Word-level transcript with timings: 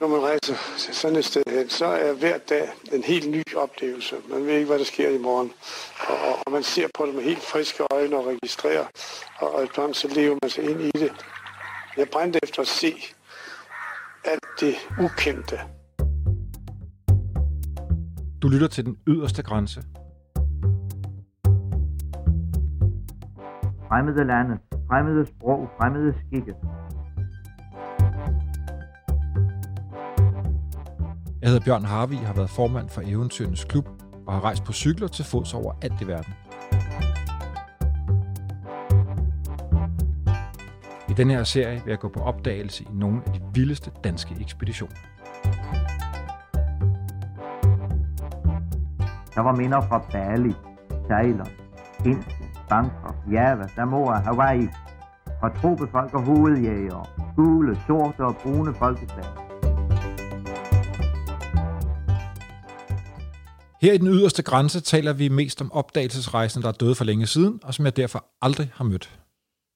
Når 0.00 0.08
man 0.08 0.20
rejser 0.20 0.54
til 0.78 0.94
sådan 0.94 1.16
et 1.16 1.24
sted 1.24 1.42
hen, 1.50 1.68
så 1.68 1.86
er 1.86 2.12
hver 2.12 2.38
dag 2.38 2.68
en 2.92 3.02
helt 3.02 3.30
ny 3.30 3.42
oplevelse. 3.56 4.16
Man 4.30 4.46
ved 4.46 4.54
ikke, 4.54 4.66
hvad 4.66 4.78
der 4.78 4.84
sker 4.84 5.08
i 5.08 5.18
morgen. 5.18 5.52
Og, 6.08 6.42
og 6.46 6.52
man 6.52 6.62
ser 6.62 6.86
på 6.94 7.06
det 7.06 7.14
med 7.14 7.22
helt 7.22 7.42
friske 7.42 7.84
øjne 7.90 8.16
og 8.16 8.26
registrerer. 8.26 8.86
Og, 9.38 9.54
og 9.54 9.64
iblandt 9.64 9.96
så 9.96 10.08
lever 10.14 10.36
man 10.42 10.50
sig 10.50 10.64
ind 10.70 10.80
i 10.80 10.90
det. 10.90 11.12
Jeg 11.96 12.08
brændte 12.12 12.38
efter 12.42 12.62
at 12.62 12.68
se 12.68 12.94
alt 14.24 14.46
det 14.60 14.74
ukendte. 15.04 15.60
Du 18.42 18.48
lytter 18.48 18.68
til 18.68 18.86
den 18.86 18.96
yderste 19.06 19.42
grænse. 19.42 19.80
Fremmede 23.88 24.24
lande, 24.26 24.58
fremmede 24.88 25.26
sprog, 25.26 25.68
fremmede 25.78 26.14
skikke. 26.26 26.54
Jeg 31.48 31.52
hedder 31.54 31.64
Bjørn 31.64 31.84
Harvi, 31.84 32.16
har 32.16 32.32
været 32.32 32.50
formand 32.50 32.88
for 32.88 33.02
Eventyrenes 33.04 33.64
Klub 33.64 33.88
og 34.26 34.32
har 34.32 34.44
rejst 34.44 34.64
på 34.64 34.72
cykler 34.72 35.08
til 35.08 35.24
fods 35.24 35.54
over 35.54 35.72
alt 35.82 36.00
i 36.00 36.06
verden. 36.06 36.34
I 41.08 41.12
denne 41.12 41.32
her 41.32 41.44
serie 41.44 41.82
vil 41.84 41.90
jeg 41.90 41.98
gå 41.98 42.08
på 42.08 42.20
opdagelse 42.20 42.84
i 42.84 42.86
nogle 42.92 43.22
af 43.26 43.32
de 43.32 43.40
vildeste 43.54 43.90
danske 44.04 44.36
ekspeditioner. 44.40 44.96
Der 49.34 49.40
var 49.40 49.56
minder 49.56 49.80
fra 49.80 49.98
Bali, 50.12 50.54
Thailand, 51.10 51.52
Indien, 51.98 52.24
Bangkok, 52.68 53.16
Java, 53.30 53.68
Samoa, 53.74 54.14
Hawaii. 54.14 54.68
Fra 55.40 55.60
tropefolk 55.60 56.14
og 56.14 56.22
hovedjæger, 56.22 57.32
gule, 57.36 57.78
sorte 57.86 58.20
og 58.24 58.36
brune 58.36 58.74
folkeslag. 58.74 59.47
Her 63.80 63.92
i 63.92 63.98
den 63.98 64.08
yderste 64.08 64.42
grænse 64.42 64.80
taler 64.80 65.12
vi 65.12 65.28
mest 65.28 65.60
om 65.60 65.72
opdagelsesrejsende, 65.72 66.62
der 66.62 66.68
er 66.68 66.76
døde 66.76 66.94
for 66.94 67.04
længe 67.04 67.26
siden, 67.26 67.60
og 67.62 67.74
som 67.74 67.84
jeg 67.84 67.96
derfor 67.96 68.24
aldrig 68.42 68.70
har 68.74 68.84
mødt. 68.84 69.18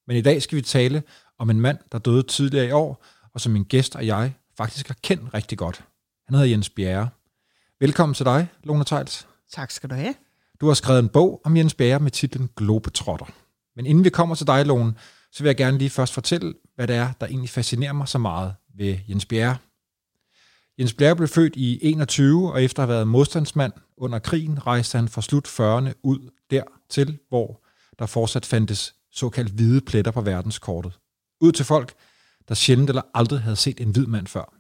Men 0.06 0.16
i 0.16 0.20
dag 0.20 0.42
skal 0.42 0.56
vi 0.56 0.62
tale 0.62 1.02
om 1.38 1.50
en 1.50 1.60
mand, 1.60 1.78
der 1.92 1.98
døde 1.98 2.22
tidligere 2.22 2.66
i 2.66 2.70
år, 2.70 3.04
og 3.34 3.40
som 3.40 3.52
min 3.52 3.64
gæst 3.64 3.96
og 3.96 4.06
jeg 4.06 4.34
faktisk 4.56 4.88
har 4.88 4.96
kendt 5.02 5.34
rigtig 5.34 5.58
godt. 5.58 5.84
Han 6.26 6.34
hedder 6.34 6.50
Jens 6.50 6.70
Bjerre. 6.70 7.08
Velkommen 7.80 8.14
til 8.14 8.26
dig, 8.26 8.48
Lone 8.64 8.84
Tejls. 8.84 9.26
Tak 9.52 9.70
skal 9.70 9.90
du 9.90 9.94
have. 9.94 10.14
Du 10.60 10.66
har 10.66 10.74
skrevet 10.74 10.98
en 10.98 11.08
bog 11.08 11.40
om 11.44 11.56
Jens 11.56 11.74
Bjerre 11.74 12.00
med 12.00 12.10
titlen 12.10 12.48
Globetrotter. 12.56 13.26
Men 13.76 13.86
inden 13.86 14.04
vi 14.04 14.10
kommer 14.10 14.34
til 14.34 14.46
dig, 14.46 14.66
Lone, 14.66 14.94
så 15.32 15.42
vil 15.42 15.48
jeg 15.48 15.56
gerne 15.56 15.78
lige 15.78 15.90
først 15.90 16.12
fortælle, 16.12 16.54
hvad 16.74 16.88
det 16.88 16.96
er, 16.96 17.12
der 17.20 17.26
egentlig 17.26 17.50
fascinerer 17.50 17.92
mig 17.92 18.08
så 18.08 18.18
meget 18.18 18.54
ved 18.74 18.98
Jens 19.08 19.26
Bjerre. 19.26 19.56
Jens 20.78 20.94
Bjerre 20.94 21.16
blev 21.16 21.28
født 21.28 21.56
i 21.56 21.78
21, 21.82 22.52
og 22.52 22.62
efter 22.62 22.82
at 22.82 22.88
have 22.88 22.94
været 22.94 23.08
modstandsmand 23.08 23.72
under 24.02 24.18
krigen, 24.18 24.66
rejste 24.66 24.98
han 24.98 25.08
fra 25.08 25.22
slut 25.22 25.48
40'erne 25.48 25.92
ud 26.02 26.30
dertil, 26.50 27.18
hvor 27.28 27.64
der 27.98 28.06
fortsat 28.06 28.46
fandtes 28.46 28.94
såkaldt 29.12 29.52
hvide 29.52 29.80
pletter 29.80 30.10
på 30.10 30.20
verdenskortet. 30.20 30.98
Ud 31.40 31.52
til 31.52 31.64
folk, 31.64 31.94
der 32.48 32.54
sjældent 32.54 32.90
eller 32.90 33.02
aldrig 33.14 33.40
havde 33.40 33.56
set 33.56 33.80
en 33.80 33.90
hvid 33.90 34.06
mand 34.06 34.26
før. 34.26 34.54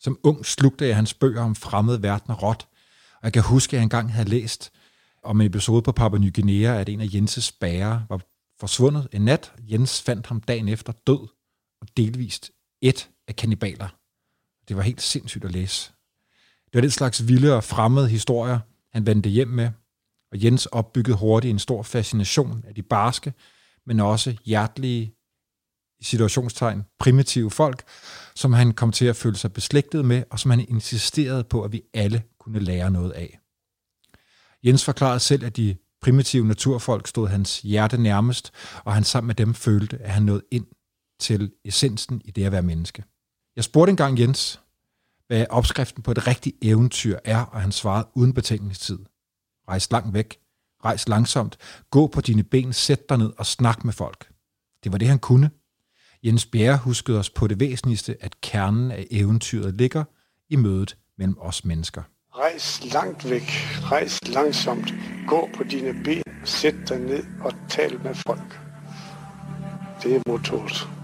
Som 0.00 0.18
ung 0.22 0.46
slugte 0.46 0.86
jeg 0.86 0.96
hans 0.96 1.14
bøger 1.14 1.42
om 1.42 1.54
fremmede 1.54 2.02
verdener 2.02 2.36
råt, 2.36 2.68
og 3.16 3.24
jeg 3.24 3.32
kan 3.32 3.42
huske, 3.42 3.70
at 3.70 3.72
jeg 3.72 3.82
engang 3.82 4.12
havde 4.12 4.28
læst 4.28 4.72
om 5.22 5.40
en 5.40 5.46
episode 5.46 5.82
på 5.82 5.92
Papua 5.92 6.18
Ny 6.18 6.34
Guinea, 6.34 6.80
at 6.80 6.88
en 6.88 7.00
af 7.00 7.08
Jenses 7.14 7.52
bærer 7.52 8.00
var 8.08 8.20
forsvundet 8.60 9.08
en 9.12 9.22
nat. 9.22 9.52
Jens 9.70 10.02
fandt 10.02 10.26
ham 10.26 10.40
dagen 10.40 10.68
efter 10.68 10.92
død 11.06 11.28
og 11.80 11.88
delvist 11.96 12.50
et 12.80 13.10
af 13.28 13.36
kannibaler. 13.36 13.88
Det 14.68 14.76
var 14.76 14.82
helt 14.82 15.02
sindssygt 15.02 15.44
at 15.44 15.52
læse. 15.52 15.92
Det 16.76 16.82
var 16.82 16.86
den 16.86 16.90
slags 16.90 17.28
vilde 17.28 17.56
og 17.56 17.64
fremmede 17.64 18.08
historier, 18.08 18.58
han 18.92 19.06
vendte 19.06 19.30
hjem 19.30 19.48
med, 19.48 19.70
og 20.32 20.44
Jens 20.44 20.66
opbyggede 20.66 21.16
hurtigt 21.16 21.52
en 21.52 21.58
stor 21.58 21.82
fascination 21.82 22.64
af 22.68 22.74
de 22.74 22.82
barske, 22.82 23.32
men 23.86 24.00
også 24.00 24.36
hjertelige, 24.44 25.14
i 26.00 26.04
situationstegn, 26.04 26.84
primitive 26.98 27.50
folk, 27.50 27.84
som 28.34 28.52
han 28.52 28.72
kom 28.72 28.92
til 28.92 29.06
at 29.06 29.16
føle 29.16 29.36
sig 29.36 29.52
beslægtet 29.52 30.04
med, 30.04 30.22
og 30.30 30.38
som 30.38 30.50
han 30.50 30.60
insisterede 30.68 31.44
på, 31.44 31.62
at 31.62 31.72
vi 31.72 31.82
alle 31.94 32.22
kunne 32.40 32.60
lære 32.60 32.90
noget 32.90 33.12
af. 33.12 33.38
Jens 34.64 34.84
forklarede 34.84 35.20
selv, 35.20 35.44
at 35.44 35.56
de 35.56 35.76
primitive 36.02 36.46
naturfolk 36.46 37.06
stod 37.06 37.28
hans 37.28 37.60
hjerte 37.60 37.98
nærmest, 37.98 38.52
og 38.84 38.94
han 38.94 39.04
sammen 39.04 39.26
med 39.26 39.34
dem 39.34 39.54
følte, 39.54 39.98
at 39.98 40.10
han 40.10 40.22
nåede 40.22 40.42
ind 40.50 40.66
til 41.20 41.52
essensen 41.64 42.22
i 42.24 42.30
det 42.30 42.44
at 42.44 42.52
være 42.52 42.62
menneske. 42.62 43.04
Jeg 43.56 43.64
spurgte 43.64 43.90
engang 43.90 44.20
Jens, 44.20 44.60
hvad 45.26 45.46
opskriften 45.50 46.02
på 46.02 46.10
et 46.10 46.26
rigtigt 46.26 46.56
eventyr 46.62 47.18
er, 47.24 47.40
og 47.40 47.60
han 47.60 47.72
svarede 47.72 48.08
uden 48.14 48.34
betænkningstid. 48.34 48.98
Rejs 49.68 49.90
langt 49.90 50.14
væk, 50.14 50.38
rejs 50.84 51.08
langsomt, 51.08 51.58
gå 51.90 52.06
på 52.06 52.20
dine 52.20 52.42
ben, 52.42 52.72
sæt 52.72 53.08
dig 53.08 53.18
ned 53.18 53.32
og 53.38 53.46
snak 53.46 53.84
med 53.84 53.92
folk. 53.92 54.28
Det 54.84 54.92
var 54.92 54.98
det, 54.98 55.08
han 55.08 55.18
kunne. 55.18 55.50
Jens 56.24 56.46
Bjerre 56.46 56.76
huskede 56.76 57.18
os 57.18 57.30
på 57.30 57.46
det 57.46 57.60
væsentligste, 57.60 58.16
at 58.20 58.40
kernen 58.40 58.90
af 58.90 59.06
eventyret 59.10 59.74
ligger 59.74 60.04
i 60.48 60.56
mødet 60.56 60.96
mellem 61.18 61.36
os 61.40 61.64
mennesker. 61.64 62.02
Rejs 62.34 62.92
langt 62.92 63.30
væk, 63.30 63.50
rejs 63.82 64.28
langsomt, 64.28 64.94
gå 65.28 65.48
på 65.56 65.64
dine 65.64 66.04
ben, 66.04 66.22
sæt 66.44 66.74
dig 66.88 66.98
ned 66.98 67.24
og 67.40 67.52
tal 67.68 68.00
med 68.02 68.14
folk. 68.14 68.60
Det 70.02 70.16
er 70.16 70.20
mottoet. 70.26 70.95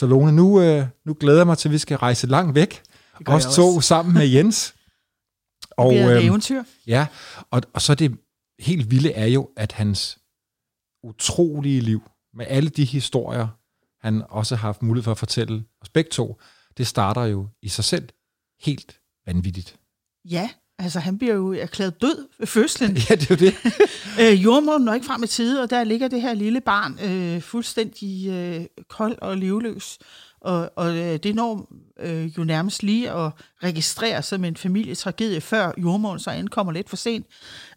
Så 0.00 0.06
Lone, 0.06 0.32
nu, 0.32 0.60
øh, 0.60 0.86
nu 1.04 1.16
glæder 1.20 1.38
jeg 1.38 1.46
mig 1.46 1.58
til, 1.58 1.68
at 1.68 1.72
vi 1.72 1.78
skal 1.78 1.96
rejse 1.96 2.26
langt 2.26 2.54
væk. 2.54 2.82
Os 3.26 3.44
to 3.44 3.66
også. 3.66 3.80
sammen 3.80 4.14
med 4.14 4.26
Jens. 4.26 4.74
Og, 5.76 5.92
det 5.92 5.98
bliver 5.98 6.10
et 6.10 6.16
øhm, 6.16 6.28
eventyr. 6.28 6.62
Ja, 6.86 7.06
og, 7.50 7.62
og 7.74 7.82
så 7.82 7.94
det 7.94 8.18
helt 8.58 8.90
vilde 8.90 9.12
er 9.12 9.26
jo, 9.26 9.50
at 9.56 9.72
hans 9.72 10.18
utrolige 11.02 11.80
liv, 11.80 12.02
med 12.34 12.46
alle 12.48 12.70
de 12.70 12.84
historier, 12.84 13.48
han 14.00 14.22
også 14.28 14.56
har 14.56 14.68
haft 14.68 14.82
mulighed 14.82 15.04
for 15.04 15.10
at 15.10 15.18
fortælle 15.18 15.64
os 15.82 15.88
begge 15.88 16.10
to, 16.10 16.40
det 16.76 16.86
starter 16.86 17.24
jo 17.24 17.48
i 17.62 17.68
sig 17.68 17.84
selv 17.84 18.08
helt 18.60 19.00
vanvittigt. 19.26 19.76
Ja, 20.24 20.50
altså 20.80 21.00
han 21.00 21.18
bliver 21.18 21.34
jo 21.34 21.52
erklæret 21.52 22.02
død 22.02 22.28
ved 22.38 22.46
fødslen. 22.46 22.96
Ja, 22.96 23.14
det 23.14 23.30
er 23.30 23.34
jo 23.34 23.36
det. 23.36 23.54
øh, 24.20 24.44
jordmoren 24.44 24.82
når 24.82 24.94
ikke 24.94 25.06
frem 25.06 25.22
i 25.22 25.26
tide, 25.26 25.62
og 25.62 25.70
der 25.70 25.84
ligger 25.84 26.08
det 26.08 26.22
her 26.22 26.34
lille 26.34 26.60
barn 26.60 26.98
øh, 27.04 27.42
fuldstændig 27.42 28.28
øh, 28.28 28.64
kold 28.88 29.18
og 29.22 29.36
livløs. 29.36 29.98
Og, 30.40 30.70
og 30.76 30.96
øh, 30.96 31.16
det 31.16 31.34
når 31.34 31.68
øh, 32.00 32.38
jo 32.38 32.44
nærmest 32.44 32.82
lige 32.82 33.10
at 33.10 33.30
registrere 33.62 34.22
som 34.22 34.44
en 34.44 34.56
familietragedie, 34.56 35.40
før 35.40 35.72
jordmoren 35.78 36.18
så 36.18 36.30
ankommer 36.30 36.72
lidt 36.72 36.88
for 36.88 36.96
sent 36.96 37.26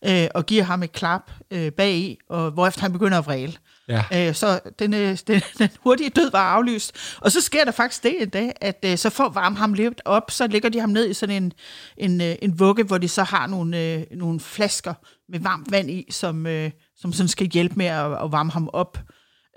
øh, 0.06 0.28
og 0.35 0.46
giver 0.46 0.64
ham 0.64 0.84
et 0.84 0.91
klap 0.91 1.31
øh, 1.52 1.72
bagi, 1.72 2.20
og 2.30 2.52
hvorefter 2.52 2.81
han 2.81 2.91
begynder 2.94 3.18
at 3.18 3.25
vræle. 3.25 3.53
Ja. 3.88 4.03
Øh, 4.13 4.35
så 4.35 4.59
den, 4.79 4.94
øh, 4.94 5.17
den, 5.27 5.41
den 5.57 5.69
hurtige 5.79 6.09
død 6.09 6.31
var 6.31 6.39
aflyst. 6.39 6.95
Og 7.21 7.31
så 7.31 7.41
sker 7.41 7.66
der 7.66 7.71
faktisk 7.71 8.03
det 8.03 8.21
en 8.21 8.29
dag, 8.29 8.53
at 8.61 8.85
øh, 8.85 8.97
så 8.97 9.09
for 9.09 9.23
at 9.23 9.35
varme 9.35 9.57
ham 9.57 9.73
lidt 9.73 10.01
op, 10.05 10.31
så 10.31 10.47
lægger 10.47 10.69
de 10.69 10.79
ham 10.79 10.89
ned 10.89 11.09
i 11.09 11.13
sådan 11.13 11.44
en, 11.44 11.53
en, 11.97 12.22
øh, 12.22 12.35
en 12.41 12.59
vugge, 12.59 12.83
hvor 12.83 12.97
de 12.97 13.07
så 13.07 13.23
har 13.23 13.47
nogle, 13.47 13.79
øh, 13.79 14.03
nogle 14.11 14.39
flasker 14.39 14.93
med 15.31 15.39
varmt 15.39 15.72
vand 15.72 15.91
i, 15.91 16.07
som, 16.11 16.47
øh, 16.47 16.72
som 16.95 17.13
sådan 17.13 17.27
skal 17.27 17.47
hjælpe 17.47 17.75
med 17.75 17.85
at, 17.85 18.23
at 18.23 18.31
varme 18.31 18.51
ham 18.51 18.69
op. 18.73 18.97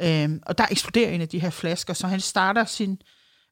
Øh, 0.02 0.30
og 0.42 0.58
der 0.58 0.66
eksploderer 0.70 1.10
en 1.10 1.20
af 1.20 1.28
de 1.28 1.38
her 1.38 1.50
flasker, 1.50 1.94
så 1.94 2.06
han 2.06 2.20
starter 2.20 2.64
sin 2.64 2.98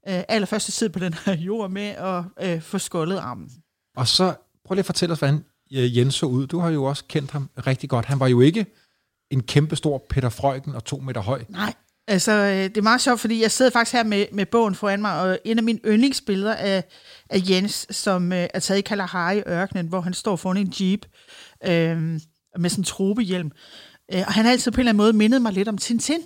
øh, 0.08 0.22
allerførste 0.28 0.72
tid 0.72 0.88
på 0.88 0.98
den 0.98 1.14
her 1.24 1.36
jord 1.48 1.70
med 1.70 1.88
at 1.88 2.24
øh, 2.42 2.62
få 2.62 2.78
skoldet 2.78 3.16
armen. 3.16 3.50
Og 3.96 4.08
så 4.08 4.34
prøv 4.64 4.74
lige 4.74 4.80
at 4.80 4.86
fortælle 4.86 5.12
os, 5.12 5.18
hvordan 5.18 5.44
øh, 5.74 5.98
Jens 5.98 6.14
så 6.14 6.26
ud. 6.26 6.46
Du 6.46 6.58
har 6.58 6.70
jo 6.70 6.84
også 6.84 7.04
kendt 7.08 7.30
ham 7.30 7.50
rigtig 7.66 7.88
godt. 7.90 8.06
Han 8.06 8.20
var 8.20 8.26
jo 8.26 8.40
ikke 8.40 8.66
en 9.34 9.42
kæmpe 9.42 9.76
stor 9.76 10.04
Peter 10.10 10.28
Frøken 10.28 10.74
og 10.74 10.84
to 10.84 10.96
meter 10.96 11.20
høj. 11.20 11.44
Nej, 11.48 11.74
altså 12.08 12.32
øh, 12.32 12.64
det 12.64 12.76
er 12.76 12.82
meget 12.82 13.00
sjovt, 13.00 13.20
fordi 13.20 13.42
jeg 13.42 13.50
sidder 13.50 13.70
faktisk 13.70 13.92
her 13.92 14.04
med, 14.04 14.26
med 14.32 14.46
bogen 14.46 14.74
foran 14.74 15.00
mig, 15.00 15.20
og 15.20 15.38
en 15.44 15.58
af 15.58 15.64
mine 15.64 15.78
yndlingsbilleder 15.86 16.54
af, 16.54 16.84
af 17.30 17.42
Jens, 17.48 17.86
som 17.90 18.32
øh, 18.32 18.46
er 18.54 18.58
taget 18.58 18.78
i 18.78 18.82
Kalahari-ørkenen, 18.82 19.86
hvor 19.86 20.00
han 20.00 20.14
står 20.14 20.36
foran 20.36 20.56
en 20.56 20.72
jeep 20.80 21.06
øh, 21.64 22.20
med 22.58 22.70
sådan 22.70 22.80
en 22.80 22.84
tropehjelm. 22.84 23.50
Øh, 24.14 24.22
og 24.26 24.32
han 24.32 24.44
har 24.44 24.52
altid 24.52 24.72
på 24.72 24.76
en 24.76 24.80
eller 24.80 24.90
anden 24.90 25.04
måde 25.04 25.12
mindet 25.12 25.42
mig 25.42 25.52
lidt 25.52 25.68
om 25.68 25.78
Tintin. 25.78 26.20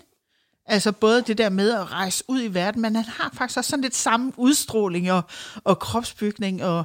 Altså 0.66 0.92
både 0.92 1.22
det 1.22 1.38
der 1.38 1.48
med 1.48 1.70
at 1.70 1.92
rejse 1.92 2.24
ud 2.28 2.42
i 2.42 2.54
verden, 2.54 2.82
men 2.82 2.96
han 2.96 3.04
har 3.04 3.30
faktisk 3.34 3.58
også 3.58 3.70
sådan 3.70 3.82
lidt 3.82 3.94
samme 3.94 4.32
udstråling 4.36 5.12
og, 5.12 5.22
og 5.64 5.78
kropsbygning. 5.78 6.64
Og, 6.64 6.84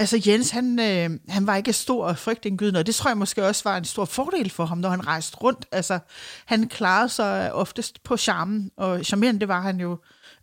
altså 0.00 0.22
Jens, 0.26 0.50
han, 0.50 0.78
øh, 0.78 1.18
han 1.28 1.46
var 1.46 1.56
ikke 1.56 1.72
stor 1.72 2.04
og 2.06 2.18
frygtindgydende, 2.18 2.80
og 2.80 2.86
det 2.86 2.94
tror 2.94 3.10
jeg 3.10 3.18
måske 3.18 3.46
også 3.46 3.62
var 3.64 3.76
en 3.76 3.84
stor 3.84 4.04
fordel 4.04 4.50
for 4.50 4.64
ham, 4.64 4.78
når 4.78 4.88
han 4.88 5.06
rejste 5.06 5.36
rundt. 5.36 5.66
Altså 5.72 5.98
han 6.46 6.68
klarede 6.68 7.08
sig 7.08 7.52
oftest 7.52 8.02
på 8.02 8.16
charmen, 8.16 8.70
og 8.76 9.04
charmerende 9.04 9.40
det 9.40 9.48
var 9.48 9.60
han 9.60 9.80
jo 9.80 9.98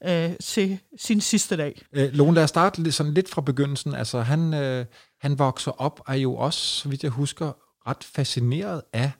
øh, 0.06 0.32
til 0.44 0.80
sin 1.00 1.22
sidste 1.22 1.58
dag. 1.58 1.82
Øh, 1.94 2.14
Lone, 2.14 2.34
lad 2.34 2.44
os 2.44 2.50
starte 2.50 2.84
lidt, 2.84 2.96
sådan 2.96 3.14
lidt 3.14 3.30
fra 3.30 3.42
begyndelsen. 3.42 3.96
Altså, 3.96 4.22
han, 4.22 4.54
øh, 4.54 4.86
han 5.22 5.40
vokser 5.40 5.72
op, 5.72 6.02
er 6.08 6.16
jo 6.16 6.36
også, 6.36 6.60
så 6.60 6.90
vidt 6.90 7.04
jeg 7.04 7.12
husker, 7.12 7.52
ret 7.88 8.04
fascineret 8.04 8.82
af 8.94 9.12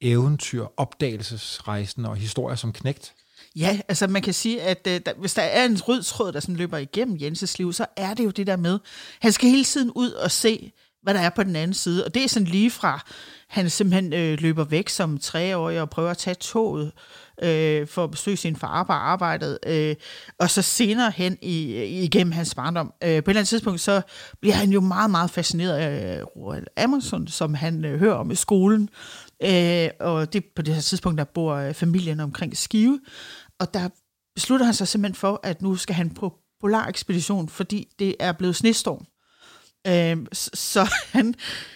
eventyr, 0.00 0.66
opdagelsesrejsen 0.76 2.04
og 2.04 2.16
historier 2.16 2.56
som 2.56 2.72
knægt. 2.72 3.14
Ja, 3.56 3.80
altså 3.88 4.06
man 4.06 4.22
kan 4.22 4.34
sige, 4.34 4.62
at 4.62 4.86
øh, 4.88 5.00
der, 5.06 5.12
hvis 5.18 5.34
der 5.34 5.42
er 5.42 5.64
en 5.64 5.80
rød 5.88 6.02
tråd, 6.02 6.32
der 6.32 6.40
sådan 6.40 6.56
løber 6.56 6.78
igennem 6.78 7.16
Jenses 7.20 7.58
liv, 7.58 7.72
så 7.72 7.86
er 7.96 8.14
det 8.14 8.24
jo 8.24 8.30
det 8.30 8.46
der 8.46 8.56
med, 8.56 8.78
han 9.20 9.32
skal 9.32 9.48
hele 9.48 9.64
tiden 9.64 9.90
ud 9.94 10.10
og 10.10 10.30
se, 10.30 10.72
hvad 11.02 11.14
der 11.14 11.20
er 11.20 11.30
på 11.30 11.42
den 11.42 11.56
anden 11.56 11.74
side. 11.74 12.04
Og 12.04 12.14
det 12.14 12.24
er 12.24 12.28
sådan 12.28 12.48
lige 12.48 12.70
fra, 12.70 13.04
han 13.48 13.70
simpelthen 13.70 14.12
øh, 14.12 14.38
løber 14.40 14.64
væk 14.64 14.88
som 14.88 15.18
treårig 15.18 15.80
og 15.80 15.90
prøver 15.90 16.10
at 16.10 16.18
tage 16.18 16.34
toget 16.34 16.92
øh, 17.42 17.86
for 17.86 18.04
at 18.04 18.10
besøge 18.10 18.36
sin 18.36 18.56
far 18.56 18.82
på 18.82 18.92
arbejdet, 18.92 19.58
øh, 19.66 19.94
og 20.38 20.50
så 20.50 20.62
senere 20.62 21.10
hen 21.10 21.38
i, 21.42 21.74
øh, 21.74 21.82
igennem 21.82 22.32
hans 22.32 22.54
barndom. 22.54 22.86
Øh, 22.86 23.08
på 23.08 23.08
et 23.08 23.16
eller 23.16 23.30
andet 23.30 23.48
tidspunkt, 23.48 23.80
så 23.80 24.02
bliver 24.40 24.54
han 24.54 24.70
jo 24.70 24.80
meget, 24.80 25.10
meget 25.10 25.30
fascineret 25.30 25.76
af 25.76 26.18
øh, 26.18 26.24
Roald 26.24 26.66
Amundsen, 26.76 27.26
som 27.26 27.54
han 27.54 27.84
øh, 27.84 27.98
hører 27.98 28.14
om 28.14 28.30
i 28.30 28.34
skolen, 28.34 28.88
øh, 29.42 29.88
og 30.00 30.32
det 30.32 30.44
på 30.56 30.62
det 30.62 30.74
her 30.74 30.80
tidspunkt, 30.80 31.18
der 31.18 31.24
bor 31.24 31.54
øh, 31.54 31.74
familien 31.74 32.20
omkring 32.20 32.56
Skive, 32.56 33.00
og 33.60 33.74
der 33.74 33.88
beslutter 34.34 34.66
han 34.66 34.74
sig 34.74 34.88
simpelthen 34.88 35.14
for, 35.14 35.40
at 35.42 35.62
nu 35.62 35.76
skal 35.76 35.94
han 35.94 36.10
på 36.10 36.32
polar 36.60 36.86
ekspedition, 36.86 37.48
fordi 37.48 37.88
det 37.98 38.14
er 38.20 38.32
blevet 38.32 38.56
snestorm. 38.56 39.06
Øh, 39.86 40.26
så 40.32 40.90
han, 41.16 41.34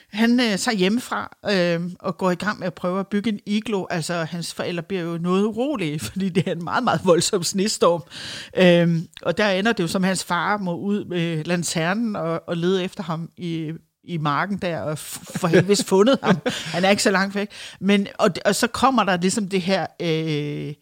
han 0.09 0.41
øh, 0.41 0.59
tager 0.59 0.77
hjemmefra 0.77 1.37
øh, 1.51 1.91
og 2.01 2.19
går 2.19 2.31
i 2.31 2.35
gang 2.35 2.59
med 2.59 2.67
at 2.67 2.75
prøve 2.75 3.01
at 3.01 3.07
bygge 3.07 3.31
en 3.31 3.41
iglo. 3.47 3.87
Altså, 3.91 4.15
hans 4.15 4.55
forældre 4.55 4.83
bliver 4.83 5.03
jo 5.03 5.19
noget 5.19 5.45
urolige, 5.45 6.01
fordi 6.09 6.29
det 6.29 6.49
er 6.49 6.53
en 6.53 6.65
meget, 6.65 6.85
meget 6.85 7.01
voldsom 7.05 7.43
snestorm. 7.43 8.03
Øh, 8.57 9.03
og 9.23 9.39
der 9.39 9.51
ender 9.51 9.73
det 9.73 9.83
jo 9.83 9.89
som, 9.89 10.03
hans 10.03 10.25
far 10.25 10.57
må 10.57 10.77
ud 10.77 11.05
med 11.05 11.45
lanternen 11.45 12.17
og, 12.17 12.43
og 12.47 12.57
lede 12.57 12.85
efter 12.85 13.03
ham 13.03 13.31
i, 13.37 13.73
i 14.05 14.19
marken 14.19 14.59
der, 14.59 14.81
og 14.81 14.99
for 14.99 15.47
helvede 15.47 15.85
fundet 15.85 16.19
ham. 16.23 16.37
Han 16.75 16.85
er 16.85 16.91
ikke 16.91 17.03
så 17.03 17.11
langt 17.11 17.35
væk. 17.35 17.51
Men, 17.81 18.07
og, 18.19 18.31
og 18.45 18.55
så 18.55 18.67
kommer 18.67 19.05
der 19.05 19.17
ligesom 19.17 19.49
det 19.49 19.63
her... 19.63 19.87
Øh, 20.03 20.75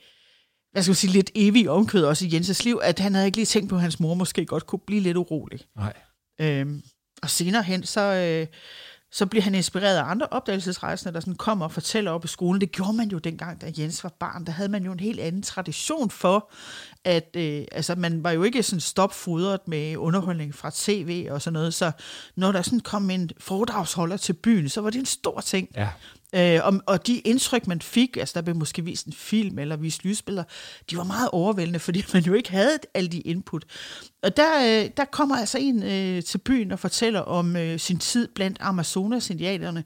hvad 0.73 0.83
skal 0.83 0.91
man 0.91 0.97
sige, 0.97 1.13
lidt 1.13 1.31
evig 1.35 1.71
omkød 1.71 2.05
også 2.05 2.27
i 2.27 2.35
Jenses 2.35 2.65
liv, 2.65 2.81
at 2.83 2.99
han 2.99 3.15
havde 3.15 3.27
ikke 3.27 3.39
lige 3.39 3.47
tænkt 3.47 3.69
på, 3.69 3.75
at 3.75 3.81
hans 3.81 4.01
mor 4.01 4.15
måske 4.15 4.47
godt 4.47 4.67
kunne 4.67 4.81
blive 4.87 5.01
lidt 5.01 5.17
urolig. 5.17 5.61
Nej. 5.77 5.93
Øhm, 6.41 6.83
og 7.23 7.31
senere 7.31 7.63
hen, 7.63 7.83
så, 7.83 8.01
øh, 8.01 8.47
så 9.13 9.27
bliver 9.27 9.43
han 9.43 9.55
inspireret 9.55 9.97
af 9.97 10.05
andre 10.05 10.27
opdagelsesrejsende, 10.27 11.15
der 11.15 11.21
sådan 11.21 11.35
kommer 11.35 11.65
og 11.65 11.73
fortæller 11.73 12.11
op 12.11 12.25
i 12.25 12.29
skolen. 12.29 12.61
Det 12.61 12.73
gjorde 12.73 12.93
man 12.93 13.09
jo 13.09 13.19
dengang, 13.19 13.61
da 13.61 13.73
Jens 13.79 14.05
var 14.05 14.17
barn. 14.21 14.45
Der 14.45 14.53
havde 14.53 14.69
man 14.69 14.85
jo 14.85 14.93
en 14.93 15.01
helt 15.01 15.21
anden 15.21 15.43
tradition 15.43 16.11
for, 16.11 16.51
at 17.05 17.37
øh, 17.37 17.65
altså, 17.73 17.95
man 17.95 18.25
var 18.25 18.31
jo 18.31 18.43
ikke 18.43 18.63
sådan 18.63 18.81
stopfodret 18.81 19.69
med 19.69 19.97
underholdning 19.97 20.55
fra 20.55 20.71
tv 20.75 21.27
og 21.31 21.43
sådan 21.43 21.53
noget. 21.53 21.75
Så 21.75 21.91
når 22.37 22.53
der 22.53 22.63
sådan 22.63 22.81
kom 22.81 23.11
en 23.11 23.31
foredragsholder 23.39 24.17
til 24.17 24.33
byen, 24.33 24.69
så 24.69 24.81
var 24.81 24.91
det 24.91 24.99
en 24.99 25.07
stor 25.07 25.41
ting. 25.41 25.69
Ja. 25.77 25.89
Øh, 26.35 26.61
og, 26.65 26.81
og 26.87 27.07
de 27.07 27.19
indtryk, 27.19 27.67
man 27.67 27.81
fik, 27.81 28.17
altså 28.17 28.33
der 28.35 28.43
blev 28.43 28.57
måske 28.57 28.85
vist 28.85 29.07
en 29.07 29.13
film 29.13 29.59
eller 29.59 29.77
vist 29.77 30.05
lysbilleder, 30.05 30.45
de 30.91 30.97
var 30.97 31.05
meget 31.05 31.29
overvældende, 31.33 31.79
fordi 31.89 32.05
man 32.13 32.23
jo 32.23 32.35
ikke 32.35 32.51
havde 32.51 32.79
alle 32.95 33.09
de 33.09 33.21
input. 33.21 33.65
Og 34.23 34.37
der, 34.37 34.83
øh, 34.85 34.91
der 34.97 35.05
kommer 35.05 35.37
altså 35.37 35.59
en 35.59 35.83
øh, 35.83 36.23
til 36.23 36.39
byen 36.39 36.73
og 36.73 36.79
fortæller 36.79 37.21
om 37.21 37.57
øh, 37.57 37.79
sin 37.79 37.99
tid 37.99 38.29
blandt 38.35 38.59
Amazonas-indianerne. 38.61 39.85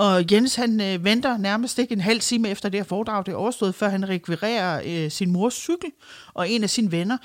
Og 0.00 0.32
Jens 0.32 0.54
han 0.54 0.80
øh, 0.80 1.04
venter 1.04 1.36
nærmest 1.36 1.78
ikke 1.78 1.92
en 1.92 2.00
halv 2.00 2.20
time 2.20 2.48
efter 2.48 2.68
det 2.68 2.80
her 2.80 2.84
foredrag, 2.84 3.26
det 3.26 3.32
er 3.32 3.36
overstået, 3.36 3.74
før 3.74 3.88
han 3.88 4.08
rekvirerer 4.08 4.82
øh, 4.86 5.10
sin 5.10 5.30
mors 5.30 5.54
cykel 5.54 5.90
og 6.34 6.50
en 6.50 6.62
af 6.62 6.70
sine 6.70 6.92
venner. 6.92 7.16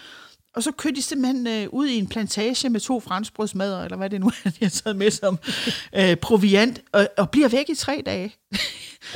Og 0.56 0.64
så 0.64 0.72
kører 0.72 0.94
de 0.94 1.02
simpelthen 1.02 1.48
øh, 1.48 1.68
ud 1.70 1.88
i 1.88 1.98
en 1.98 2.08
plantage 2.08 2.70
med 2.70 2.80
to 2.80 3.00
franskbrødsmadder, 3.00 3.84
eller 3.84 3.98
hvad 3.98 4.10
det 4.10 4.22
nu 4.22 4.28
er, 4.28 4.50
de 4.50 4.58
har 4.62 4.70
taget 4.70 4.96
med 4.96 5.12
som 5.12 5.40
øh, 6.00 6.16
proviant, 6.16 6.82
og, 6.92 7.08
og 7.18 7.30
bliver 7.30 7.48
væk 7.48 7.70
i 7.70 7.76
tre 7.76 8.04
dage. 8.06 8.36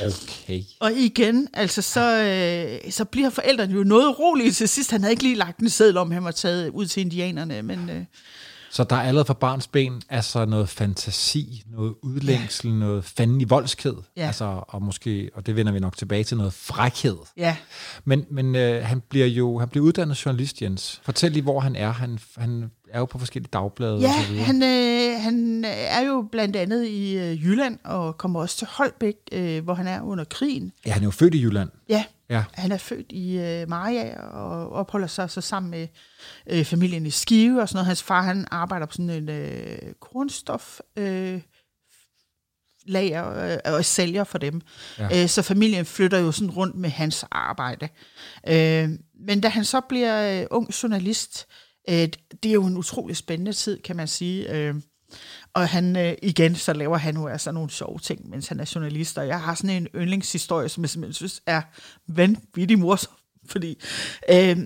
Okay. 0.00 0.62
og 0.80 0.92
igen, 0.92 1.48
altså 1.52 1.82
så, 1.82 2.22
øh, 2.84 2.92
så 2.92 3.04
bliver 3.04 3.30
forældrene 3.30 3.74
jo 3.74 3.84
noget 3.84 4.18
rolige 4.18 4.52
til 4.52 4.68
sidst. 4.68 4.90
Han 4.90 5.00
havde 5.00 5.12
ikke 5.12 5.22
lige 5.22 5.34
lagt 5.34 5.58
en 5.58 5.70
seddel 5.70 5.96
om, 5.96 6.10
han 6.10 6.24
var 6.24 6.30
taget 6.30 6.68
ud 6.68 6.86
til 6.86 7.00
indianerne, 7.00 7.62
men... 7.62 7.90
Øh, 7.90 8.04
Så 8.70 8.84
der 8.84 8.96
er 8.96 9.02
allerede 9.02 9.24
fra 9.24 9.34
barns 9.34 9.66
ben 9.66 10.02
altså 10.08 10.44
noget 10.44 10.68
fantasi, 10.68 11.62
noget 11.66 11.94
udlængsel, 12.02 12.70
ja. 12.70 12.74
noget 12.76 13.04
fanden 13.04 13.40
i 13.40 13.44
voldsked. 13.44 13.94
Ja. 14.16 14.26
Altså, 14.26 14.62
og 14.68 14.82
måske, 14.82 15.30
og 15.34 15.46
det 15.46 15.56
vender 15.56 15.72
vi 15.72 15.78
nok 15.78 15.96
tilbage 15.96 16.24
til, 16.24 16.36
noget 16.36 16.52
frækhed. 16.52 17.16
ja, 17.36 17.56
Men, 18.04 18.26
men 18.30 18.54
øh, 18.54 18.84
han 18.84 19.00
bliver 19.08 19.26
jo 19.26 19.58
han 19.58 19.68
bliver 19.68 19.86
uddannet 19.86 20.24
journalist, 20.26 20.62
Jens. 20.62 21.00
Fortæl 21.04 21.32
lige, 21.32 21.42
hvor 21.42 21.60
han 21.60 21.76
er. 21.76 21.90
Han, 21.90 22.18
han 22.36 22.70
er 22.92 22.98
jo 22.98 23.04
på 23.04 23.18
forskellige 23.18 23.50
dagblade 23.52 23.94
og 23.94 24.00
så 24.00 24.06
Ja, 24.06 24.26
videre. 24.30 24.44
han, 24.44 24.62
øh, 24.62 25.20
han 25.22 25.64
er 25.66 26.00
jo 26.06 26.28
blandt 26.32 26.56
andet 26.56 26.86
i 26.86 27.16
øh, 27.18 27.44
Jylland 27.44 27.78
og 27.84 28.18
kommer 28.18 28.40
også 28.40 28.56
til 28.56 28.66
Holbæk, 28.70 29.14
øh, 29.32 29.64
hvor 29.64 29.74
han 29.74 29.86
er 29.86 30.00
under 30.02 30.24
krigen. 30.24 30.72
Ja, 30.86 30.92
han 30.92 31.02
er 31.02 31.06
jo 31.06 31.10
født 31.10 31.34
i 31.34 31.42
Jylland. 31.42 31.70
Ja, 31.88 32.04
Ja. 32.30 32.44
han 32.52 32.72
er 32.72 32.76
født 32.78 33.06
i 33.12 33.38
øh, 33.38 33.68
Maria 33.68 34.20
og 34.20 34.72
opholder 34.72 35.06
sig 35.06 35.30
så 35.30 35.40
sammen 35.40 35.70
med 35.70 35.88
øh, 36.46 36.64
familien 36.64 37.06
i 37.06 37.10
Skive 37.10 37.62
og 37.62 37.68
sådan 37.68 37.76
noget. 37.76 37.86
Hans 37.86 38.02
far 38.02 38.22
han 38.22 38.46
arbejder 38.50 38.86
på 38.86 38.92
sådan 38.92 39.10
en 39.10 39.28
øh, 39.28 39.78
kornstof 40.00 40.80
øh, 40.96 41.40
lager 42.86 43.52
øh, 43.52 43.74
og 43.74 43.84
sælger 43.84 44.24
for 44.24 44.38
dem. 44.38 44.60
Ja. 44.98 45.08
Ja. 45.10 45.22
Øh, 45.22 45.28
så 45.28 45.42
familien 45.42 45.84
flytter 45.84 46.18
jo 46.18 46.32
sådan 46.32 46.50
rundt 46.50 46.76
med 46.76 46.90
hans 46.90 47.24
arbejde. 47.30 47.88
Øh, 48.48 48.88
men 49.26 49.40
da 49.40 49.48
han 49.48 49.64
så 49.64 49.80
bliver 49.80 50.40
øh, 50.40 50.46
ung 50.50 50.82
journalist, 50.82 51.46
øh, 51.48 51.69
Øh, 51.88 52.08
det 52.42 52.48
er 52.48 52.52
jo 52.52 52.66
en 52.66 52.76
utrolig 52.76 53.16
spændende 53.16 53.52
tid, 53.52 53.82
kan 53.82 53.96
man 53.96 54.08
sige. 54.08 54.52
Øh, 54.54 54.74
og 55.54 55.68
han, 55.68 55.96
øh, 55.96 56.14
igen, 56.22 56.54
så 56.54 56.72
laver 56.72 56.96
han 56.96 57.16
jo 57.16 57.26
altså 57.26 57.52
nogle 57.52 57.70
sjove 57.70 57.98
ting, 57.98 58.30
mens 58.30 58.48
han 58.48 58.60
er 58.60 58.72
journalist. 58.74 59.18
Og 59.18 59.26
jeg 59.26 59.40
har 59.40 59.54
sådan 59.54 59.76
en 59.76 59.88
yndlingshistorie, 59.94 60.68
som 60.68 60.82
jeg 60.82 60.90
simpelthen 60.90 61.14
synes 61.14 61.42
er 61.46 61.62
vanvittig 62.08 62.78
morsom. 62.78 63.12
Fordi 63.46 63.78
øh, 64.30 64.58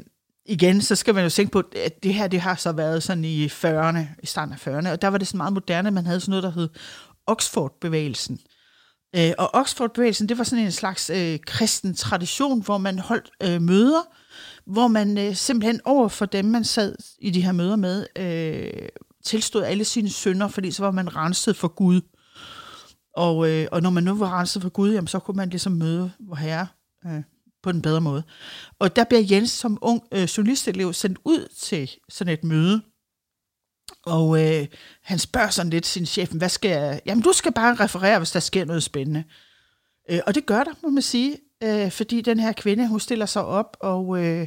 igen, 0.47 0.83
så 0.83 0.97
skal 0.97 1.15
man 1.15 1.25
jo 1.25 1.31
tænke 1.31 1.53
på, 1.53 1.63
at 1.77 2.03
det 2.03 2.15
her, 2.15 2.29
det 2.29 2.41
har 2.41 2.55
så 2.55 2.73
været 2.73 3.03
sådan 3.03 3.25
i 3.25 3.47
40'erne, 3.47 3.99
i 4.23 4.27
starten 4.27 4.55
af 4.55 4.67
40'erne. 4.67 4.91
Og 4.91 5.03
der 5.03 5.09
var 5.09 5.19
det 5.19 5.27
sådan 5.27 5.39
meget 5.39 5.53
moderne, 5.53 5.91
man 5.91 6.07
havde 6.07 6.21
sådan 6.21 6.31
noget, 6.31 6.43
der 6.43 6.51
hed 6.51 6.69
Oxford-bevægelsen. 7.27 8.41
Øh, 9.17 9.33
og 9.39 9.55
Oxford-bevægelsen, 9.55 10.29
det 10.29 10.39
var 10.39 10.45
sådan 10.45 10.65
en 10.65 10.73
slags 10.73 11.11
øh, 11.11 11.39
kristen 11.47 11.95
tradition, 11.95 12.63
hvor 12.63 12.79
man 12.79 12.99
holdt 12.99 13.31
øh, 13.43 13.63
møder, 13.63 14.03
hvor 14.67 14.89
man 14.89 15.19
øh, 15.19 15.35
simpelthen 15.35 15.81
over 15.85 16.09
for 16.09 16.27
dem, 16.27 16.45
man 16.45 16.65
sad 16.65 16.97
i 17.19 17.31
de 17.31 17.41
her 17.41 17.53
møder 17.53 17.77
med, 17.77 18.07
øh, 18.19 18.89
tilstod 19.25 19.63
alle 19.63 19.85
sine 19.85 20.11
synder, 20.11 20.49
fordi 20.49 20.71
så 20.71 20.83
var 20.85 20.91
man 20.91 21.17
renset 21.17 21.57
for 21.57 21.69
Gud. 21.69 22.01
Og, 23.17 23.51
øh, 23.51 23.69
og 23.73 23.83
når 23.83 23.91
man 23.91 24.05
nu 24.05 24.15
var 24.15 24.39
renset 24.39 24.63
for 24.63 24.69
Gud, 24.69 24.93
jamen, 24.93 25.09
så 25.09 25.19
kunne 25.19 25.37
man 25.37 25.49
ligesom 25.49 25.73
møde 25.73 26.13
vor 26.21 26.37
herre 26.37 26.67
øh, 27.07 27.23
på 27.63 27.71
en 27.71 27.83
bedre 27.83 28.01
måde. 28.01 28.23
Og 28.79 28.97
der 28.97 29.05
bliver 29.05 29.23
Jens 29.31 29.51
som 29.51 29.79
ung 29.83 30.03
øh, 30.13 30.23
journalistelev 30.23 30.93
sendt 30.93 31.19
ud 31.25 31.49
til 31.59 31.91
sådan 32.09 32.35
et 32.35 32.45
møde, 32.45 32.83
og 34.07 34.45
øh, 34.45 34.67
han 35.03 35.19
spørger 35.19 35.51
sådan 35.51 35.71
lidt 35.71 35.87
sin 35.87 36.06
chef, 36.06 36.33
hvad 36.33 36.49
skal 36.49 36.71
jeg? 36.71 37.01
Jamen, 37.06 37.23
du 37.25 37.33
skal 37.33 37.53
bare 37.53 37.75
referere, 37.75 38.19
hvis 38.19 38.31
der 38.31 38.41
sker 38.41 38.65
noget 38.65 38.83
spændende. 38.83 39.25
Øh, 40.11 40.21
og 40.27 40.35
det 40.35 40.47
gør 40.47 40.65
der, 40.65 40.73
må 40.83 40.91
man 40.91 41.03
sige, 41.03 41.39
øh, 41.63 41.91
fordi 41.91 42.20
den 42.20 42.41
her 42.41 42.53
kvinde, 42.53 42.89
hun 42.89 43.01
stiller 43.01 43.27
sig 43.27 43.44
op 43.44 43.77
og 43.81 44.25
øh, 44.25 44.46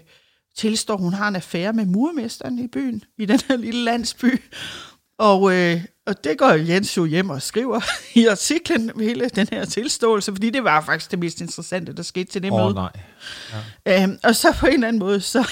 tilstår, 0.57 0.97
hun 0.97 1.13
har 1.13 1.27
en 1.27 1.35
affære 1.35 1.73
med 1.73 1.85
murmesteren 1.85 2.59
i 2.59 2.67
byen, 2.67 3.03
i 3.17 3.25
den 3.25 3.39
her 3.47 3.55
lille 3.57 3.83
landsby. 3.83 4.41
Og, 5.19 5.53
øh, 5.53 5.81
og 6.07 6.23
det 6.23 6.37
går 6.37 6.51
Jens 6.51 6.97
jo 6.97 7.05
hjem 7.05 7.29
og 7.29 7.41
skriver 7.41 7.81
i 8.19 8.25
artiklen 8.25 8.91
hele 8.99 9.29
den 9.29 9.47
her 9.51 9.65
tilståelse, 9.65 10.31
fordi 10.31 10.49
det 10.49 10.63
var 10.63 10.81
faktisk 10.81 11.11
det 11.11 11.19
mest 11.19 11.41
interessante, 11.41 11.93
der 11.93 12.03
skete 12.03 12.31
til 12.31 12.43
det 12.43 12.51
Åh, 12.51 12.59
møde. 12.59 12.73
nej. 12.73 12.91
Øhm, 13.87 14.19
og 14.23 14.35
så 14.35 14.55
på 14.59 14.65
en 14.65 14.73
eller 14.73 14.87
anden 14.87 14.99
måde, 14.99 15.21
så, 15.21 15.51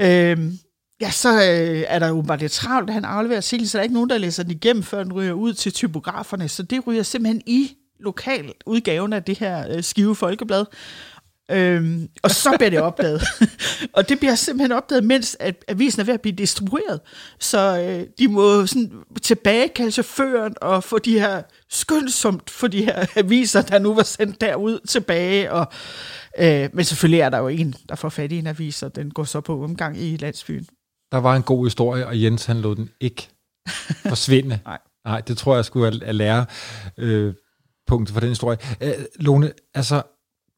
øhm, 0.00 0.58
ja, 1.00 1.10
så 1.10 1.32
øh, 1.32 1.84
er 1.88 1.98
der 1.98 2.08
jo 2.08 2.22
bare 2.22 2.38
det 2.38 2.50
travlt, 2.50 2.90
at 2.90 2.94
han 2.94 3.04
afleverer 3.04 3.38
artiklen, 3.38 3.68
så 3.68 3.78
der 3.78 3.80
er 3.80 3.82
ikke 3.82 3.94
nogen, 3.94 4.10
der 4.10 4.18
læser 4.18 4.42
den 4.42 4.52
igennem, 4.52 4.82
før 4.82 5.02
den 5.02 5.12
ryger 5.12 5.32
ud 5.32 5.54
til 5.54 5.72
typograferne. 5.72 6.48
Så 6.48 6.62
det 6.62 6.86
ryger 6.86 7.02
simpelthen 7.02 7.42
i 7.46 7.76
lokal 8.00 8.52
udgaven 8.66 9.12
af 9.12 9.22
det 9.22 9.38
her 9.38 9.76
øh, 9.76 9.82
skive 9.82 10.16
folkeblad. 10.16 10.64
Øhm, 11.50 12.08
og 12.22 12.30
så 12.30 12.54
bliver 12.58 12.70
det 12.70 12.80
opdaget. 12.80 13.22
og 13.96 14.08
det 14.08 14.18
bliver 14.18 14.34
simpelthen 14.34 14.72
opdaget, 14.72 15.04
mens 15.04 15.36
at 15.40 15.64
avisen 15.68 16.00
er 16.00 16.04
ved 16.04 16.14
at 16.14 16.20
blive 16.20 16.36
distribueret. 16.36 17.00
Så 17.40 17.78
øh, 17.80 18.06
de 18.18 18.28
må 18.28 18.66
sådan 18.66 18.92
tilbagekalde 19.22 19.90
chaufføren 19.90 20.54
og 20.60 20.84
få 20.84 20.98
de 20.98 21.20
her 21.20 21.42
skyndsomt 21.70 22.50
for 22.50 22.66
de 22.66 22.84
her 22.84 23.06
aviser, 23.16 23.62
der 23.62 23.78
nu 23.78 23.94
var 23.94 24.02
sendt 24.02 24.40
derud 24.40 24.78
tilbage. 24.88 25.52
Og, 25.52 25.66
øh, 26.38 26.68
men 26.72 26.84
selvfølgelig 26.84 27.20
er 27.20 27.28
der 27.28 27.38
jo 27.38 27.48
en, 27.48 27.74
der 27.88 27.94
får 27.94 28.08
fat 28.08 28.32
i 28.32 28.38
en 28.38 28.46
avis, 28.46 28.82
og 28.82 28.96
den 28.96 29.10
går 29.10 29.24
så 29.24 29.40
på 29.40 29.64
omgang 29.64 29.98
i 29.98 30.16
landsbyen. 30.16 30.66
Der 31.12 31.18
var 31.18 31.36
en 31.36 31.42
god 31.42 31.66
historie, 31.66 32.06
og 32.06 32.22
Jens 32.22 32.44
han 32.44 32.56
lod 32.56 32.76
den 32.76 32.90
ikke 33.00 33.28
forsvinde. 34.08 34.58
Nej. 34.64 34.78
Nej, 35.04 35.20
det 35.20 35.38
tror 35.38 35.54
jeg 35.54 35.64
skulle 35.64 36.06
er 36.06 36.12
lære 36.12 36.46
øh, 36.98 37.34
punktet 37.86 38.14
for 38.14 38.20
den 38.20 38.28
historie. 38.28 38.58
Øh, 38.80 38.92
Lone, 39.16 39.52
altså, 39.74 40.02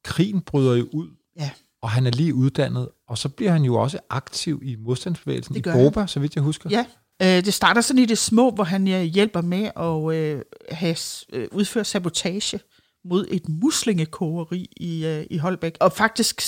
krigen 0.04 0.40
bryder 0.40 0.74
jo 0.76 0.88
ud, 0.92 1.08
Ja. 1.36 1.50
og 1.82 1.90
han 1.90 2.06
er 2.06 2.10
lige 2.10 2.34
uddannet, 2.34 2.88
og 3.08 3.18
så 3.18 3.28
bliver 3.28 3.52
han 3.52 3.62
jo 3.62 3.74
også 3.74 3.98
aktiv 4.10 4.60
i 4.64 4.76
modstandsbevægelsen 4.76 5.56
i 5.56 5.62
Boba, 5.62 6.06
så 6.06 6.20
vidt 6.20 6.34
jeg 6.34 6.42
husker. 6.44 6.70
Ja, 6.70 6.84
øh, 7.22 7.44
det 7.44 7.54
starter 7.54 7.80
sådan 7.80 8.02
i 8.02 8.06
det 8.06 8.18
små, 8.18 8.50
hvor 8.50 8.64
han 8.64 8.86
hjælper 8.86 9.40
med 9.40 9.70
at 9.76 10.16
øh, 10.16 10.42
have, 10.70 10.96
øh, 11.32 11.48
udføre 11.52 11.84
sabotage 11.84 12.60
mod 13.04 13.26
et 13.30 13.48
muslingekogeri 13.48 14.70
i, 14.76 15.06
øh, 15.06 15.26
i 15.30 15.36
Holbæk. 15.38 15.76
Og 15.80 15.92
faktisk 15.92 16.42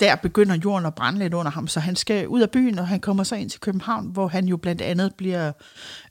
der 0.00 0.16
begynder 0.16 0.56
jorden 0.64 0.86
at 0.86 0.94
brænde 0.94 1.18
lidt 1.18 1.34
under 1.34 1.52
ham, 1.52 1.68
så 1.68 1.80
han 1.80 1.96
skal 1.96 2.28
ud 2.28 2.40
af 2.40 2.50
byen, 2.50 2.78
og 2.78 2.88
han 2.88 3.00
kommer 3.00 3.24
så 3.24 3.36
ind 3.36 3.50
til 3.50 3.60
København, 3.60 4.06
hvor 4.06 4.28
han 4.28 4.44
jo 4.46 4.56
blandt 4.56 4.80
andet 4.80 5.14
bliver 5.14 5.52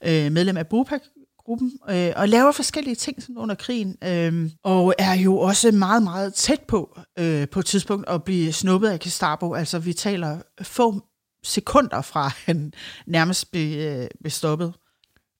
øh, 0.04 0.32
medlem 0.32 0.56
af 0.56 0.66
BUPA, 0.66 0.98
gruppen, 1.52 1.72
øh, 1.90 2.12
og 2.16 2.28
laver 2.28 2.52
forskellige 2.52 2.94
ting 2.94 3.22
sådan 3.22 3.38
under 3.38 3.54
krigen, 3.54 3.96
øh, 4.04 4.50
og 4.64 4.94
er 4.98 5.14
jo 5.14 5.38
også 5.38 5.70
meget, 5.70 6.02
meget 6.02 6.34
tæt 6.34 6.60
på 6.60 6.98
øh, 7.18 7.48
på 7.48 7.60
et 7.60 7.66
tidspunkt 7.66 8.08
at 8.08 8.24
blive 8.24 8.52
snuppet 8.52 8.88
af 8.88 9.00
Gestapo. 9.00 9.54
Altså, 9.54 9.78
vi 9.78 9.92
taler 9.92 10.38
få 10.62 11.00
sekunder 11.44 12.02
fra, 12.02 12.30
han 12.46 12.72
nærmest 13.06 13.50
blev, 13.50 13.78
øh, 13.78 14.06
blev 14.20 14.30
stoppet. 14.30 14.72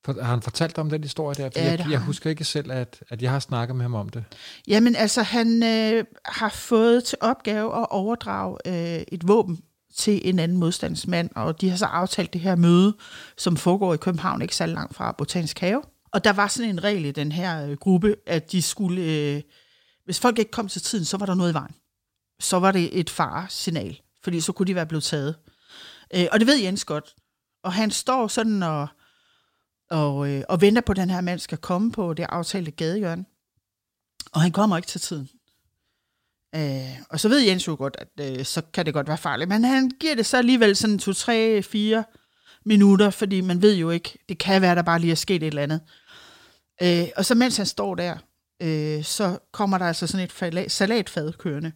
For, 0.05 0.21
har 0.21 0.29
han 0.29 0.41
fortalt 0.41 0.77
om 0.77 0.89
den 0.89 1.03
historie 1.03 1.35
der? 1.35 1.49
For 1.53 1.59
Ja, 1.59 1.71
jeg, 1.71 1.87
jeg 1.91 1.99
husker 1.99 2.29
ikke 2.29 2.43
selv, 2.43 2.71
at, 2.71 3.03
at 3.09 3.21
jeg 3.21 3.31
har 3.31 3.39
snakket 3.39 3.75
med 3.75 3.83
ham 3.83 3.93
om 3.93 4.09
det. 4.09 4.23
Jamen 4.67 4.95
altså, 4.95 5.21
han 5.21 5.63
øh, 5.63 6.05
har 6.25 6.49
fået 6.49 7.03
til 7.03 7.17
opgave 7.21 7.79
at 7.79 7.87
overdrage 7.89 8.57
øh, 8.67 9.03
et 9.07 9.27
våben 9.27 9.59
til 9.95 10.29
en 10.29 10.39
anden 10.39 10.57
modstandsmand, 10.57 11.29
og 11.35 11.61
de 11.61 11.69
har 11.69 11.77
så 11.77 11.85
aftalt 11.85 12.33
det 12.33 12.41
her 12.41 12.55
møde, 12.55 12.97
som 13.37 13.57
foregår 13.57 13.93
i 13.93 13.97
København, 13.97 14.41
ikke 14.41 14.55
så 14.55 14.65
langt 14.65 14.95
fra 14.95 15.11
Botanisk 15.17 15.59
Have. 15.59 15.81
Og 16.13 16.23
der 16.23 16.33
var 16.33 16.47
sådan 16.47 16.69
en 16.69 16.83
regel 16.83 17.05
i 17.05 17.11
den 17.11 17.31
her 17.31 17.67
øh, 17.67 17.77
gruppe, 17.77 18.15
at 18.25 18.51
de 18.51 18.61
skulle, 18.61 19.01
øh, 19.01 19.41
hvis 20.05 20.19
folk 20.19 20.39
ikke 20.39 20.51
kom 20.51 20.67
til 20.67 20.81
tiden, 20.81 21.05
så 21.05 21.17
var 21.17 21.25
der 21.25 21.33
noget 21.33 21.51
i 21.51 21.53
vejen. 21.53 21.75
Så 22.39 22.59
var 22.59 22.71
det 22.71 22.99
et 22.99 23.09
faresignal, 23.09 24.01
fordi 24.23 24.41
så 24.41 24.51
kunne 24.51 24.67
de 24.67 24.75
være 24.75 24.85
blevet 24.85 25.03
taget. 25.03 25.35
Øh, 26.15 26.25
og 26.31 26.39
det 26.39 26.47
ved 26.47 26.61
Jens 26.61 26.85
godt. 26.85 27.15
Og 27.63 27.73
han 27.73 27.91
står 27.91 28.27
sådan 28.27 28.63
og, 28.63 28.87
og, 29.89 30.29
øh, 30.29 30.43
og 30.49 30.61
venter 30.61 30.81
på, 30.81 30.91
at 30.91 30.97
den 30.97 31.09
her 31.09 31.21
mand 31.21 31.39
skal 31.39 31.57
komme 31.57 31.91
på 31.91 32.13
det 32.13 32.25
aftalte 32.29 32.71
gadehjørne. 32.71 33.25
Og 34.31 34.41
han 34.41 34.51
kommer 34.51 34.77
ikke 34.77 34.87
til 34.87 35.01
tiden. 35.01 35.29
Øh, 36.55 37.01
og 37.09 37.19
så 37.19 37.29
ved 37.29 37.41
Jens 37.41 37.67
jo 37.67 37.75
godt, 37.75 37.97
at 37.99 38.39
øh, 38.39 38.45
så 38.45 38.61
kan 38.61 38.85
det 38.85 38.93
godt 38.93 39.07
være 39.07 39.17
farligt. 39.17 39.49
Men 39.49 39.63
han 39.63 39.89
giver 39.89 40.15
det 40.15 40.25
så 40.25 40.37
alligevel 40.37 40.75
sådan 40.75 40.99
2, 40.99 41.13
3, 41.13 41.63
4 41.63 42.03
minutter, 42.65 43.09
fordi 43.09 43.41
man 43.41 43.61
ved 43.61 43.75
jo 43.75 43.89
ikke, 43.89 44.19
det 44.29 44.37
kan 44.37 44.61
være, 44.61 44.75
der 44.75 44.81
bare 44.81 44.99
lige 44.99 45.11
er 45.11 45.15
sket 45.15 45.43
et 45.43 45.47
eller 45.47 45.63
andet. 45.63 45.81
Øh, 46.81 47.07
og 47.15 47.25
så 47.25 47.35
mens 47.35 47.57
han 47.57 47.65
står 47.65 47.95
der, 47.95 48.17
øh, 48.61 49.03
så 49.03 49.39
kommer 49.51 49.77
der 49.77 49.85
altså 49.85 50.07
sådan 50.07 50.27
et 50.53 50.71
salatfad 50.71 51.33
kørende. 51.33 51.71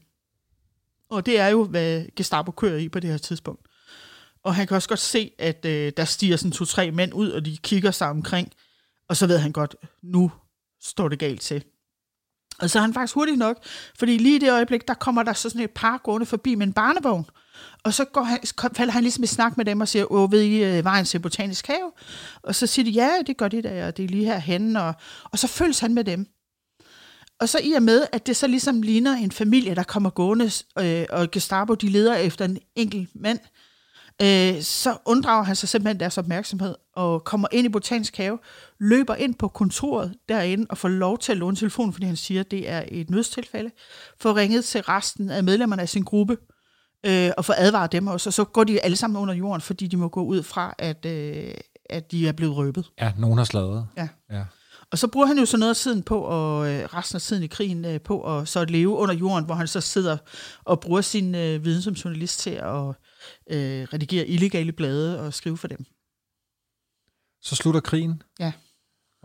Og 1.09 1.25
det 1.25 1.39
er 1.39 1.47
jo, 1.47 1.63
hvad 1.63 2.05
Gestapo 2.15 2.51
kører 2.51 2.77
i 2.77 2.89
på 2.89 2.99
det 2.99 3.09
her 3.09 3.17
tidspunkt. 3.17 3.67
Og 4.43 4.55
han 4.55 4.67
kan 4.67 4.75
også 4.75 4.89
godt 4.89 4.99
se, 4.99 5.31
at 5.39 5.65
øh, 5.65 5.91
der 5.97 6.05
stiger 6.05 6.37
sådan 6.37 6.51
to-tre 6.51 6.91
mænd 6.91 7.13
ud, 7.13 7.31
og 7.31 7.45
de 7.45 7.57
kigger 7.57 7.91
sig 7.91 8.09
omkring. 8.09 8.51
Og 9.09 9.17
så 9.17 9.27
ved 9.27 9.37
han 9.37 9.51
godt, 9.51 9.75
nu 10.03 10.31
står 10.81 11.07
det 11.07 11.19
galt 11.19 11.41
til. 11.41 11.63
Og 12.59 12.69
så 12.69 12.79
er 12.79 12.81
han 12.81 12.93
faktisk 12.93 13.15
hurtig 13.15 13.35
nok, 13.35 13.65
fordi 13.95 14.17
lige 14.17 14.35
i 14.35 14.39
det 14.39 14.51
øjeblik, 14.51 14.87
der 14.87 14.93
kommer 14.93 15.23
der 15.23 15.33
så 15.33 15.49
sådan 15.49 15.65
et 15.65 15.71
par 15.71 15.97
gående 15.97 16.25
forbi 16.25 16.55
med 16.55 16.67
en 16.67 16.73
barnevogn. 16.73 17.25
Og 17.83 17.93
så 17.93 18.05
går 18.05 18.23
han, 18.23 18.39
falder 18.73 18.93
han 18.93 19.03
ligesom 19.03 19.23
i 19.23 19.27
snak 19.27 19.57
med 19.57 19.65
dem 19.65 19.81
og 19.81 19.87
siger, 19.87 20.11
åh, 20.11 20.31
ved 20.31 20.41
I 20.41 20.63
øh, 20.63 20.83
vejen 20.83 21.05
til 21.05 21.19
Botanisk 21.19 21.67
Have? 21.67 21.91
Og 22.43 22.55
så 22.55 22.67
siger 22.67 22.83
de, 22.83 22.91
ja, 22.91 23.09
det 23.27 23.37
gør 23.37 23.47
de 23.47 23.61
da, 23.61 23.87
og 23.87 23.97
det 23.97 24.05
er 24.05 24.09
lige 24.09 24.25
herhen. 24.25 24.75
Og, 24.75 24.93
og 25.23 25.39
så 25.39 25.47
følges 25.47 25.79
han 25.79 25.93
med 25.93 26.03
dem. 26.03 26.25
Og 27.39 27.49
så 27.49 27.59
i 27.63 27.71
og 27.71 27.83
med, 27.83 28.07
at 28.11 28.27
det 28.27 28.35
så 28.35 28.47
ligesom 28.47 28.81
ligner 28.81 29.13
en 29.13 29.31
familie, 29.31 29.75
der 29.75 29.83
kommer 29.83 30.09
gående, 30.09 30.51
øh, 30.79 31.05
og 31.09 31.31
Gestapo, 31.31 31.73
de 31.73 31.89
leder 31.89 32.15
efter 32.15 32.45
en 32.45 32.57
enkelt 32.75 33.09
mand, 33.15 33.39
øh, 34.21 34.61
så 34.61 34.97
unddrager 35.05 35.43
han 35.43 35.55
sig 35.55 35.69
simpelthen 35.69 35.99
deres 35.99 36.17
opmærksomhed, 36.17 36.75
og 36.95 37.23
kommer 37.23 37.47
ind 37.51 37.65
i 37.65 37.69
Botanisk 37.69 38.17
Have, 38.17 38.39
løber 38.79 39.15
ind 39.15 39.35
på 39.35 39.47
kontoret 39.47 40.15
derinde, 40.29 40.65
og 40.69 40.77
får 40.77 40.89
lov 40.89 41.17
til 41.17 41.31
at 41.31 41.37
låne 41.37 41.55
telefonen, 41.55 41.93
fordi 41.93 42.05
han 42.05 42.15
siger, 42.15 42.41
at 42.41 42.51
det 42.51 42.69
er 42.69 42.83
et 42.87 43.09
nødstilfælde, 43.09 43.71
får 44.19 44.35
ringet 44.35 44.65
til 44.65 44.81
resten 44.81 45.29
af 45.29 45.43
medlemmerne 45.43 45.81
af 45.81 45.89
sin 45.89 46.03
gruppe, 46.03 46.37
øh, 47.07 47.31
og 47.37 47.45
får 47.45 47.55
advaret 47.57 47.91
dem 47.91 48.07
også, 48.07 48.29
og 48.29 48.33
så 48.33 48.43
går 48.43 48.63
de 48.63 48.79
alle 48.79 48.97
sammen 48.97 49.21
under 49.21 49.33
jorden, 49.33 49.61
fordi 49.61 49.87
de 49.87 49.97
må 49.97 50.07
gå 50.07 50.23
ud 50.23 50.43
fra, 50.43 50.75
at, 50.77 51.05
øh, 51.05 51.53
at 51.89 52.11
de 52.11 52.27
er 52.27 52.31
blevet 52.31 52.55
røbet. 52.55 52.91
Ja, 53.01 53.13
nogen 53.17 53.37
har 53.37 53.45
sladret. 53.45 53.87
Ja. 53.97 54.07
ja. 54.31 54.43
Og 54.91 54.97
så 54.97 55.07
bruger 55.07 55.27
han 55.27 55.37
jo 55.37 55.45
så 55.45 55.57
noget 55.57 55.69
af 55.69 55.75
tiden 55.75 56.03
på, 56.03 56.19
og 56.19 56.73
øh, 56.73 56.85
resten 56.85 57.15
af 57.15 57.21
tiden 57.21 57.43
i 57.43 57.47
krigen, 57.47 57.85
øh, 57.85 58.01
på 58.01 58.37
at 58.37 58.47
så 58.47 58.59
at 58.59 58.69
leve 58.69 58.89
under 58.89 59.15
jorden, 59.15 59.45
hvor 59.45 59.55
han 59.55 59.67
så 59.67 59.81
sidder 59.81 60.17
og 60.65 60.79
bruger 60.79 61.01
sin 61.01 61.35
øh, 61.35 61.65
viden 61.65 61.81
som 61.81 61.93
journalist 61.93 62.39
til 62.39 62.49
at 62.49 62.87
øh, 63.51 63.87
redigere 63.93 64.27
illegale 64.27 64.71
blade 64.71 65.19
og 65.19 65.33
skrive 65.33 65.57
for 65.57 65.67
dem. 65.67 65.85
Så 67.41 67.55
slutter 67.55 67.81
krigen. 67.81 68.21
Ja. 68.39 68.51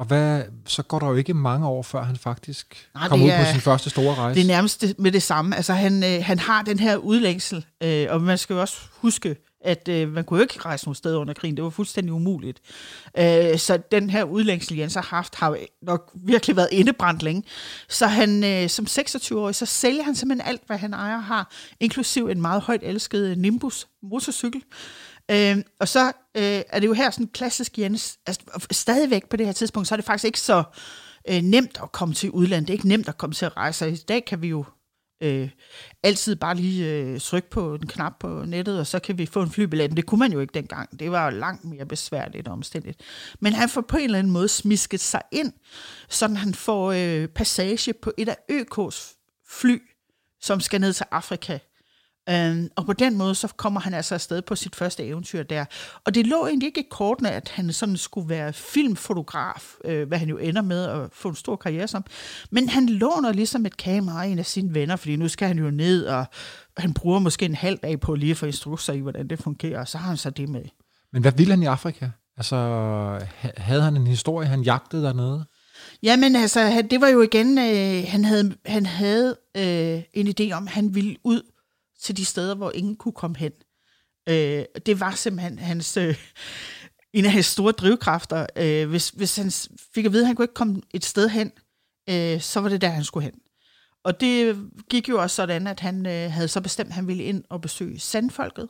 Og 0.02 0.08
hvad, 0.08 0.42
så 0.66 0.82
går 0.82 0.98
der 0.98 1.06
jo 1.06 1.14
ikke 1.14 1.34
mange 1.34 1.66
år, 1.66 1.82
før 1.82 2.02
han 2.02 2.16
faktisk 2.16 2.88
Nej, 2.94 3.08
kommer 3.08 3.26
ud 3.26 3.30
det 3.30 3.38
på 3.38 3.42
er- 3.44 3.52
sin 3.52 3.60
første 3.60 3.90
store 3.90 4.14
rejse. 4.14 4.40
Det 4.40 4.42
er 4.50 4.54
nærmest 4.54 4.84
med 4.98 5.12
det 5.12 5.22
samme. 5.22 5.56
Altså, 5.56 5.72
han, 5.72 6.04
øh, 6.04 6.24
han 6.24 6.38
har 6.38 6.62
den 6.62 6.78
her 6.78 6.96
udlængsel, 6.96 7.66
øh, 7.82 8.06
og 8.10 8.20
man 8.22 8.38
skal 8.38 8.54
jo 8.54 8.60
også 8.60 8.76
huske, 8.92 9.36
at 9.64 9.88
øh, 9.88 10.08
man 10.12 10.24
kunne 10.24 10.38
jo 10.38 10.42
ikke 10.42 10.58
rejse 10.64 10.84
nogen 10.84 10.94
steder 10.94 11.18
under 11.18 11.34
krigen. 11.34 11.56
Det 11.56 11.64
var 11.64 11.70
fuldstændig 11.70 12.12
umuligt. 12.12 12.60
Øh, 13.18 13.58
så 13.58 13.78
den 13.92 14.10
her 14.10 14.24
udlængsel, 14.24 14.76
Jens 14.76 14.94
har 14.94 15.02
haft, 15.02 15.34
har 15.34 15.56
nok 15.82 16.10
virkelig 16.14 16.56
været 16.56 16.68
indebrændt 16.72 17.22
længe. 17.22 17.42
Så 17.88 18.06
han, 18.06 18.44
øh, 18.44 18.68
som 18.68 18.86
26-årig, 18.90 19.54
så 19.54 19.66
sælger 19.66 20.02
han 20.02 20.14
simpelthen 20.14 20.48
alt, 20.48 20.60
hvad 20.66 20.76
han 20.78 20.92
ejer 20.94 21.18
har, 21.18 21.52
inklusiv 21.80 22.26
en 22.28 22.40
meget 22.40 22.62
højt 22.62 22.80
elsket 22.82 23.38
Nimbus 23.38 23.86
motorcykel. 24.02 24.62
Øh, 25.30 25.56
og 25.80 25.88
så 25.88 26.06
øh, 26.36 26.62
er 26.68 26.80
det 26.80 26.86
jo 26.86 26.92
her 26.92 27.10
sådan 27.10 27.30
klassisk 27.34 27.78
Jens, 27.78 28.18
altså 28.26 28.42
stadigvæk 28.70 29.28
på 29.28 29.36
det 29.36 29.46
her 29.46 29.52
tidspunkt, 29.52 29.88
så 29.88 29.94
er 29.94 29.96
det 29.96 30.04
faktisk 30.04 30.24
ikke 30.24 30.40
så 30.40 30.64
øh, 31.28 31.42
nemt 31.42 31.78
at 31.82 31.92
komme 31.92 32.14
til 32.14 32.30
udlandet. 32.30 32.68
Det 32.68 32.74
er 32.74 32.76
ikke 32.78 32.88
nemt 32.88 33.08
at 33.08 33.18
komme 33.18 33.34
til 33.34 33.46
at 33.46 33.56
rejse. 33.56 33.84
Og 33.84 33.90
I 33.90 33.96
dag 33.96 34.24
kan 34.24 34.42
vi 34.42 34.48
jo 34.48 34.64
øh, 35.22 35.50
altid 36.02 36.36
bare 36.36 36.54
lige 36.54 36.90
øh, 36.90 37.20
trykke 37.20 37.50
på 37.50 37.74
en 37.74 37.86
knap 37.86 38.12
på 38.20 38.44
nettet, 38.46 38.78
og 38.78 38.86
så 38.86 38.98
kan 38.98 39.18
vi 39.18 39.26
få 39.26 39.42
en 39.42 39.50
flybillet. 39.50 39.90
Men 39.90 39.96
det 39.96 40.06
kunne 40.06 40.18
man 40.18 40.32
jo 40.32 40.40
ikke 40.40 40.54
dengang. 40.54 41.00
Det 41.00 41.10
var 41.10 41.24
jo 41.24 41.38
langt 41.38 41.64
mere 41.64 41.86
besværligt 41.86 42.48
og 42.48 42.52
omstændigt. 42.52 43.00
Men 43.40 43.52
han 43.52 43.68
får 43.68 43.80
på 43.80 43.96
en 43.96 44.04
eller 44.04 44.18
anden 44.18 44.32
måde 44.32 44.48
smisket 44.48 45.00
sig 45.00 45.22
ind, 45.32 45.52
sådan 46.08 46.36
han 46.36 46.54
får 46.54 46.92
øh, 46.92 47.28
passage 47.28 47.92
på 47.92 48.12
et 48.18 48.28
af 48.28 48.36
ØK's 48.52 49.18
fly, 49.48 49.78
som 50.40 50.60
skal 50.60 50.80
ned 50.80 50.92
til 50.92 51.06
Afrika. 51.10 51.58
Øhm, 52.28 52.68
og 52.76 52.86
på 52.86 52.92
den 52.92 53.18
måde, 53.18 53.34
så 53.34 53.48
kommer 53.48 53.80
han 53.80 53.94
altså 53.94 54.14
afsted 54.14 54.42
på 54.42 54.56
sit 54.56 54.76
første 54.76 55.04
eventyr 55.04 55.42
der. 55.42 55.64
Og 56.04 56.14
det 56.14 56.26
lå 56.26 56.46
egentlig 56.46 56.66
ikke 56.66 56.80
i 56.80 56.86
kortene, 56.90 57.30
at 57.30 57.48
han 57.48 57.72
sådan 57.72 57.96
skulle 57.96 58.28
være 58.28 58.52
filmfotograf, 58.52 59.74
øh, 59.84 60.08
hvad 60.08 60.18
han 60.18 60.28
jo 60.28 60.38
ender 60.38 60.62
med 60.62 60.84
at 60.84 61.08
få 61.12 61.28
en 61.28 61.34
stor 61.34 61.56
karriere 61.56 61.88
som. 61.88 62.04
Men 62.50 62.68
han 62.68 62.88
låner 62.88 63.32
ligesom 63.32 63.66
et 63.66 63.76
kamera 63.76 64.24
af 64.24 64.28
en 64.28 64.38
af 64.38 64.46
sine 64.46 64.74
venner, 64.74 64.96
fordi 64.96 65.16
nu 65.16 65.28
skal 65.28 65.48
han 65.48 65.58
jo 65.58 65.70
ned, 65.70 66.04
og 66.06 66.24
han 66.76 66.94
bruger 66.94 67.18
måske 67.18 67.44
en 67.44 67.54
halv 67.54 67.78
dag 67.78 68.00
på 68.00 68.14
lige 68.14 68.30
at 68.30 68.36
få 68.36 68.46
instrukser 68.46 68.92
i, 68.92 68.98
hvordan 68.98 69.28
det 69.28 69.38
fungerer, 69.38 69.80
og 69.80 69.88
så 69.88 69.98
har 69.98 70.08
han 70.08 70.16
så 70.16 70.30
det 70.30 70.48
med. 70.48 70.64
Men 71.12 71.22
hvad 71.22 71.32
ville 71.32 71.52
han 71.52 71.62
i 71.62 71.66
Afrika? 71.66 72.08
Altså, 72.36 72.56
ha- 73.36 73.50
havde 73.56 73.82
han 73.82 73.96
en 73.96 74.06
historie, 74.06 74.48
han 74.48 74.62
jagtede 74.62 75.02
dernede? 75.02 75.44
Jamen 76.02 76.36
altså, 76.36 76.82
det 76.90 77.00
var 77.00 77.08
jo 77.08 77.22
igen, 77.22 77.58
øh, 77.58 78.04
han 78.08 78.24
havde, 78.24 78.54
han 78.66 78.86
havde 78.86 79.36
øh, 79.56 80.02
en 80.14 80.34
idé 80.40 80.52
om, 80.52 80.66
at 80.66 80.72
han 80.72 80.94
ville 80.94 81.16
ud 81.24 81.42
til 82.02 82.16
de 82.16 82.24
steder, 82.24 82.54
hvor 82.54 82.70
ingen 82.70 82.96
kunne 82.96 83.12
komme 83.12 83.36
hen. 83.36 83.52
Øh, 84.28 84.64
det 84.86 85.00
var 85.00 85.10
simpelthen 85.10 85.58
hans, 85.58 85.96
øh, 85.96 86.16
en 87.12 87.24
af 87.24 87.32
hans 87.32 87.46
store 87.46 87.72
drivkræfter. 87.72 88.46
Øh, 88.56 88.88
hvis, 88.88 89.08
hvis 89.08 89.36
han 89.36 89.50
fik 89.94 90.04
at 90.04 90.12
vide, 90.12 90.22
at 90.22 90.26
han 90.26 90.36
kunne 90.36 90.44
ikke 90.44 90.54
komme 90.54 90.82
et 90.94 91.04
sted 91.04 91.28
hen, 91.28 91.52
øh, 92.10 92.40
så 92.40 92.60
var 92.60 92.68
det 92.68 92.80
der, 92.80 92.88
han 92.88 93.04
skulle 93.04 93.24
hen. 93.24 93.34
Og 94.04 94.20
det 94.20 94.70
gik 94.90 95.08
jo 95.08 95.22
også 95.22 95.36
sådan, 95.36 95.66
at 95.66 95.80
han 95.80 96.06
øh, 96.06 96.32
havde 96.32 96.48
så 96.48 96.60
bestemt, 96.60 96.88
at 96.88 96.94
han 96.94 97.06
ville 97.06 97.24
ind 97.24 97.44
og 97.50 97.60
besøge 97.60 97.98
sandfolket, 97.98 98.68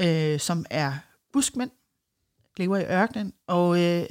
øh, 0.00 0.40
som 0.40 0.66
er 0.70 0.92
buskmænd, 1.32 1.70
lever 2.56 2.76
i 2.76 2.84
ørkenen. 2.84 3.32
Og 3.46 3.82
øh, 3.82 4.06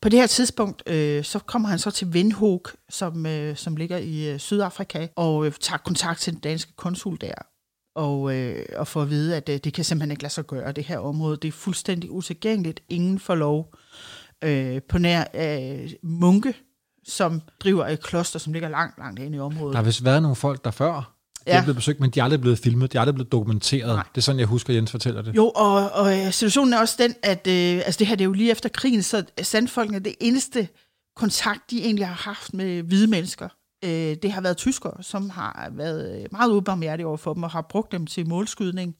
på 0.00 0.08
det 0.08 0.18
her 0.18 0.26
tidspunkt, 0.26 0.82
øh, 0.86 1.24
så 1.24 1.38
kommer 1.38 1.68
han 1.68 1.78
så 1.78 1.90
til 1.90 2.08
Windhoek, 2.08 2.76
som, 2.88 3.26
øh, 3.26 3.56
som 3.56 3.76
ligger 3.76 3.96
i 3.96 4.32
øh, 4.32 4.38
Sydafrika, 4.38 5.08
og 5.16 5.46
øh, 5.46 5.52
tager 5.52 5.78
kontakt 5.78 6.20
til 6.20 6.32
den 6.32 6.40
danske 6.40 6.72
konsul 6.76 7.20
der. 7.20 7.51
Og, 7.94 8.34
øh, 8.36 8.64
og 8.76 8.88
får 8.88 9.02
at 9.02 9.10
vide, 9.10 9.36
at 9.36 9.48
øh, 9.48 9.58
det 9.64 9.72
kan 9.74 9.84
simpelthen 9.84 10.10
ikke 10.10 10.22
lade 10.22 10.32
sig 10.32 10.44
gøre, 10.46 10.72
det 10.72 10.84
her 10.84 10.98
område. 10.98 11.36
Det 11.36 11.48
er 11.48 11.52
fuldstændig 11.52 12.10
utilgængeligt. 12.10 12.80
Ingen 12.88 13.18
får 13.18 13.34
lov 13.34 13.74
øh, 14.44 14.80
på 14.88 14.98
nær 14.98 15.24
øh, 15.34 15.90
munke, 16.02 16.54
som 17.06 17.42
driver 17.60 17.86
et 17.86 18.02
kloster, 18.02 18.38
som 18.38 18.52
ligger 18.52 18.68
langt, 18.68 18.98
langt 18.98 19.20
inde 19.20 19.36
i 19.36 19.40
området. 19.40 19.72
Der 19.72 19.78
har 19.78 19.84
vist 19.84 20.04
været 20.04 20.22
nogle 20.22 20.36
folk 20.36 20.64
der 20.64 20.70
før, 20.70 21.14
Ja. 21.46 21.58
er 21.58 21.62
blevet 21.62 21.76
besøgt, 21.76 22.00
men 22.00 22.10
de 22.10 22.20
er 22.20 22.24
aldrig 22.24 22.40
blevet 22.40 22.58
filmet, 22.58 22.92
de 22.92 22.96
er 22.96 23.00
aldrig 23.00 23.14
blevet 23.14 23.32
dokumenteret. 23.32 23.94
Nej. 23.94 24.04
Det 24.14 24.20
er 24.20 24.22
sådan, 24.22 24.38
jeg 24.38 24.46
husker, 24.46 24.74
Jens 24.74 24.90
fortæller 24.90 25.22
det. 25.22 25.36
Jo, 25.36 25.48
og, 25.54 25.90
og 25.90 26.18
øh, 26.18 26.32
situationen 26.32 26.72
er 26.74 26.78
også 26.78 26.96
den, 26.98 27.14
at 27.22 27.46
øh, 27.46 27.76
altså 27.86 27.98
det 27.98 28.06
her 28.06 28.14
det 28.14 28.22
er 28.24 28.26
jo 28.26 28.32
lige 28.32 28.50
efter 28.50 28.68
krigen, 28.68 29.02
så 29.02 29.24
sandfolkene 29.42 29.96
er 29.96 30.00
det 30.02 30.14
eneste 30.20 30.68
kontakt, 31.16 31.70
de 31.70 31.82
egentlig 31.84 32.06
har 32.06 32.14
haft 32.14 32.54
med 32.54 32.82
hvide 32.82 33.06
mennesker 33.06 33.48
øh, 33.82 34.16
det 34.22 34.32
har 34.32 34.40
været 34.40 34.56
tyskere, 34.56 35.02
som 35.02 35.30
har 35.30 35.70
været 35.72 36.20
øh, 36.20 36.26
meget 36.32 36.50
ubarmhjertige 36.50 37.06
over 37.06 37.16
for 37.16 37.34
dem, 37.34 37.42
og 37.42 37.50
har 37.50 37.62
brugt 37.62 37.92
dem 37.92 38.06
til 38.06 38.28
målskydning. 38.28 38.96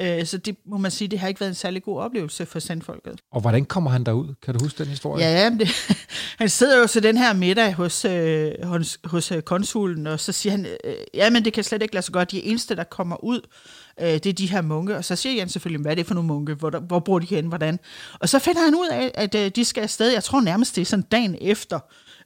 Øh, 0.00 0.26
så 0.26 0.38
det 0.38 0.56
må 0.66 0.76
man 0.76 0.90
sige, 0.90 1.08
det 1.08 1.18
har 1.18 1.28
ikke 1.28 1.40
været 1.40 1.50
en 1.50 1.54
særlig 1.54 1.82
god 1.82 2.00
oplevelse 2.00 2.46
for 2.46 2.58
sandfolket. 2.58 3.20
Og 3.32 3.40
hvordan 3.40 3.64
kommer 3.64 3.90
han 3.90 4.04
derud? 4.04 4.34
Kan 4.42 4.54
du 4.54 4.64
huske 4.64 4.78
den 4.78 4.86
historie? 4.86 5.24
Ja, 5.24 5.50
det, 5.50 5.68
han 6.38 6.48
sidder 6.48 6.78
jo 6.78 6.86
til 6.86 7.02
den 7.02 7.16
her 7.16 7.34
middag 7.34 7.74
hos, 7.74 8.04
øh, 8.04 8.52
hos, 8.62 8.98
hos 9.04 9.32
øh, 9.32 9.42
konsulen, 9.42 10.06
og 10.06 10.20
så 10.20 10.32
siger 10.32 10.50
han, 10.50 10.66
øh, 10.84 10.94
ja, 11.14 11.30
men 11.30 11.44
det 11.44 11.52
kan 11.52 11.64
slet 11.64 11.82
ikke 11.82 11.94
lade 11.94 12.04
sig 12.04 12.12
godt. 12.12 12.30
De 12.30 12.44
eneste, 12.44 12.76
der 12.76 12.84
kommer 12.84 13.24
ud, 13.24 13.40
øh, 14.00 14.08
det 14.08 14.26
er 14.26 14.32
de 14.32 14.46
her 14.46 14.62
munke. 14.62 14.96
Og 14.96 15.04
så 15.04 15.16
siger 15.16 15.34
Jan 15.34 15.48
selvfølgelig, 15.48 15.82
hvad 15.82 15.92
er 15.92 15.96
det 15.96 16.06
for 16.06 16.14
nogle 16.14 16.26
munke? 16.26 16.54
Hvor, 16.54 16.70
der, 16.70 16.80
hvor 16.80 16.98
bor 16.98 17.18
de 17.18 17.26
hen? 17.26 17.46
Hvordan? 17.46 17.78
Og 18.20 18.28
så 18.28 18.38
finder 18.38 18.64
han 18.64 18.74
ud 18.74 18.88
af, 18.90 19.10
at 19.14 19.34
øh, 19.34 19.50
de 19.56 19.64
skal 19.64 19.82
afsted. 19.82 20.12
Jeg 20.12 20.24
tror 20.24 20.40
nærmest, 20.40 20.76
det 20.76 20.82
er 20.82 20.86
sådan 20.86 21.04
dagen 21.10 21.36
efter, 21.40 21.78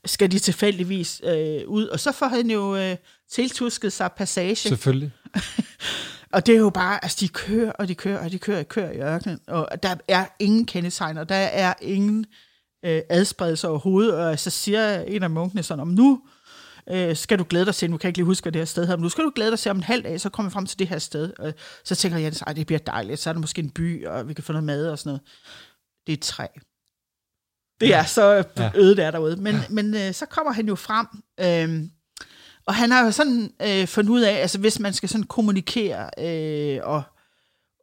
skal 0.05 0.31
de 0.31 0.39
tilfældigvis 0.39 1.21
øh, 1.25 1.69
ud. 1.69 1.87
Og 1.87 2.01
så 2.01 2.13
får 2.13 2.27
han 2.27 2.51
jo 2.51 2.77
øh, 2.77 2.97
tiltusket 3.31 3.93
sig 3.93 4.13
passage. 4.17 4.57
Selvfølgelig. 4.57 5.13
Og 6.33 6.47
det 6.47 6.55
er 6.55 6.59
jo 6.59 6.71
bare, 6.71 7.05
altså 7.05 7.17
de 7.21 7.29
kører, 7.29 7.73
og 7.73 7.89
de 7.89 7.95
kører, 7.95 8.25
og 8.25 8.33
de 8.33 8.39
kører, 8.39 8.59
og 8.59 8.69
kører 8.69 8.93
i 8.93 9.01
ørkenen, 9.01 9.41
og 9.47 9.83
der 9.83 9.97
er 10.09 10.27
ingen 10.39 10.67
kendetegn, 10.67 11.19
og 11.19 11.29
der 11.29 11.35
er 11.35 11.75
ingen 11.83 12.27
øh, 12.85 13.03
adspredelse 13.09 13.69
overhovedet, 13.69 14.15
og 14.15 14.39
så 14.39 14.51
siger 14.51 15.01
en 15.01 15.23
af 15.23 15.31
munkene 15.31 15.63
sådan, 15.63 15.81
om 15.81 15.89
nu 15.89 16.21
øh, 16.91 17.17
skal 17.17 17.39
du 17.39 17.47
glæde 17.49 17.65
dig 17.65 17.75
til, 17.75 17.91
nu 17.91 17.97
kan 17.97 18.07
jeg 18.07 18.09
ikke 18.09 18.19
lige 18.19 18.27
huske, 18.27 18.45
hvad 18.45 18.53
det 18.53 18.61
her 18.61 18.65
sted 18.67 18.87
her, 18.87 18.97
men 18.97 19.03
nu 19.03 19.09
skal 19.09 19.25
du 19.25 19.33
glæde 19.35 19.51
dig 19.51 19.59
til 19.59 19.71
om 19.71 19.77
en 19.77 19.83
halv 19.83 20.03
dag, 20.03 20.21
så 20.21 20.29
kommer 20.29 20.51
vi 20.51 20.53
frem 20.53 20.67
til 20.67 20.79
det 20.79 20.89
her 20.89 20.99
sted. 20.99 21.33
Og 21.39 21.55
så 21.85 21.95
tænker 21.95 22.19
jeg, 22.19 22.33
at 22.47 22.57
det 22.57 22.67
bliver 22.67 22.79
dejligt, 22.79 23.21
så 23.21 23.31
er 23.31 23.35
der 23.35 23.41
måske 23.41 23.63
en 23.63 23.71
by, 23.71 24.07
og 24.07 24.29
vi 24.29 24.35
kan 24.35 24.45
få 24.45 24.53
noget 24.53 24.65
mad 24.65 24.89
og 24.89 24.99
sådan 24.99 25.11
noget. 25.11 25.23
Det 26.07 26.13
er 26.13 26.17
et 26.17 26.23
træ. 26.23 26.47
Det 27.81 27.95
er 27.95 28.05
så 28.05 28.45
øde 28.75 28.97
der 28.97 29.11
derude. 29.11 29.37
Men, 29.37 29.55
ja. 29.55 29.63
men 29.71 29.95
øh, 29.95 30.15
så 30.15 30.27
kommer 30.27 30.53
han 30.53 30.69
jo 30.69 30.75
frem, 30.75 31.07
øh, 31.41 31.89
og 32.67 32.75
han 32.75 32.91
har 32.91 33.05
jo 33.05 33.11
sådan 33.11 33.51
øh, 33.63 33.87
fundet 33.87 34.11
ud 34.11 34.21
af, 34.21 34.33
altså 34.33 34.59
hvis 34.59 34.81
man 34.81 34.93
skal 34.93 35.09
sådan 35.09 35.27
kommunikere 35.27 36.11
øh, 36.19 36.81
og, 36.83 37.03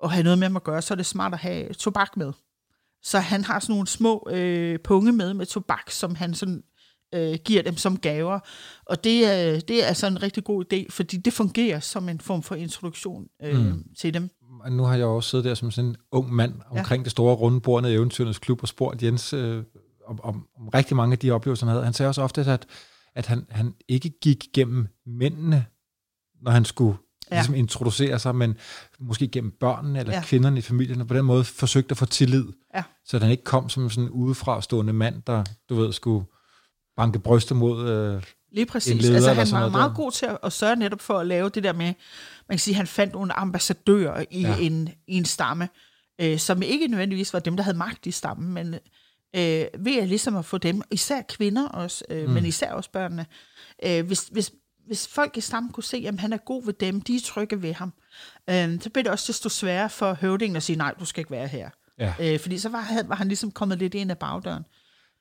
og 0.02 0.12
have 0.12 0.24
noget 0.24 0.40
med 0.40 0.52
at 0.56 0.64
gøre, 0.64 0.82
så 0.82 0.94
er 0.94 0.96
det 0.96 1.06
smart 1.06 1.34
at 1.34 1.40
have 1.40 1.74
tobak 1.74 2.18
med. 2.18 2.34
Så 3.04 3.20
han 3.20 3.44
har 3.44 3.60
sådan 3.60 3.74
nogle 3.74 3.88
små 3.88 4.28
øh, 4.32 4.80
punge 4.80 5.12
med 5.12 5.34
med 5.34 5.46
tobak, 5.46 5.92
som 5.92 6.16
han 6.16 6.34
sådan 6.34 6.64
øh, 7.16 7.38
giver 7.46 7.64
dem 7.64 7.78
som 7.78 7.98
gaver. 7.98 8.40
Og 8.86 9.04
det, 9.04 9.22
øh, 9.22 9.62
det 9.68 9.84
er 9.84 9.86
altså 9.86 10.08
en 10.08 10.24
rigtig 10.24 10.44
god 10.44 10.74
idé, 10.74 10.86
fordi 10.90 11.18
det 11.18 11.34
fungerer 11.34 11.80
som 11.80 12.10
en 12.10 12.20
form 12.20 12.44
for 12.44 12.56
introduktion 12.56 13.28
øh, 13.44 13.66
mm. 13.66 13.84
til 13.98 14.14
dem. 14.14 14.30
Nu 14.70 14.84
har 14.84 14.96
jeg 14.96 15.06
også 15.06 15.30
siddet 15.30 15.46
der 15.46 15.54
som 15.54 15.72
sådan 15.72 15.90
en 15.90 15.96
ung 16.12 16.34
mand 16.34 16.54
omkring 16.70 17.02
ja. 17.02 17.04
det 17.04 17.12
store 17.12 17.36
runde 17.36 17.62
bord 17.62 17.82
nede 17.82 17.94
i 17.94 17.96
Eventyrens 17.96 18.40
Klub 18.40 18.62
og 18.62 18.68
spurgt 18.68 19.04
Jens 19.04 19.34
øh, 19.34 19.64
om, 20.08 20.20
om, 20.24 20.48
om 20.60 20.68
rigtig 20.68 20.98
mange 20.98 21.14
af 21.14 21.20
de 21.20 21.32
oplevelser, 21.32 21.66
han 21.66 21.72
havde. 21.72 21.84
Han 21.84 21.94
sagde 21.94 22.10
også 22.10 22.22
ofte, 22.22 22.42
at, 22.42 22.68
at 23.16 23.26
han, 23.26 23.46
han 23.50 23.74
ikke 23.88 24.10
gik 24.22 24.46
gennem 24.54 24.88
mændene, 25.06 25.66
når 26.42 26.52
han 26.52 26.66
skulle 26.66 26.98
ja. 27.32 27.36
ligesom 27.36 27.56
introducere 27.56 28.20
sig, 28.20 28.36
men 28.36 28.58
måske 29.00 29.28
gennem 29.28 29.52
børnene 29.60 30.00
eller 30.00 30.14
ja. 30.14 30.22
kvinderne 30.24 30.58
i 30.58 30.62
familien, 30.62 31.02
og 31.02 31.08
på 31.08 31.14
den 31.14 31.26
måde 31.26 31.44
forsøgte 31.44 31.92
at 31.92 31.98
få 31.98 32.06
tillid, 32.06 32.46
ja. 32.76 32.84
så 33.06 33.20
han 33.20 33.32
ikke 33.32 33.44
kom 33.44 33.70
som 33.70 33.90
sådan 33.90 34.04
en 34.04 34.10
udefra 34.10 34.62
stående 34.62 34.94
mand, 34.94 35.22
der, 35.28 35.44
du 35.70 35.76
ved, 35.76 35.94
skulle 35.94 36.26
banke 36.98 37.20
bryster 37.20 37.56
mod 37.56 37.90
øh, 37.90 38.24
Lige 38.52 38.66
præcis. 38.66 39.08
En 39.08 39.16
altså, 39.16 39.34
han 39.34 39.64
var 39.64 39.70
meget 39.70 39.90
der. 39.90 39.96
god 39.96 40.12
til 40.12 40.26
at, 40.26 40.38
at 40.44 40.54
sørge 40.54 40.76
netop 40.76 41.02
for 41.02 41.20
at 41.20 41.28
lave 41.28 41.50
det 41.50 41.64
der 41.64 41.74
med, 41.74 41.94
man 42.50 42.58
kan 42.58 42.60
sige, 42.60 42.76
han 42.76 42.88
fandt 42.88 43.14
nogle 43.14 43.34
ambassadører 43.34 44.26
i, 44.32 44.42
ja. 44.42 44.58
en, 44.58 44.90
i 45.08 45.18
en 45.18 45.26
stamme, 45.26 45.70
øh, 46.22 46.40
som 46.40 46.62
ikke 46.62 46.88
nødvendigvis 46.88 47.34
var 47.34 47.40
dem, 47.40 47.56
der 47.56 47.64
havde 47.64 47.78
magt 47.78 48.06
i 48.06 48.12
stammen, 48.12 48.54
men 48.54 48.76
øh, 49.38 49.86
ved 49.86 49.98
at 50.02 50.08
ligesom 50.08 50.36
at 50.36 50.46
få 50.46 50.58
dem, 50.58 50.82
især 50.92 51.22
kvinder 51.22 51.68
også, 51.68 52.04
øh, 52.10 52.28
mm. 52.28 52.34
men 52.34 52.46
især 52.46 52.72
også 52.72 52.92
børnene, 52.92 53.26
øh, 53.84 54.06
hvis, 54.06 54.28
hvis, 54.32 54.52
hvis 54.88 55.08
folk 55.08 55.38
i 55.38 55.42
stammen 55.42 55.72
kunne 55.72 55.84
se, 55.84 56.06
at 56.08 56.20
han 56.20 56.34
er 56.34 56.38
god 56.38 56.66
ved 56.66 56.74
dem, 56.74 57.02
de 57.02 57.16
er 57.16 57.20
trygge 57.26 57.62
ved 57.62 57.74
ham, 57.74 57.94
øh, 58.50 58.82
så 58.82 58.90
bliver 58.90 59.04
det 59.04 59.12
også 59.12 59.26
desto 59.28 59.50
sværere 59.50 59.90
for 59.90 60.14
høvdingen 60.14 60.56
at 60.56 60.64
sige, 60.64 60.76
nej, 60.76 60.94
du 61.00 61.06
skal 61.06 61.22
ikke 61.22 61.32
være 61.32 61.48
her. 61.48 61.70
Ja. 62.00 62.14
Øh, 62.20 62.40
fordi 62.40 62.58
så 62.58 62.70
var, 62.70 63.04
var 63.08 63.16
han 63.16 63.28
ligesom 63.28 63.52
kommet 63.52 63.78
lidt 63.78 63.94
ind 63.94 64.12
ad 64.12 64.16
bagdøren. 64.16 64.64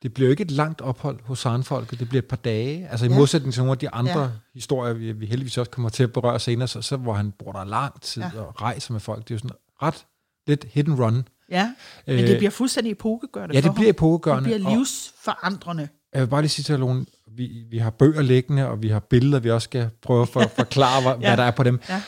Det 0.03 0.15
bliver 0.15 0.27
jo 0.27 0.31
ikke 0.31 0.43
et 0.43 0.51
langt 0.51 0.81
ophold 0.81 1.21
hos 1.25 1.39
Sarnfolket, 1.39 2.01
det 2.01 2.09
bliver 2.09 2.23
et 2.23 2.29
par 2.29 2.37
dage. 2.37 2.89
Altså 2.89 3.07
i 3.07 3.09
ja. 3.09 3.15
modsætning 3.15 3.55
til 3.55 3.61
nogle 3.61 3.73
af 3.73 3.79
de 3.79 3.91
andre 3.91 4.21
ja. 4.21 4.29
historier, 4.55 4.95
vi, 4.95 5.13
vi 5.13 5.27
heldigvis 5.27 5.59
også 5.59 5.71
kommer 5.71 5.89
til 5.89 6.03
at 6.03 6.13
berøre 6.13 6.41
senere, 6.41 6.69
så, 6.69 6.83
så 6.83 6.97
hvor 6.97 7.13
han 7.13 7.33
bor 7.33 7.53
der 7.53 7.65
lang 7.65 8.01
tid 8.01 8.23
ja. 8.23 8.41
og 8.41 8.63
rejser 8.63 8.93
med 8.93 9.01
folk. 9.01 9.29
Det 9.29 9.31
er 9.31 9.35
jo 9.35 9.39
sådan 9.39 9.57
ret 9.83 10.07
lidt 10.47 10.67
hit 10.73 10.89
and 10.89 10.99
run. 10.99 11.29
Ja, 11.51 11.75
men 12.07 12.19
det 12.19 12.39
bliver 12.39 12.51
fuldstændig 12.51 12.91
epokegørende 12.91 13.55
Ja, 13.55 13.61
det 13.61 13.75
bliver 13.75 13.91
epokegørende. 13.91 14.51
Det 14.51 14.61
bliver 14.61 14.77
livsforandrende. 14.77 15.89
Jeg 16.13 16.21
vil 16.21 16.27
bare 16.29 16.43
lige 16.43 16.51
sige 16.51 16.65
til 16.65 16.81
nogen, 16.81 17.07
vi, 17.37 17.65
vi 17.71 17.79
har 17.79 17.91
bøger 17.91 18.23
liggende, 18.23 18.69
og 18.69 18.83
vi 18.83 18.89
har 18.89 18.99
billeder, 19.01 19.41
vi 19.41 19.51
også 19.51 19.65
skal 19.65 19.91
prøve 20.03 20.23
at 20.23 20.29
for, 20.29 20.43
forklare, 20.57 21.03
hvad, 21.03 21.13
ja. 21.13 21.19
hvad 21.19 21.37
der 21.37 21.43
er 21.43 21.51
på 21.51 21.63
dem. 21.63 21.81
Ja. 21.89 22.03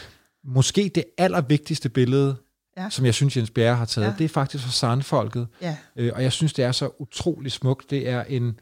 Måske 0.45 0.91
det 0.95 1.05
allervigtigste 1.19 1.89
billede, 1.89 2.37
ja. 2.77 2.91
som 2.91 3.05
jeg 3.05 3.15
synes, 3.15 3.37
Jens 3.37 3.51
Bjerre 3.51 3.77
har 3.77 3.85
taget, 3.85 4.07
ja. 4.07 4.15
det 4.19 4.25
er 4.25 4.29
faktisk 4.29 4.65
fra 4.65 4.71
Sandfolket. 4.71 5.47
Ja. 5.63 5.77
Øh, 5.97 6.13
og 6.15 6.23
jeg 6.23 6.33
synes, 6.33 6.53
det 6.53 6.65
er 6.65 6.73
så 6.73 6.91
utrolig 6.99 7.53
smukt. 7.53 7.91
Det 7.91 8.09
er 8.09 8.25
en, 8.25 8.61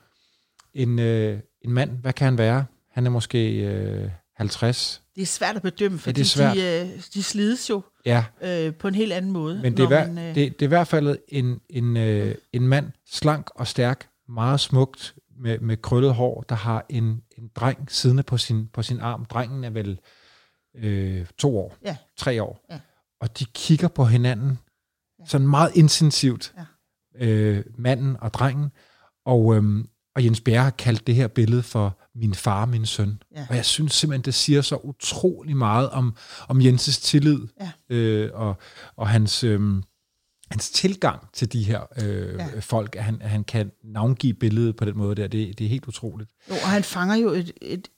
en, 0.75 0.99
øh, 0.99 1.39
en 1.65 1.73
mand, 1.73 1.91
hvad 1.91 2.13
kan 2.13 2.25
han 2.25 2.39
være? 2.39 2.65
Han 2.93 3.07
er 3.07 3.11
måske 3.11 3.53
øh, 3.53 4.11
50. 4.37 5.03
Det 5.15 5.23
er 5.23 5.27
svært 5.27 5.57
at 5.57 5.63
bedømme, 5.63 5.99
fordi 5.99 6.21
ja, 6.21 6.25
det 6.25 6.31
er 6.31 6.37
svært. 6.37 6.57
De, 6.57 6.91
øh, 6.95 7.03
de 7.15 7.23
slides 7.23 7.71
jo 7.71 7.83
ja. 8.07 8.25
øh, 8.43 8.75
på 8.75 8.89
en 8.89 8.95
helt 8.95 9.13
anden 9.13 9.33
måde. 9.33 9.63
Men 9.63 9.77
det 9.77 9.83
er, 9.83 9.89
hver, 9.89 10.13
man, 10.13 10.19
øh... 10.19 10.35
det, 10.35 10.53
det 10.53 10.63
er 10.63 10.67
i 10.67 10.69
hvert 10.69 10.89
fald 10.89 11.19
en, 11.29 11.61
en, 11.71 11.97
øh, 11.97 12.35
en 12.53 12.69
mand, 12.69 12.93
slank 13.07 13.51
og 13.55 13.67
stærk, 13.67 14.09
meget 14.29 14.61
smukt, 14.61 15.15
med, 15.39 15.59
med 15.59 15.77
krøllet 15.77 16.15
hår, 16.15 16.45
der 16.49 16.55
har 16.55 16.87
en, 16.89 17.23
en 17.39 17.51
dreng 17.55 17.91
siddende 17.91 18.23
på 18.23 18.37
sin, 18.37 18.69
på 18.69 18.83
sin 18.83 19.01
arm. 19.01 19.25
Drengen 19.25 19.65
er 19.65 19.71
vel 19.71 20.01
øh, 20.75 21.27
to 21.39 21.59
år, 21.59 21.77
ja. 21.85 21.97
tre 22.17 22.43
år. 22.43 22.67
Ja. 22.71 22.81
Og 23.21 23.39
de 23.39 23.45
kigger 23.45 23.89
på 23.89 24.05
hinanden 24.05 24.59
ja. 25.19 25.25
sådan 25.25 25.49
meget 25.49 25.71
intensivt, 25.75 26.55
ja. 27.19 27.27
øh, 27.27 27.65
manden 27.79 28.17
og 28.21 28.35
drengen. 28.35 28.73
Og, 29.25 29.57
øhm, 29.57 29.89
og 30.17 30.25
Jens 30.25 30.41
Bjerre 30.41 30.63
har 30.63 30.71
kaldt 30.71 31.07
det 31.07 31.15
her 31.15 31.29
billede 31.29 31.63
for 31.63 31.99
min 32.15 32.35
far 32.35 32.67
min 32.67 32.87
søn. 32.87 33.23
Ja. 33.35 33.47
Og 33.49 33.57
jeg 33.57 33.65
synes 33.65 33.93
simpelthen, 33.93 34.25
det 34.25 34.35
siger 34.35 34.63
så 34.63 34.77
utrolig 34.77 35.57
meget 35.57 35.91
om, 35.91 36.17
om 36.49 36.63
Jenses 36.63 36.99
tillid 36.99 37.39
ja. 37.61 37.97
øh, 37.97 38.31
og, 38.35 38.57
og 38.97 39.09
hans, 39.09 39.45
øh, 39.45 39.83
hans 40.51 40.71
tilgang 40.71 41.33
til 41.33 41.53
de 41.53 41.65
her 41.65 41.81
øh, 42.03 42.35
ja. 42.35 42.59
folk, 42.61 42.97
at 42.97 43.05
han, 43.05 43.23
at 43.23 43.31
han 43.31 43.45
kan 43.45 43.73
navngive 43.85 44.35
billedet 44.35 44.77
på 44.77 44.85
den 44.85 44.99
måde 44.99 45.15
der. 45.15 45.29
Det, 45.29 45.59
det 45.59 45.65
er 45.65 45.69
helt 45.69 45.87
utroligt. 45.87 46.31
Jo, 46.51 46.55
og 46.55 46.69
han 46.69 46.85
fanger 46.85 47.17
jo 47.17 47.29
et, 47.29 47.53
et, 47.63 47.89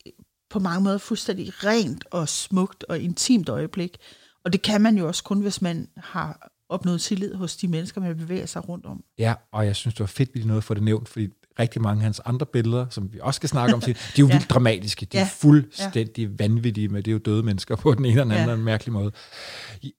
på 0.50 0.58
mange 0.58 0.84
måder 0.84 0.98
fuldstændig 0.98 1.64
rent 1.64 2.04
og 2.10 2.28
smukt 2.28 2.84
og 2.84 2.98
intimt 2.98 3.48
øjeblik. 3.48 3.96
Og 4.44 4.52
det 4.52 4.62
kan 4.62 4.80
man 4.80 4.98
jo 4.98 5.06
også 5.06 5.24
kun, 5.24 5.40
hvis 5.40 5.62
man 5.62 5.88
har 5.96 6.50
opnået 6.68 7.00
tillid 7.00 7.34
hos 7.34 7.56
de 7.56 7.68
mennesker, 7.68 8.00
man 8.00 8.16
bevæger 8.16 8.46
sig 8.46 8.68
rundt 8.68 8.86
om. 8.86 9.04
Ja, 9.18 9.34
og 9.52 9.66
jeg 9.66 9.76
synes, 9.76 9.94
det 9.94 10.00
var 10.00 10.06
fedt, 10.06 10.30
vi 10.34 10.42
nåede 10.42 10.56
at 10.58 10.64
få 10.64 10.74
det 10.74 10.82
nævnt, 10.82 11.08
fordi 11.08 11.28
rigtig 11.58 11.82
mange 11.82 12.00
af 12.00 12.04
hans 12.04 12.20
andre 12.24 12.46
billeder, 12.46 12.86
som 12.90 13.12
vi 13.12 13.18
også 13.22 13.38
skal 13.38 13.48
snakke 13.48 13.74
om, 13.74 13.80
de 13.80 13.90
er 13.90 13.94
jo 14.18 14.26
ja. 14.28 14.32
vildt 14.32 14.50
dramatiske. 14.50 15.06
De 15.06 15.16
er 15.16 15.20
ja. 15.20 15.28
fuldstændig 15.32 16.28
ja. 16.28 16.34
vanvittige, 16.38 16.88
men 16.88 16.96
det 16.96 17.08
er 17.08 17.12
jo 17.12 17.18
døde 17.18 17.42
mennesker 17.42 17.76
på 17.76 17.94
den 17.94 18.04
ene 18.04 18.20
eller 18.20 18.34
anden 18.34 18.48
ja. 18.48 18.56
mærkelig 18.56 18.92
måde. 18.92 19.12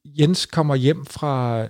Jens 0.05 0.45
kommer 0.45 0.75
hjem 0.75 1.05
fra, 1.05 1.63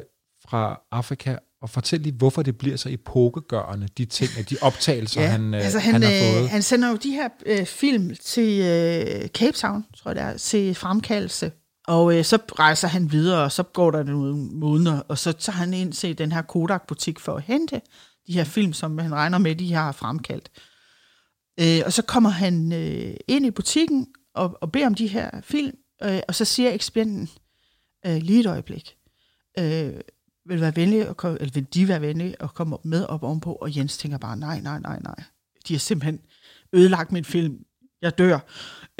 fra 0.49 0.81
Afrika 0.91 1.35
og 1.61 1.69
fortæl 1.69 1.99
lige, 1.99 2.13
hvorfor 2.13 2.41
det 2.41 2.57
bliver 2.57 2.77
så 2.77 2.89
epokegørende, 2.89 3.87
de 3.97 4.05
ting, 4.05 4.49
de 4.49 4.57
optagelser, 4.61 5.21
ja, 5.23 5.27
han, 5.27 5.53
øh, 5.53 5.63
altså 5.63 5.79
han, 5.79 5.93
han 5.93 6.03
har 6.03 6.11
øh, 6.11 6.33
fået. 6.33 6.49
Han 6.49 6.61
sender 6.61 6.89
jo 6.89 6.95
de 6.95 7.11
her 7.11 7.29
øh, 7.45 7.65
film 7.65 8.15
til 8.25 8.59
øh, 8.59 9.27
Cape 9.27 9.57
Town, 9.57 9.85
tror 9.97 10.11
jeg 10.11 10.15
det 10.15 10.23
er, 10.23 10.37
til 10.37 10.75
fremkaldelse. 10.75 11.51
Og 11.87 12.17
øh, 12.17 12.25
så 12.25 12.37
rejser 12.59 12.87
han 12.87 13.11
videre, 13.11 13.43
og 13.43 13.51
så 13.51 13.63
går 13.63 13.91
der 13.91 14.03
nogle 14.03 14.35
måneder, 14.35 15.01
og 15.07 15.17
så 15.17 15.31
tager 15.31 15.55
han 15.55 15.73
ind 15.73 15.93
til 15.93 16.17
den 16.17 16.31
her 16.31 16.41
Kodak-butik 16.41 17.19
for 17.19 17.35
at 17.35 17.43
hente 17.43 17.81
de 18.29 18.33
her 18.33 18.43
film, 18.43 18.73
som 18.73 18.97
han 18.97 19.15
regner 19.15 19.37
med, 19.37 19.55
de 19.55 19.73
har 19.73 19.91
fremkaldt. 19.91 20.49
Øh, 21.59 21.81
og 21.85 21.93
så 21.93 22.01
kommer 22.01 22.29
han 22.29 22.73
øh, 22.73 23.15
ind 23.27 23.45
i 23.45 23.51
butikken 23.51 24.07
og, 24.33 24.57
og 24.61 24.71
beder 24.71 24.85
om 24.85 24.95
de 24.95 25.07
her 25.07 25.41
film, 25.41 25.77
øh, 26.03 26.19
og 26.27 26.35
så 26.35 26.45
siger 26.45 26.71
ekspedienten 26.71 27.29
øh, 28.05 28.17
lige 28.17 28.39
et 28.39 28.45
øjeblik, 28.45 28.97
øh, 29.59 29.93
vil, 30.45 30.61
være 30.61 30.75
venlig 30.75 31.07
at 31.07 31.17
komme, 31.17 31.39
eller 31.39 31.53
vil 31.53 31.73
de 31.73 31.87
være 31.87 32.01
venlige 32.01 32.41
at 32.43 32.53
komme 32.53 32.77
med 32.83 33.05
op 33.05 33.23
ovenpå, 33.23 33.53
og 33.53 33.77
Jens 33.77 33.97
tænker 33.97 34.17
bare, 34.17 34.37
nej, 34.37 34.59
nej, 34.59 34.79
nej, 34.79 34.99
nej. 34.99 35.23
De 35.67 35.73
har 35.73 35.79
simpelthen 35.79 36.19
ødelagt 36.73 37.11
min 37.11 37.25
film. 37.25 37.65
Jeg 38.01 38.17
dør. 38.17 38.39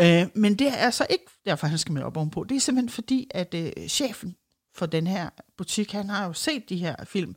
Øh, 0.01 0.27
men 0.35 0.59
det 0.59 0.67
er 0.67 0.89
så 0.89 1.05
ikke 1.09 1.25
derfor, 1.45 1.67
han 1.67 1.77
skal 1.77 1.93
med 1.93 2.01
op 2.01 2.17
ovenpå. 2.17 2.43
Det 2.43 2.55
er 2.55 2.59
simpelthen 2.59 2.89
fordi, 2.89 3.27
at 3.31 3.53
øh, 3.53 3.87
chefen 3.87 4.35
for 4.75 4.85
den 4.85 5.07
her 5.07 5.29
butik, 5.57 5.91
han 5.91 6.09
har 6.09 6.25
jo 6.25 6.33
set 6.33 6.69
de 6.69 6.77
her 6.77 6.95
film, 7.05 7.35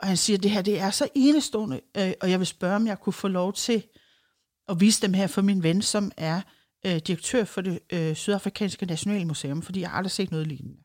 og 0.00 0.08
han 0.08 0.16
siger, 0.16 0.38
det 0.38 0.50
her 0.50 0.62
det 0.62 0.78
er 0.80 0.90
så 0.90 1.08
enestående, 1.14 1.80
øh, 1.96 2.12
og 2.20 2.30
jeg 2.30 2.38
vil 2.38 2.46
spørge, 2.46 2.76
om 2.76 2.86
jeg 2.86 3.00
kunne 3.00 3.12
få 3.12 3.28
lov 3.28 3.52
til 3.52 3.82
at 4.68 4.80
vise 4.80 5.02
dem 5.02 5.14
her 5.14 5.26
for 5.26 5.42
min 5.42 5.62
ven, 5.62 5.82
som 5.82 6.12
er 6.16 6.40
øh, 6.86 6.96
direktør 6.96 7.44
for 7.44 7.60
det 7.60 7.78
øh, 7.92 8.14
Sydafrikanske 8.14 8.86
Nationalmuseum, 8.86 9.62
fordi 9.62 9.80
jeg 9.80 9.90
har 9.90 9.96
aldrig 9.96 10.10
set 10.10 10.30
noget 10.30 10.46
lignende. 10.46 10.76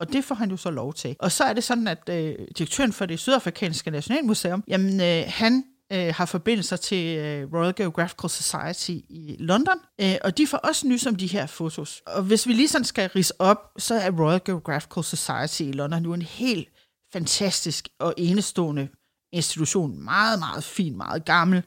Og 0.00 0.12
det 0.12 0.24
får 0.24 0.34
han 0.34 0.50
jo 0.50 0.56
så 0.56 0.70
lov 0.70 0.94
til. 0.94 1.16
Og 1.18 1.32
så 1.32 1.44
er 1.44 1.52
det 1.52 1.64
sådan, 1.64 1.88
at 1.88 2.08
øh, 2.08 2.34
direktøren 2.58 2.92
for 2.92 3.06
det 3.06 3.18
Sydafrikanske 3.18 3.90
Nationalmuseum, 3.90 4.64
jamen 4.68 5.00
øh, 5.00 5.24
han 5.26 5.64
øh, 5.92 6.14
har 6.14 6.26
forbindelser 6.26 6.76
til 6.76 7.16
øh, 7.16 7.52
Royal 7.52 7.74
Geographical 7.74 8.30
Society 8.30 8.90
i 8.90 9.36
London, 9.38 9.76
øh, 10.00 10.14
og 10.24 10.38
de 10.38 10.46
får 10.46 10.58
også 10.58 10.88
nys 10.88 11.06
om 11.06 11.16
de 11.16 11.26
her 11.26 11.46
fotos. 11.46 12.02
Og 12.06 12.22
hvis 12.22 12.46
vi 12.46 12.52
lige 12.52 12.68
sådan 12.68 12.84
skal 12.84 13.08
rise 13.08 13.40
op, 13.40 13.58
så 13.78 13.94
er 13.94 14.10
Royal 14.10 14.40
Geographical 14.44 15.04
Society 15.04 15.62
i 15.62 15.72
London 15.72 16.02
nu 16.02 16.14
en 16.14 16.22
helt 16.22 16.68
fantastisk 17.12 17.88
og 17.98 18.14
enestående 18.16 18.88
institution. 19.32 20.04
Meget, 20.04 20.38
meget 20.38 20.64
fin, 20.64 20.96
meget 20.96 21.24
gammel, 21.24 21.62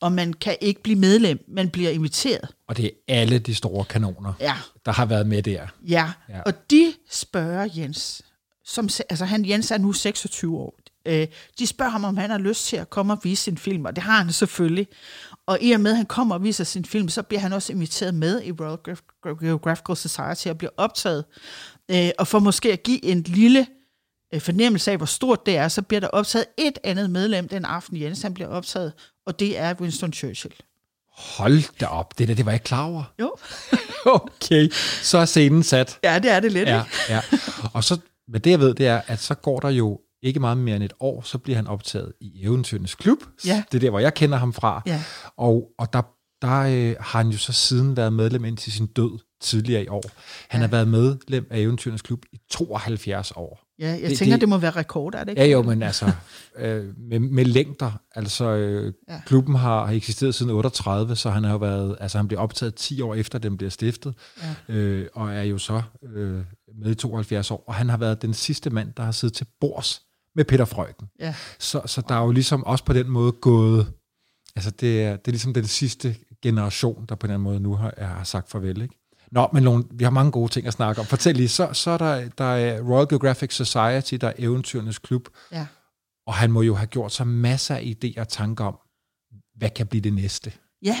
og 0.00 0.12
man 0.12 0.32
kan 0.32 0.56
ikke 0.60 0.82
blive 0.82 0.98
medlem, 0.98 1.44
man 1.48 1.70
bliver 1.70 1.90
inviteret. 1.90 2.48
Og 2.68 2.76
det 2.76 2.84
er 2.84 2.90
alle 3.20 3.38
de 3.38 3.54
store 3.54 3.84
kanoner, 3.84 4.32
Ja, 4.40 4.54
der 4.86 4.92
har 4.92 5.06
været 5.06 5.26
med 5.26 5.42
der. 5.42 5.66
Ja, 5.88 6.12
Ja. 6.28 6.40
og 6.46 6.70
de 6.70 6.92
spørger 7.10 7.68
Jens, 7.76 8.22
som, 8.64 8.88
altså 9.10 9.24
han, 9.24 9.48
Jens 9.48 9.70
er 9.70 9.78
nu 9.78 9.92
26 9.92 10.56
år, 10.58 10.78
øh, 11.06 11.26
de 11.58 11.66
spørger 11.66 11.90
ham, 11.92 12.04
om 12.04 12.16
han 12.16 12.30
har 12.30 12.38
lyst 12.38 12.66
til 12.66 12.76
at 12.76 12.90
komme 12.90 13.12
og 13.12 13.18
vise 13.22 13.42
sin 13.42 13.58
film, 13.58 13.84
og 13.84 13.96
det 13.96 14.04
har 14.04 14.22
han 14.22 14.32
selvfølgelig. 14.32 14.86
Og 15.46 15.58
i 15.62 15.72
og 15.72 15.80
med, 15.80 15.90
at 15.90 15.96
han 15.96 16.06
kommer 16.06 16.34
og 16.34 16.42
viser 16.44 16.64
sin 16.64 16.84
film, 16.84 17.08
så 17.08 17.22
bliver 17.22 17.40
han 17.40 17.52
også 17.52 17.72
inviteret 17.72 18.14
med 18.14 18.42
i 18.42 18.52
Royal 18.52 18.78
Geograph- 18.88 19.44
Geographical 19.44 19.96
Society 19.96 20.48
og 20.48 20.58
bliver 20.58 20.70
optaget. 20.76 21.24
Øh, 21.90 22.10
og 22.18 22.26
for 22.28 22.38
måske 22.38 22.72
at 22.72 22.82
give 22.82 23.04
en 23.04 23.22
lille 23.22 23.66
fornemmelse 24.38 24.90
af, 24.90 24.96
hvor 24.96 25.06
stort 25.06 25.46
det 25.46 25.56
er, 25.56 25.68
så 25.68 25.82
bliver 25.82 26.00
der 26.00 26.08
optaget 26.08 26.46
et 26.58 26.78
andet 26.84 27.10
medlem 27.10 27.48
den 27.48 27.64
aften, 27.64 28.00
Jens 28.00 28.22
han 28.22 28.34
bliver 28.34 28.48
optaget, 28.48 28.92
og 29.26 29.38
det 29.40 29.58
er 29.58 29.74
Winston 29.80 30.12
Churchill. 30.12 30.54
Hold 31.16 31.78
da 31.80 31.86
op, 31.86 32.18
det 32.18 32.28
der, 32.28 32.34
det 32.34 32.46
var 32.46 32.52
jeg 32.52 32.62
klar 32.62 32.84
over. 32.84 33.02
Jo, 33.20 33.36
Okay, 34.06 34.68
så 35.02 35.18
er 35.18 35.24
scenen 35.24 35.62
sat. 35.62 35.98
ja, 36.04 36.18
det 36.18 36.30
er 36.30 36.40
det 36.40 36.52
lidt, 36.52 36.68
Ja, 36.68 36.82
ikke? 36.84 36.96
ja. 37.08 37.20
Og 37.72 37.84
så, 37.84 37.98
men 38.28 38.40
det 38.40 38.50
jeg 38.50 38.60
ved, 38.60 38.74
det 38.74 38.86
er, 38.86 39.00
at 39.06 39.20
så 39.20 39.34
går 39.34 39.60
der 39.60 39.68
jo 39.70 40.00
ikke 40.22 40.40
meget 40.40 40.58
mere 40.58 40.76
end 40.76 40.84
et 40.84 40.92
år, 41.00 41.22
så 41.22 41.38
bliver 41.38 41.56
han 41.56 41.66
optaget 41.66 42.12
i 42.20 42.44
Eventyrenes 42.44 42.94
Klub. 42.94 43.18
Ja. 43.46 43.62
Det 43.72 43.78
er 43.78 43.80
der, 43.80 43.90
hvor 43.90 43.98
jeg 43.98 44.14
kender 44.14 44.38
ham 44.38 44.52
fra. 44.52 44.82
Ja. 44.86 45.02
Og, 45.36 45.70
og 45.78 45.92
der, 45.92 46.02
der 46.42 46.58
øh, 46.60 46.96
har 47.00 47.18
han 47.18 47.28
jo 47.28 47.38
så 47.38 47.52
siden 47.52 47.96
været 47.96 48.12
medlem 48.12 48.44
indtil 48.44 48.72
sin 48.72 48.86
død 48.86 49.18
tidligere 49.40 49.84
i 49.84 49.88
år. 49.88 50.02
Han 50.48 50.60
ja. 50.60 50.66
har 50.66 50.70
været 50.70 50.88
medlem 50.88 51.46
af 51.50 51.58
Eventyrenes 51.58 52.02
Klub 52.02 52.18
i 52.32 52.38
72 52.50 53.32
år. 53.36 53.65
Ja, 53.78 53.88
jeg 54.00 54.10
Det- 54.10 54.18
tænker, 54.18 54.34
det- 54.34 54.40
det, 54.40 54.48
må 54.48 54.58
være 54.58 54.70
rekord, 54.70 55.14
er 55.14 55.24
det 55.24 55.30
ikke? 55.30 55.42
Ja 55.42 55.48
jo, 55.48 55.62
men 55.62 55.82
altså 55.82 56.12
øh, 56.58 56.84
med, 56.98 57.18
med 57.20 57.44
længder. 57.44 57.92
Altså 58.14 58.44
øh, 58.44 58.92
ja. 59.08 59.20
Klubben 59.26 59.54
har, 59.54 59.86
har 59.86 59.92
eksisteret 59.92 60.34
siden 60.34 60.52
38, 60.52 61.16
så 61.16 61.30
han 61.30 61.44
har 61.44 61.50
jo 61.52 61.56
været, 61.58 61.96
altså 62.00 62.18
han 62.18 62.28
blev 62.28 62.40
optaget 62.40 62.74
10 62.74 63.00
år 63.00 63.14
efter 63.14 63.38
den 63.38 63.56
bliver 63.56 63.70
stiftet, 63.70 64.14
ja. 64.68 64.74
øh, 64.74 65.06
og 65.14 65.34
er 65.34 65.42
jo 65.42 65.58
så 65.58 65.82
øh, 66.14 66.40
med 66.82 66.90
i 66.90 66.94
72 66.94 67.50
år. 67.50 67.64
Og 67.66 67.74
han 67.74 67.88
har 67.88 67.96
været 67.96 68.22
den 68.22 68.34
sidste 68.34 68.70
mand, 68.70 68.92
der 68.96 69.02
har 69.02 69.12
siddet 69.12 69.36
til 69.36 69.46
bords 69.60 70.02
med 70.34 70.44
Peter 70.44 70.64
Frøken. 70.64 71.08
Ja. 71.20 71.34
Så, 71.58 71.80
så 71.86 72.02
der 72.08 72.14
er 72.14 72.22
jo 72.24 72.30
ligesom 72.30 72.64
også 72.64 72.84
på 72.84 72.92
den 72.92 73.08
måde 73.08 73.32
gået, 73.32 73.86
altså 74.56 74.70
det 74.70 75.02
er, 75.02 75.10
det 75.16 75.28
er 75.28 75.32
ligesom 75.32 75.54
den 75.54 75.66
sidste 75.66 76.16
generation, 76.42 77.04
der 77.08 77.14
på 77.14 77.26
den 77.26 77.40
måde 77.40 77.60
nu 77.60 77.74
har, 77.74 77.94
har 77.98 78.24
sagt 78.24 78.50
farvel, 78.50 78.82
ikke? 78.82 78.94
Nå, 79.32 79.48
men 79.52 79.64
Lone, 79.64 79.84
vi 79.94 80.04
har 80.04 80.10
mange 80.10 80.32
gode 80.32 80.52
ting 80.52 80.66
at 80.66 80.72
snakke 80.72 81.00
om. 81.00 81.06
Fortæl 81.06 81.34
lige, 81.36 81.48
så, 81.48 81.68
så 81.72 81.90
er 81.90 81.98
der, 81.98 82.28
der 82.38 82.44
er 82.44 82.80
Royal 82.82 83.08
Geographic 83.08 83.54
Society, 83.54 84.14
der 84.14 84.28
er 84.28 84.32
Eventyrenes 84.38 84.98
Klub, 84.98 85.28
Ja. 85.52 85.66
og 86.26 86.34
han 86.34 86.50
må 86.52 86.62
jo 86.62 86.74
have 86.74 86.86
gjort 86.86 87.12
sig 87.12 87.26
masser 87.26 87.74
af 87.74 87.80
idéer 88.04 88.20
og 88.20 88.28
tanker 88.28 88.64
om, 88.64 88.78
hvad 89.56 89.70
kan 89.70 89.86
blive 89.86 90.00
det 90.00 90.12
næste. 90.12 90.52
Ja, 90.82 90.96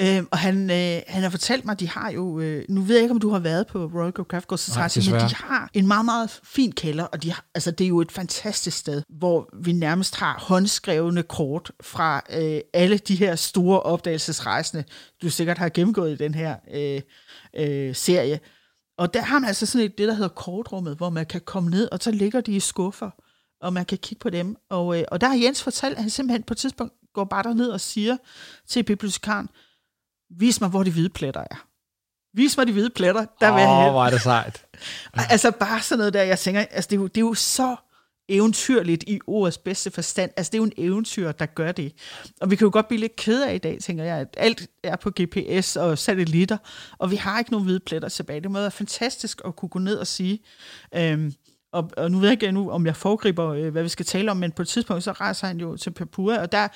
øh, 0.00 0.22
og 0.30 0.38
han, 0.38 0.70
øh, 0.70 1.00
han 1.08 1.22
har 1.22 1.30
fortalt 1.30 1.64
mig, 1.64 1.80
de 1.80 1.88
har 1.88 2.10
jo, 2.10 2.40
øh, 2.40 2.64
nu 2.68 2.80
ved 2.80 2.94
jeg 2.94 3.02
ikke, 3.02 3.12
om 3.14 3.20
du 3.20 3.30
har 3.30 3.38
været 3.38 3.66
på 3.66 3.78
Royal 3.94 4.12
Geographical 4.14 4.58
Society, 4.58 4.98
men 4.98 5.02
desværre. 5.20 5.28
de 5.28 5.34
har 5.34 5.70
en 5.74 5.86
meget, 5.86 6.04
meget 6.04 6.40
fin 6.44 6.72
kælder, 6.72 7.04
og 7.04 7.22
de 7.22 7.32
har, 7.32 7.44
altså, 7.54 7.70
det 7.70 7.84
er 7.84 7.88
jo 7.88 8.00
et 8.00 8.12
fantastisk 8.12 8.76
sted, 8.78 9.02
hvor 9.18 9.48
vi 9.64 9.72
nærmest 9.72 10.16
har 10.16 10.38
håndskrevne 10.38 11.22
kort 11.22 11.70
fra 11.82 12.22
øh, 12.32 12.60
alle 12.74 12.98
de 12.98 13.14
her 13.14 13.34
store 13.36 13.80
opdagelsesrejsende, 13.80 14.84
du 15.22 15.30
sikkert 15.30 15.58
har 15.58 15.68
gennemgået 15.68 16.12
i 16.12 16.16
den 16.16 16.34
her 16.34 16.56
øh, 16.74 17.00
øh, 17.56 17.94
serie. 17.94 18.40
Og 18.98 19.14
der 19.14 19.20
har 19.20 19.38
man 19.38 19.48
altså 19.48 19.66
sådan 19.66 19.86
et, 19.86 19.98
det, 19.98 20.08
der 20.08 20.14
hedder 20.14 20.28
kortrummet, 20.28 20.96
hvor 20.96 21.10
man 21.10 21.26
kan 21.26 21.40
komme 21.40 21.70
ned, 21.70 21.88
og 21.92 21.98
så 22.00 22.10
ligger 22.10 22.40
de 22.40 22.52
i 22.52 22.60
skuffer, 22.60 23.10
og 23.60 23.72
man 23.72 23.84
kan 23.84 23.98
kigge 23.98 24.20
på 24.20 24.30
dem. 24.30 24.56
Og, 24.70 24.98
øh, 24.98 25.04
og 25.08 25.20
der 25.20 25.26
har 25.26 25.34
Jens 25.34 25.62
fortalt, 25.62 25.96
at 25.96 26.02
han 26.02 26.10
simpelthen 26.10 26.42
på 26.42 26.54
et 26.54 26.58
tidspunkt 26.58 26.94
går 27.14 27.24
bare 27.24 27.42
derned 27.42 27.68
og 27.68 27.80
siger 27.80 28.16
til 28.68 28.82
bibliotekaren, 28.82 29.48
vis 30.30 30.60
mig, 30.60 30.70
hvor 30.70 30.82
de 30.82 30.90
hvide 30.90 31.08
pletter 31.08 31.40
er. 31.40 31.66
Vis 32.34 32.56
mig 32.56 32.66
de 32.66 32.72
hvide 32.72 32.90
pletter, 32.90 33.26
der 33.40 33.52
vil 33.52 33.60
jeg 33.60 33.70
Åh, 33.70 33.82
hen. 33.84 33.92
hvor 33.92 34.04
er 34.04 34.10
det 34.10 34.20
sejt. 34.20 34.66
Altså 35.30 35.50
bare 35.50 35.82
sådan 35.82 35.98
noget 35.98 36.14
der, 36.14 36.22
jeg 36.22 36.38
tænker, 36.38 36.60
altså 36.60 36.88
det 36.88 36.96
er 36.96 37.00
jo, 37.00 37.06
det 37.06 37.16
er 37.16 37.20
jo 37.20 37.34
så 37.34 37.76
eventyrligt 38.30 39.04
i 39.06 39.20
ordets 39.26 39.58
bedste 39.58 39.90
forstand. 39.90 40.30
Altså 40.36 40.50
det 40.50 40.54
er 40.54 40.62
jo 40.62 40.64
en 40.64 40.72
eventyr, 40.76 41.32
der 41.32 41.46
gør 41.46 41.72
det. 41.72 41.92
Og 42.40 42.50
vi 42.50 42.56
kan 42.56 42.64
jo 42.64 42.70
godt 42.72 42.88
blive 42.88 43.00
lidt 43.00 43.16
ked 43.16 43.42
af 43.42 43.54
i 43.54 43.58
dag, 43.58 43.78
tænker 43.80 44.04
jeg, 44.04 44.18
at 44.18 44.34
alt 44.36 44.68
er 44.82 44.96
på 44.96 45.10
GPS 45.20 45.76
og 45.76 45.98
satellitter, 45.98 46.58
og 46.98 47.10
vi 47.10 47.16
har 47.16 47.38
ikke 47.38 47.50
nogen 47.50 47.64
hvide 47.64 47.80
pletter 47.80 48.08
tilbage. 48.08 48.40
Det 48.40 48.50
må 48.50 48.60
være 48.60 48.70
fantastisk 48.70 49.40
at 49.44 49.56
kunne 49.56 49.68
gå 49.68 49.78
ned 49.78 49.96
og 49.96 50.06
sige, 50.06 50.38
øhm, 50.94 51.34
og, 51.72 51.90
og 51.96 52.10
nu 52.10 52.18
ved 52.18 52.28
jeg 52.28 52.32
ikke 52.32 52.46
endnu, 52.46 52.70
om 52.70 52.86
jeg 52.86 52.96
foregriber, 52.96 53.48
øh, 53.48 53.68
hvad 53.72 53.82
vi 53.82 53.88
skal 53.88 54.06
tale 54.06 54.30
om, 54.30 54.36
men 54.36 54.52
på 54.52 54.62
et 54.62 54.68
tidspunkt, 54.68 55.04
så 55.04 55.12
rejser 55.12 55.46
han 55.46 55.60
jo 55.60 55.76
til 55.76 55.90
Papua, 55.90 56.38
og 56.38 56.52
der 56.52 56.68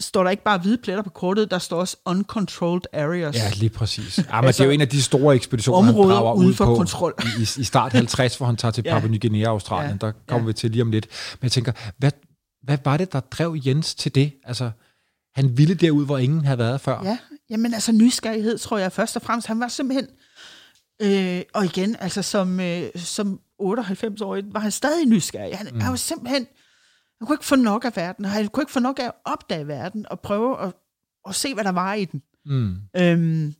står 0.00 0.22
der 0.22 0.30
ikke 0.30 0.42
bare 0.44 0.58
hvide 0.58 0.78
pletter 0.78 1.02
på 1.02 1.10
kortet, 1.10 1.50
der 1.50 1.58
står 1.58 1.78
også 1.80 1.96
uncontrolled 2.04 2.82
areas. 2.92 3.36
Ja, 3.36 3.50
lige 3.56 3.70
præcis. 3.70 4.18
Ja, 4.18 4.22
men 4.40 4.44
Altså, 4.46 4.62
det 4.62 4.64
er 4.66 4.70
jo 4.70 4.74
en 4.74 4.80
af 4.80 4.88
de 4.88 5.02
store 5.02 5.34
ekspeditioner, 5.34 5.92
han 5.92 5.94
drager 6.10 6.32
uden 6.34 6.48
ud 6.48 6.54
for 6.54 6.64
på 6.64 6.74
kontrol. 6.74 7.14
i, 7.38 7.42
i 7.60 7.64
start 7.64 7.92
50, 7.92 8.36
hvor 8.36 8.46
han 8.46 8.56
tager 8.56 8.72
til. 8.72 8.82
Papua 8.82 9.08
Ny 9.10 9.20
Guinea, 9.20 9.48
Australien. 9.48 9.98
Ja. 10.02 10.06
Der 10.06 10.12
kommer 10.28 10.44
Ja. 10.44 10.46
vi 10.46 10.52
til 10.52 10.70
lige 10.70 10.82
om 10.82 10.90
lidt. 10.90 11.06
Men 11.40 11.44
jeg 11.44 11.52
tænker, 11.52 11.72
hvad, 11.98 12.10
hvad 12.62 12.78
var 12.84 12.96
det, 12.96 13.12
der 13.12 13.20
drev 13.20 13.56
Jens 13.66 13.94
til 13.94 14.14
det? 14.14 14.32
Altså, 14.44 14.70
han 15.34 15.58
ville 15.58 15.74
derud, 15.74 16.04
hvor 16.06 16.18
ingen 16.18 16.44
havde 16.44 16.58
været 16.58 16.80
før. 16.80 17.00
Ja, 17.04 17.18
jamen 17.50 17.74
altså 17.74 17.92
nysgerrighed, 17.92 18.58
tror 18.58 18.78
jeg 18.78 18.92
først 18.92 19.16
og 19.16 19.22
fremmest. 19.22 19.46
Han 19.46 19.60
var 19.60 19.68
simpelthen, 19.68 20.04
øh, 20.04 20.10
og 21.54 21.64
igen, 21.64 21.96
altså 22.00 22.22
som, 22.22 22.60
øh, 22.60 22.82
som 22.94 23.40
98-årig, 23.62 24.44
var 24.52 24.60
han 24.60 24.70
stadig 24.70 25.06
nysgerrig. 25.06 25.56
Han, 25.56 25.68
mm. 25.72 25.80
han 25.80 25.90
var 25.90 25.96
simpelthen, 25.96 26.46
han 27.18 27.26
kunne 27.26 27.34
ikke 27.34 27.44
få 27.44 27.56
nok 27.56 27.84
af 27.84 27.96
verden, 27.96 28.24
og 28.24 28.30
han 28.30 28.48
kunne 28.48 28.62
ikke 28.62 28.72
få 28.72 28.80
nok 28.80 28.98
af 28.98 29.04
at 29.04 29.12
opdage 29.24 29.68
verden, 29.68 30.06
og 30.10 30.20
prøve 30.20 30.62
at, 30.62 30.72
at 31.28 31.34
se, 31.34 31.54
hvad 31.54 31.64
der 31.64 31.72
var 31.72 31.94
i 31.94 32.04
den. 32.04 32.22
Mm. 32.46 32.76
Øhm, 32.96 33.54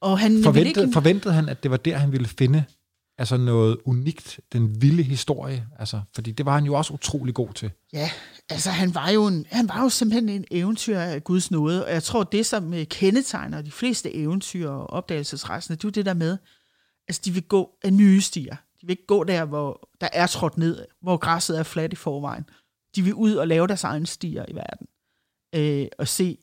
og 0.00 0.18
han 0.18 0.42
Forventede, 0.42 0.82
ikke, 0.84 0.92
forventede 0.92 1.34
han, 1.34 1.48
at 1.48 1.62
det 1.62 1.70
var 1.70 1.76
der, 1.76 1.96
han 1.96 2.12
ville 2.12 2.28
finde 2.28 2.64
altså 3.18 3.36
noget 3.36 3.76
unikt, 3.84 4.40
den 4.52 4.82
vilde 4.82 5.02
historie? 5.02 5.66
Altså, 5.78 6.00
fordi 6.14 6.32
det 6.32 6.46
var 6.46 6.54
han 6.54 6.64
jo 6.64 6.74
også 6.74 6.94
utrolig 6.94 7.34
god 7.34 7.52
til. 7.54 7.70
Ja, 7.92 8.10
altså 8.48 8.70
han 8.70 8.94
var 8.94 9.10
jo, 9.10 9.26
en, 9.26 9.46
han 9.50 9.68
var 9.68 9.82
jo 9.82 9.88
simpelthen 9.88 10.28
en 10.28 10.44
eventyr 10.50 10.98
af 10.98 11.24
Guds 11.24 11.50
nåde, 11.50 11.84
og 11.84 11.92
jeg 11.92 12.02
tror, 12.02 12.22
det 12.22 12.46
som 12.46 12.74
øh, 12.74 12.86
kendetegner 12.86 13.62
de 13.62 13.70
fleste 13.70 14.14
eventyr 14.14 14.68
og 14.68 14.90
opdagelsesrejsende, 14.90 15.76
det 15.76 15.84
er 15.84 15.88
jo 15.88 15.90
det 15.90 16.06
der 16.06 16.14
med, 16.14 16.38
altså 17.08 17.22
de 17.24 17.30
vil 17.30 17.42
gå 17.42 17.70
af 17.84 17.92
nye 17.92 18.20
stier. 18.20 18.56
De 18.80 18.86
vil 18.86 18.90
ikke 18.90 19.06
gå 19.06 19.24
der, 19.24 19.44
hvor 19.44 19.88
der 20.00 20.08
er 20.12 20.26
trådt 20.26 20.58
ned, 20.58 20.84
hvor 21.02 21.16
græsset 21.16 21.58
er 21.58 21.62
fladt 21.62 21.92
i 21.92 21.96
forvejen. 21.96 22.44
De 22.96 23.02
vil 23.02 23.14
ud 23.14 23.34
og 23.34 23.48
lave 23.48 23.66
deres 23.66 23.84
egne 23.84 24.06
stier 24.06 24.44
i 24.48 24.54
verden. 24.54 24.86
Øh, 25.54 25.86
og 25.98 26.08
se, 26.08 26.38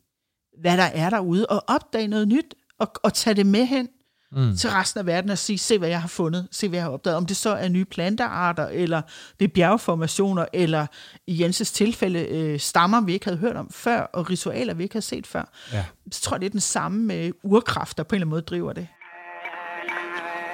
hvad 0.61 0.77
der 0.77 0.83
er 0.83 1.09
derude, 1.09 1.45
og 1.45 1.63
opdage 1.67 2.07
noget 2.07 2.27
nyt, 2.27 2.55
og, 2.79 2.91
og 3.03 3.13
tage 3.13 3.33
det 3.33 3.45
med 3.45 3.65
hen 3.65 3.89
mm. 4.31 4.55
til 4.55 4.69
resten 4.69 4.99
af 4.99 5.05
verden 5.05 5.29
og 5.29 5.37
sige, 5.37 5.57
se 5.57 5.77
hvad 5.77 5.89
jeg 5.89 6.01
har 6.01 6.07
fundet, 6.07 6.47
se 6.51 6.69
hvad 6.69 6.79
jeg 6.79 6.83
har 6.83 6.91
opdaget. 6.91 7.17
Om 7.17 7.25
det 7.25 7.37
så 7.37 7.49
er 7.49 7.67
nye 7.67 7.85
plantearter, 7.85 8.67
eller 8.67 9.01
det 9.39 9.45
er 9.45 9.53
bjergformationer, 9.53 10.45
eller 10.53 10.87
i 11.27 11.41
Jenses 11.41 11.71
tilfælde 11.71 12.19
øh, 12.19 12.59
stammer, 12.59 13.01
vi 13.01 13.13
ikke 13.13 13.25
havde 13.25 13.37
hørt 13.37 13.55
om 13.55 13.69
før, 13.71 14.01
og 14.01 14.29
ritualer, 14.29 14.73
vi 14.73 14.83
ikke 14.83 14.95
havde 14.95 15.05
set 15.05 15.27
før. 15.27 15.49
Ja. 15.73 15.85
Så 16.11 16.21
tror 16.21 16.35
jeg, 16.35 16.41
det 16.41 16.45
er 16.45 16.51
den 16.51 16.59
samme 16.59 17.03
med 17.05 17.31
urkraft, 17.43 17.97
der 17.97 18.03
på 18.03 18.15
en 18.15 18.17
eller 18.17 18.25
anden 18.25 18.29
måde 18.29 18.41
driver 18.41 18.73
det. 18.73 18.87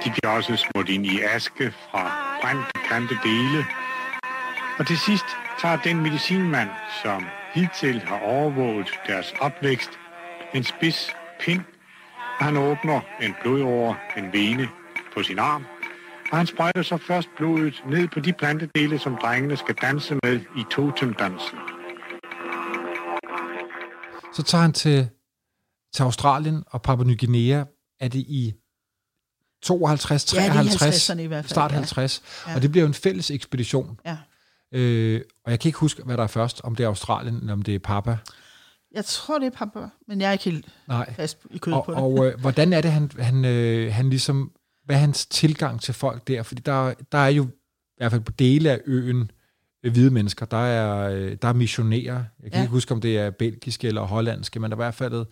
De 0.05 0.11
bliver 0.11 0.31
også 0.35 0.55
smurt 0.55 0.89
ind 0.89 1.05
i 1.05 1.21
aske 1.21 1.71
fra 1.71 2.03
brændte 2.41 2.71
kante 2.89 3.15
dele. 3.23 3.65
Og 4.79 4.87
til 4.87 4.97
sidst 4.97 5.25
tager 5.61 5.77
den 5.77 5.97
medicinmand, 6.01 6.69
som 7.03 7.25
hidtil 7.53 7.99
har 7.99 8.19
overvåget 8.19 8.89
deres 9.07 9.33
opvækst, 9.41 9.89
en 10.53 10.63
spids 10.63 11.15
pind, 11.39 11.61
og 12.39 12.45
han 12.45 12.57
åbner 12.57 13.01
en 13.21 13.35
blodåre, 13.41 13.95
en 14.17 14.33
vene 14.33 14.69
på 15.13 15.23
sin 15.23 15.39
arm, 15.39 15.65
og 16.31 16.37
han 16.37 16.47
sprøjter 16.47 16.81
så 16.81 16.97
først 16.97 17.29
blodet 17.37 17.83
ned 17.89 18.07
på 18.07 18.19
de 18.19 18.33
plantedele, 18.33 18.99
som 18.99 19.17
drengene 19.21 19.57
skal 19.57 19.75
danse 19.75 20.19
med 20.23 20.39
i 20.57 20.63
totemdansen. 20.71 21.57
Så 24.33 24.43
tager 24.43 24.61
han 24.61 24.73
til, 24.73 25.09
til 25.93 26.03
Australien 26.03 26.63
og 26.67 26.81
Papua 26.81 27.05
Ny 27.05 27.19
Guinea. 27.19 27.63
Er 27.99 28.07
det 28.07 28.19
i 28.19 28.53
52, 29.65 30.33
Ja, 30.33 30.39
det 30.39 30.47
er 30.47 30.51
i 30.51 30.67
53, 30.67 31.09
50'erne 31.09 31.19
i 31.19 31.25
hvert 31.25 31.45
fald, 31.45 31.49
start 31.49 31.71
ja. 31.71 31.75
50, 31.75 32.21
Ja. 32.47 32.55
og 32.55 32.61
det 32.61 32.71
bliver 32.71 32.81
jo 32.81 32.87
en 32.87 32.93
fælles 32.93 33.31
ekspedition. 33.31 33.99
Ja. 34.05 34.17
Øh, 34.73 35.21
og 35.45 35.51
jeg 35.51 35.59
kan 35.59 35.69
ikke 35.69 35.79
huske, 35.79 36.03
hvad 36.03 36.17
der 36.17 36.23
er 36.23 36.27
først, 36.27 36.61
om 36.63 36.75
det 36.75 36.83
er 36.83 36.87
Australien 36.87 37.35
eller 37.35 37.53
om 37.53 37.61
det 37.61 37.75
er 37.75 37.79
Papa. 37.79 38.17
Jeg 38.91 39.05
tror, 39.05 39.39
det 39.39 39.45
er 39.45 39.49
pappa, 39.57 39.79
men 40.07 40.21
jeg 40.21 40.27
er 40.27 40.31
ikke 40.31 40.43
helt 40.43 40.67
Nej. 40.87 41.13
fast 41.13 41.37
i 41.51 41.57
kødet 41.57 41.77
Og, 41.79 41.85
på 41.85 41.91
det. 41.91 41.99
og 41.99 42.25
øh, 42.27 42.39
hvordan 42.39 42.73
er 42.73 42.81
det, 42.81 42.91
han, 42.91 43.11
han, 43.19 43.45
øh, 43.45 43.93
han 43.93 44.09
ligesom, 44.09 44.51
hvad 44.85 44.95
er 44.95 44.99
hans 44.99 45.25
tilgang 45.25 45.81
til 45.81 45.93
folk 45.93 46.27
der? 46.27 46.43
Fordi 46.43 46.61
der, 46.61 46.93
der 47.11 47.17
er 47.17 47.27
jo 47.27 47.43
i 47.43 47.97
hvert 47.97 48.11
fald 48.11 48.21
på 48.21 48.31
dele 48.31 48.69
af 48.71 48.79
øen 48.85 49.31
øh, 49.83 49.91
hvide 49.91 50.11
mennesker. 50.11 50.45
Der 50.45 50.57
er, 50.57 51.09
øh, 51.09 51.37
der 51.41 51.47
er 51.47 51.53
missionærer. 51.53 52.15
Jeg 52.15 52.23
kan 52.43 52.51
Ja. 52.51 52.57
ja. 52.57 52.61
ikke 52.63 52.71
huske, 52.71 52.93
om 52.93 53.01
det 53.01 53.17
er 53.17 53.29
belgiske 53.29 53.87
eller 53.87 54.01
hollandske, 54.01 54.59
men 54.59 54.71
der 54.71 54.77
er 54.77 54.81
i 54.81 54.83
hvert 54.83 54.95
fald 54.95 55.25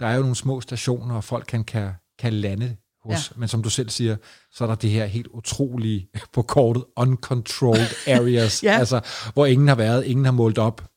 der 0.00 0.06
er 0.06 0.14
jo 0.14 0.20
nogle 0.20 0.36
små 0.36 0.60
stationer, 0.60 1.14
og 1.14 1.24
folk 1.24 1.44
kan, 1.48 1.64
kan, 1.64 1.90
kan 2.18 2.32
lande 2.32 2.76
hos. 3.06 3.30
Ja. 3.30 3.38
Men 3.40 3.48
som 3.48 3.62
du 3.62 3.70
selv 3.70 3.90
siger, 3.90 4.16
så 4.52 4.64
er 4.64 4.68
der 4.68 4.74
det 4.74 4.90
her 4.90 5.06
helt 5.06 5.26
utrolige 5.26 6.08
på 6.32 6.42
kortet, 6.42 6.84
uncontrolled 6.96 7.86
areas, 8.08 8.62
Ja. 8.62 8.78
altså, 8.78 9.00
hvor 9.34 9.46
ingen 9.46 9.68
har 9.68 9.74
været, 9.74 10.04
ingen 10.04 10.24
har 10.24 10.32
målt 10.32 10.58
op. 10.58 10.90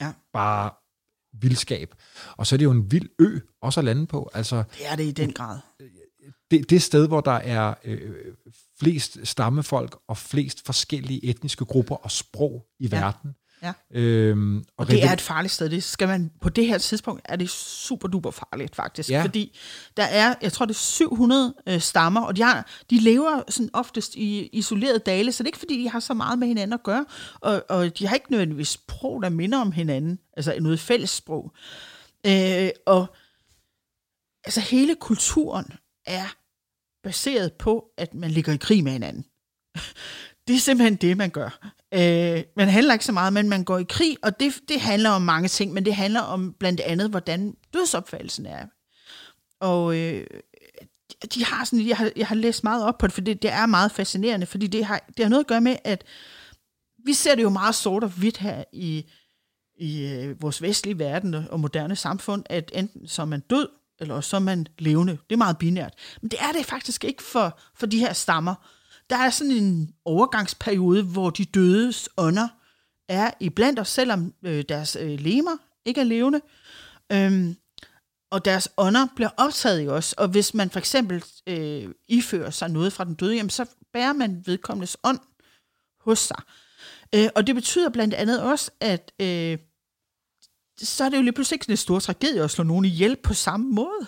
Ja. 0.00 0.12
Bare 0.32 0.70
vildskab. 1.40 1.94
Og 2.36 2.46
så 2.46 2.54
er 2.54 2.56
det 2.56 2.64
jo 2.64 2.70
en 2.70 2.92
vild 2.92 3.08
ø 3.18 3.38
også 3.62 3.80
at 3.80 3.84
lande 3.84 4.06
på. 4.06 4.30
Altså, 4.34 4.56
Det 4.78 4.88
er 4.90 4.96
det 4.96 5.04
i 5.04 5.10
den 5.12 5.32
grad. 5.32 5.58
det, 6.50 6.70
det 6.70 6.82
sted, 6.82 7.08
hvor 7.08 7.20
der 7.20 7.32
er 7.32 7.74
øh, 7.84 8.10
flest 8.80 9.18
stammefolk 9.24 9.96
og 10.08 10.16
flest 10.18 10.66
forskellige 10.66 11.24
etniske 11.24 11.64
grupper 11.64 11.94
og 11.94 12.10
sprog 12.10 12.66
i 12.80 12.88
Ja. 12.92 13.00
verden. 13.00 13.30
Ja. 13.62 13.72
Øhm, 13.90 14.58
og, 14.58 14.64
Og 14.76 14.86
det 14.86 14.94
reli- 14.98 15.06
er 15.08 15.12
et 15.12 15.20
farligt 15.20 15.52
sted. 15.54 15.68
Det 15.70 15.84
skal 15.84 16.08
man, 16.08 16.32
på 16.40 16.48
det 16.48 16.66
her 16.66 16.78
tidspunkt 16.78 17.22
er 17.24 17.36
det 17.36 17.50
super 17.50 18.08
duper 18.08 18.30
farligt, 18.30 18.76
faktisk. 18.76 19.10
Ja. 19.10 19.22
Fordi 19.22 19.58
der 19.96 20.02
er, 20.02 20.34
jeg 20.42 20.52
tror 20.52 20.66
det 20.66 20.74
er 20.74 20.78
700 20.78 21.54
øh, 21.68 21.80
stammer, 21.80 22.20
og 22.20 22.36
de, 22.36 22.42
har, 22.42 22.66
de 22.90 22.98
lever 22.98 23.42
sådan 23.48 23.70
oftest 23.72 24.14
i 24.14 24.46
isolerede 24.52 24.98
dale, 24.98 25.32
så 25.32 25.42
det 25.42 25.46
er 25.46 25.48
ikke 25.48 25.58
fordi, 25.58 25.82
de 25.82 25.88
har 25.88 26.00
så 26.00 26.14
meget 26.14 26.38
med 26.38 26.48
hinanden 26.48 26.72
at 26.72 26.82
gøre. 26.82 27.06
Og, 27.40 27.64
og 27.68 27.98
de 27.98 28.06
har 28.06 28.14
ikke 28.14 28.30
nødvendigvis 28.30 28.68
sprog, 28.68 29.22
der 29.22 29.28
minder 29.28 29.58
om 29.58 29.72
hinanden. 29.72 30.18
Altså 30.36 30.56
noget 30.60 30.80
fælles 30.80 31.10
sprog. 31.10 31.52
Øh, 32.26 32.68
og 32.86 33.06
altså 34.44 34.60
hele 34.60 34.94
kulturen 34.94 35.72
er 36.06 36.34
baseret 37.02 37.52
på, 37.52 37.84
at 37.98 38.14
man 38.14 38.30
ligger 38.30 38.52
i 38.52 38.56
krig 38.56 38.84
med 38.84 38.92
hinanden. 38.92 39.24
Det 40.48 40.56
er 40.56 40.60
simpelthen 40.60 40.96
det, 40.96 41.16
man 41.16 41.30
gør. 41.30 41.72
Øh, 41.94 42.42
man 42.56 42.68
handler 42.68 42.92
ikke 42.92 43.04
så 43.04 43.12
meget, 43.12 43.32
men 43.32 43.48
man 43.48 43.64
går 43.64 43.78
i 43.78 43.84
krig, 43.88 44.16
og 44.22 44.40
det, 44.40 44.54
det 44.68 44.80
handler 44.80 45.10
om 45.10 45.22
mange 45.22 45.48
ting, 45.48 45.72
men 45.72 45.84
det 45.84 45.94
handler 45.94 46.20
om 46.20 46.52
blandt 46.58 46.80
andet, 46.80 47.10
hvordan 47.10 47.56
dødsopfattelsen 47.74 48.46
er. 48.46 48.66
Og 49.60 49.96
øh, 49.96 50.26
de 51.34 51.44
har 51.44 51.64
sådan, 51.64 51.88
jeg 51.88 51.96
har, 51.96 52.10
jeg 52.16 52.26
har 52.26 52.34
læst 52.34 52.64
meget 52.64 52.84
op 52.84 52.98
på 52.98 53.06
det, 53.06 53.14
for 53.14 53.20
det, 53.20 53.42
det 53.42 53.50
er 53.50 53.66
meget 53.66 53.92
fascinerende, 53.92 54.46
fordi 54.46 54.66
det 54.66 54.84
har, 54.84 55.04
det 55.16 55.24
har 55.24 55.30
noget 55.30 55.44
at 55.44 55.48
gøre 55.48 55.60
med, 55.60 55.76
at 55.84 56.04
vi 57.04 57.12
ser 57.12 57.34
det 57.34 57.42
jo 57.42 57.50
meget 57.50 57.74
sort 57.74 58.04
og 58.04 58.10
hvidt 58.10 58.36
her 58.36 58.64
i, 58.72 59.10
i 59.78 60.06
øh, 60.06 60.42
vores 60.42 60.62
vestlige 60.62 60.98
verden 60.98 61.34
og 61.34 61.60
moderne 61.60 61.96
samfund, 61.96 62.44
at 62.46 62.70
enten 62.74 63.08
så 63.08 63.22
er 63.22 63.26
man 63.26 63.40
død, 63.40 63.68
eller 64.00 64.20
så 64.20 64.36
er 64.36 64.40
man 64.40 64.66
levende. 64.78 65.12
Det 65.12 65.32
er 65.32 65.36
meget 65.36 65.58
binært. 65.58 65.94
Men 66.20 66.30
det 66.30 66.38
er 66.40 66.52
det 66.52 66.66
faktisk 66.66 67.04
ikke 67.04 67.22
for, 67.22 67.60
for 67.74 67.86
de 67.86 67.98
her 67.98 68.12
stammer. 68.12 68.54
Der 69.12 69.18
er 69.18 69.30
sådan 69.30 69.52
en 69.52 69.94
overgangsperiode, 70.04 71.02
hvor 71.02 71.30
de 71.30 71.44
dødes 71.44 72.08
ånder 72.16 72.48
er 73.08 73.30
iblandt 73.40 73.78
os, 73.78 73.88
selvom 73.88 74.34
øh, 74.44 74.64
deres 74.68 74.96
øh, 75.00 75.20
lemer 75.20 75.56
ikke 75.84 76.00
er 76.00 76.04
levende. 76.04 76.40
Øhm, 77.12 77.56
og 78.30 78.44
deres 78.44 78.68
ånder 78.76 79.06
bliver 79.16 79.30
optaget 79.36 79.84
i 79.84 79.88
os. 79.88 80.12
Og 80.12 80.28
hvis 80.28 80.54
man 80.54 80.70
for 80.70 80.78
eksempel 80.78 81.24
øh, 81.46 81.88
ifører 82.08 82.50
sig 82.50 82.70
noget 82.70 82.92
fra 82.92 83.04
den 83.04 83.14
døde, 83.14 83.36
jamen, 83.36 83.50
så 83.50 83.66
bærer 83.92 84.12
man 84.12 84.42
vedkommendes 84.46 84.96
ånd 85.04 85.18
hos 86.00 86.18
sig. 86.18 86.42
Øh, 87.14 87.28
og 87.34 87.46
det 87.46 87.54
betyder 87.54 87.90
blandt 87.90 88.14
andet 88.14 88.42
også, 88.42 88.70
at 88.80 89.12
øh, 89.20 89.58
så 90.78 91.04
er 91.04 91.08
det 91.08 91.16
jo 91.16 91.22
lige 91.22 91.32
pludselig 91.32 91.54
ikke 91.56 91.64
sådan 91.64 91.72
en 91.72 91.76
stor 91.76 91.98
tragedie 91.98 92.42
at 92.42 92.50
slå 92.50 92.64
nogen 92.64 92.84
ihjel 92.84 93.16
på 93.16 93.34
samme 93.34 93.70
måde. 93.70 94.06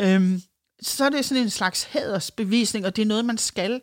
Øhm, 0.00 0.42
så 0.82 1.04
er 1.04 1.08
det 1.08 1.24
sådan 1.24 1.42
en 1.42 1.50
slags 1.50 1.84
hædersbevisning, 1.84 2.86
og 2.86 2.96
det 2.96 3.02
er 3.02 3.06
noget, 3.06 3.24
man 3.24 3.38
skal 3.38 3.80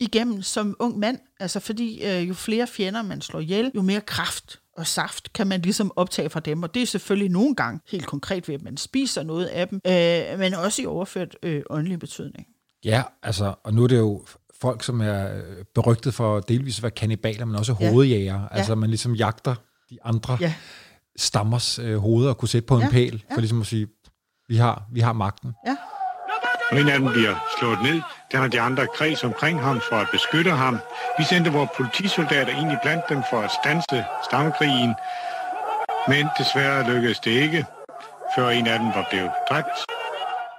igennem 0.00 0.42
som 0.42 0.76
ung 0.78 0.98
mand. 0.98 1.18
Altså 1.40 1.60
fordi 1.60 2.04
øh, 2.04 2.28
jo 2.28 2.34
flere 2.34 2.66
fjender 2.66 3.02
man 3.02 3.20
slår 3.20 3.40
ihjel, 3.40 3.70
jo 3.74 3.82
mere 3.82 4.00
kraft 4.00 4.60
og 4.76 4.86
saft 4.86 5.32
kan 5.32 5.46
man 5.46 5.60
ligesom 5.60 5.92
optage 5.96 6.30
fra 6.30 6.40
dem. 6.40 6.62
Og 6.62 6.74
det 6.74 6.82
er 6.82 6.86
selvfølgelig 6.86 7.30
nogle 7.30 7.54
gange 7.54 7.80
helt 7.90 8.06
konkret 8.06 8.48
ved, 8.48 8.54
at 8.54 8.62
man 8.62 8.76
spiser 8.76 9.22
noget 9.22 9.46
af 9.46 9.68
dem, 9.68 9.80
øh, 9.86 10.38
men 10.38 10.54
også 10.54 10.82
i 10.82 10.86
overført 10.86 11.36
øh, 11.42 11.62
åndelig 11.70 11.98
betydning. 11.98 12.46
Ja, 12.84 13.02
altså, 13.22 13.54
og 13.64 13.74
nu 13.74 13.84
er 13.84 13.88
det 13.88 13.98
jo 13.98 14.24
folk, 14.60 14.82
som 14.84 15.00
er 15.00 15.36
øh, 15.36 15.42
berygtet 15.74 16.14
for 16.14 16.40
delvis 16.40 16.78
at 16.78 16.82
være 16.82 16.90
kannibaler, 16.90 17.44
men 17.44 17.56
også 17.56 17.76
Ja. 17.80 17.90
hovedjæger. 17.90 18.40
Ja. 18.40 18.46
Altså, 18.50 18.74
man 18.74 18.90
ligesom 18.90 19.14
jagter 19.14 19.54
de 19.90 19.98
andre 20.04 20.38
Ja. 20.40 20.46
ja. 20.46 20.54
stammers 21.18 21.78
øh, 21.78 21.96
hoveder 21.96 22.30
og 22.30 22.38
kunne 22.38 22.48
sætte 22.48 22.66
på 22.66 22.76
en 22.76 22.82
Ja, 22.82 22.90
pæl, 22.90 23.24
ja. 23.30 23.34
for 23.34 23.40
ligesom 23.40 23.60
at 23.60 23.66
sige, 23.66 23.86
vi 24.48 24.56
har, 24.56 24.82
vi 24.92 25.00
har 25.00 25.12
magten. 25.12 25.52
Ja, 25.66 25.76
Og 26.70 26.80
en 26.80 26.88
af 26.88 26.98
dem 27.00 27.08
bliver 27.12 27.34
slået 27.60 27.78
ned. 27.82 28.00
Den 28.32 28.40
har 28.40 28.48
de 28.48 28.60
andre 28.60 28.86
kreds 28.86 29.24
omkring 29.24 29.60
ham 29.60 29.80
for 29.88 29.96
at 29.96 30.08
beskytte 30.12 30.50
ham. 30.50 30.78
Vi 31.18 31.24
sendte 31.24 31.52
vores 31.52 31.70
politisoldater 31.76 32.60
ind 32.60 32.72
i 32.72 32.76
blandt 32.82 33.04
dem 33.08 33.22
for 33.30 33.40
at 33.40 33.50
stanse 33.62 34.04
stamkrigen. 34.28 34.94
Men 36.08 36.26
desværre 36.38 36.94
lykkedes 36.94 37.18
det 37.18 37.30
ikke, 37.30 37.64
før 38.36 38.48
en 38.48 38.66
af 38.66 38.78
dem 38.78 38.88
var 38.88 39.06
blevet 39.10 39.30
dræbt. 39.50 39.78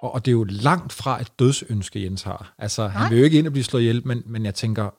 Og, 0.02 0.14
og 0.14 0.26
det 0.26 0.32
er 0.32 0.34
jo 0.34 0.44
langt 0.44 0.94
fra 0.94 1.22
et 1.22 1.40
dødsønske, 1.40 2.04
Jens 2.04 2.24
har. 2.24 2.54
Altså, 2.58 2.82
Nej. 2.82 2.90
han 2.92 3.10
vil 3.12 3.18
jo 3.18 3.24
ikke 3.24 3.38
ind 3.40 3.48
og 3.48 3.54
blive 3.54 3.64
slået 3.64 3.82
ihjel, 3.82 4.08
men, 4.08 4.24
men 4.26 4.46
jeg 4.46 4.56
tænker, 4.56 4.90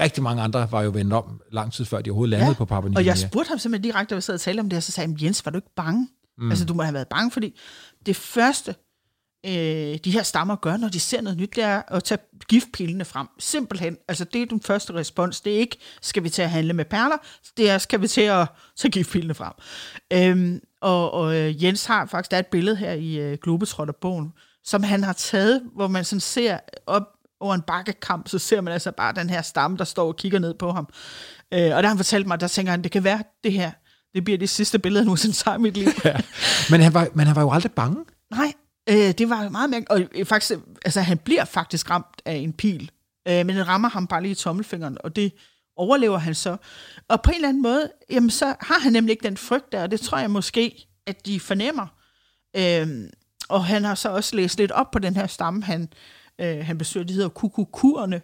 rigtig 0.00 0.22
mange 0.22 0.42
andre 0.42 0.72
var 0.72 0.82
jo 0.82 0.90
vendt 0.90 1.12
om 1.12 1.40
lang 1.52 1.72
tid 1.72 1.84
før 1.84 2.00
de 2.00 2.10
overhovedet 2.10 2.30
landede 2.30 2.50
ja. 2.50 2.54
på 2.56 2.64
Papua 2.64 2.88
New 2.88 2.98
og 2.98 3.04
jeg 3.04 3.14
Guinea. 3.14 3.28
spurgte 3.28 3.48
ham 3.48 3.58
simpelthen 3.58 3.92
direkte, 3.92 4.14
da 4.14 4.16
vi 4.16 4.20
sad 4.20 4.34
og 4.34 4.40
talte 4.40 4.60
om 4.60 4.68
det, 4.68 4.76
og 4.76 4.82
så 4.82 4.92
sagde 4.92 5.08
han, 5.08 5.18
Jens, 5.22 5.44
var 5.44 5.50
du 5.50 5.58
ikke 5.58 5.74
bange? 5.76 6.08
Mm. 6.38 6.50
Altså, 6.50 6.64
du 6.64 6.74
må 6.74 6.82
have 6.82 6.94
været 6.94 7.08
bange, 7.08 7.30
fordi 7.30 7.58
det 8.06 8.16
første, 8.16 8.74
øh, 9.46 9.98
de 10.04 10.10
her 10.10 10.22
stammer 10.22 10.56
gør, 10.56 10.76
når 10.76 10.88
de 10.88 11.00
ser 11.00 11.20
noget 11.20 11.38
nyt, 11.38 11.56
det 11.56 11.64
er 11.64 11.82
at 11.88 12.04
tage 12.04 12.18
giftpilene 12.48 13.04
frem. 13.04 13.26
Simpelthen. 13.38 13.96
Altså, 14.08 14.24
det 14.24 14.42
er 14.42 14.46
den 14.46 14.60
første 14.62 14.94
respons. 14.94 15.40
Det 15.40 15.54
er 15.54 15.58
ikke, 15.58 15.78
skal 16.02 16.24
vi 16.24 16.28
til 16.28 16.42
at 16.42 16.50
handle 16.50 16.72
med 16.72 16.84
perler, 16.84 17.16
det 17.56 17.70
er, 17.70 17.78
skal 17.78 18.00
vi 18.00 18.08
til 18.08 18.20
at 18.20 18.48
tage 18.76 18.92
giftpilene 18.92 19.34
frem. 19.34 19.52
Øhm, 20.12 20.60
og, 20.80 21.10
og 21.10 21.36
øh, 21.36 21.64
Jens 21.64 21.84
har 21.84 22.06
faktisk, 22.06 22.30
der 22.30 22.36
er 22.36 22.40
et 22.40 22.46
billede 22.46 22.76
her 22.76 22.92
i 22.92 23.18
øh, 23.18 23.38
Globetrotter-bogen, 23.42 24.32
som 24.64 24.82
han 24.82 25.04
har 25.04 25.12
taget, 25.12 25.62
hvor 25.74 25.88
man 25.88 26.04
sådan 26.04 26.20
ser 26.20 26.58
op 26.86 27.02
over 27.40 27.54
en 27.54 27.62
bakkekamp, 27.62 28.28
så 28.28 28.38
ser 28.38 28.60
man 28.60 28.72
altså 28.72 28.92
bare 28.92 29.14
den 29.14 29.30
her 29.30 29.42
stamme, 29.42 29.76
der 29.76 29.84
står 29.84 30.06
og 30.06 30.16
kigger 30.16 30.38
ned 30.38 30.54
på 30.54 30.72
ham. 30.72 30.88
Øh, 31.54 31.76
og 31.76 31.82
der 31.82 31.88
han 31.88 31.96
fortalt 31.96 32.26
mig, 32.26 32.40
der 32.40 32.48
tænker 32.48 32.70
han, 32.70 32.82
det 32.82 32.92
kan 32.92 33.04
være 33.04 33.22
det 33.44 33.52
her, 33.52 33.70
det 34.14 34.24
bliver 34.24 34.38
det 34.38 34.48
sidste 34.48 34.78
billede, 34.78 35.00
jeg 35.00 35.04
nogensinde 35.04 35.36
tager 35.36 35.56
i 35.56 35.60
mit 35.60 35.76
liv. 35.76 35.88
ja. 36.04 36.16
Men 36.70 36.80
han 36.80 36.94
var, 36.94 37.08
men 37.14 37.26
han 37.26 37.36
var 37.36 37.42
jo 37.42 37.50
aldrig 37.50 37.72
bange. 37.72 38.04
Nej, 38.30 38.52
øh, 38.88 38.96
det 38.96 39.28
var 39.28 39.48
meget 39.48 39.70
mærkeligt. 39.70 39.90
Og 39.90 40.00
øh, 40.14 40.26
faktisk, 40.26 40.60
altså, 40.84 41.00
han 41.00 41.18
bliver 41.18 41.44
faktisk 41.44 41.90
ramt 41.90 42.22
af 42.24 42.34
en 42.34 42.52
pil, 42.52 42.90
øh, 43.28 43.46
men 43.46 43.48
den 43.48 43.68
rammer 43.68 43.88
ham 43.88 44.06
bare 44.06 44.22
lige 44.22 44.32
i 44.32 44.34
tommelfingeren, 44.34 44.98
og 45.04 45.16
det 45.16 45.32
overlever 45.76 46.18
han 46.18 46.34
så. 46.34 46.56
Og 47.08 47.22
på 47.22 47.30
en 47.30 47.34
eller 47.34 47.48
anden 47.48 47.62
måde, 47.62 47.92
jamen, 48.10 48.30
så 48.30 48.46
har 48.60 48.80
han 48.80 48.92
nemlig 48.92 49.12
ikke 49.12 49.24
den 49.28 49.36
frygt 49.36 49.72
der, 49.72 49.82
og 49.82 49.90
det 49.90 50.00
tror 50.00 50.18
jeg 50.18 50.30
måske, 50.30 50.86
at 51.06 51.26
de 51.26 51.40
fornemmer. 51.40 51.86
Øh, 52.56 53.08
og 53.48 53.64
han 53.64 53.84
har 53.84 53.94
så 53.94 54.08
også 54.08 54.36
læst 54.36 54.58
lidt 54.58 54.72
op 54.72 54.90
på 54.90 54.98
den 54.98 55.16
her 55.16 55.26
stamme, 55.26 55.64
han, 55.64 55.92
øh, 56.38 56.66
han 56.66 56.78
besøger, 56.78 57.06
de 57.06 57.12
hedder 57.12 57.28
kukukurerne. 57.28 58.22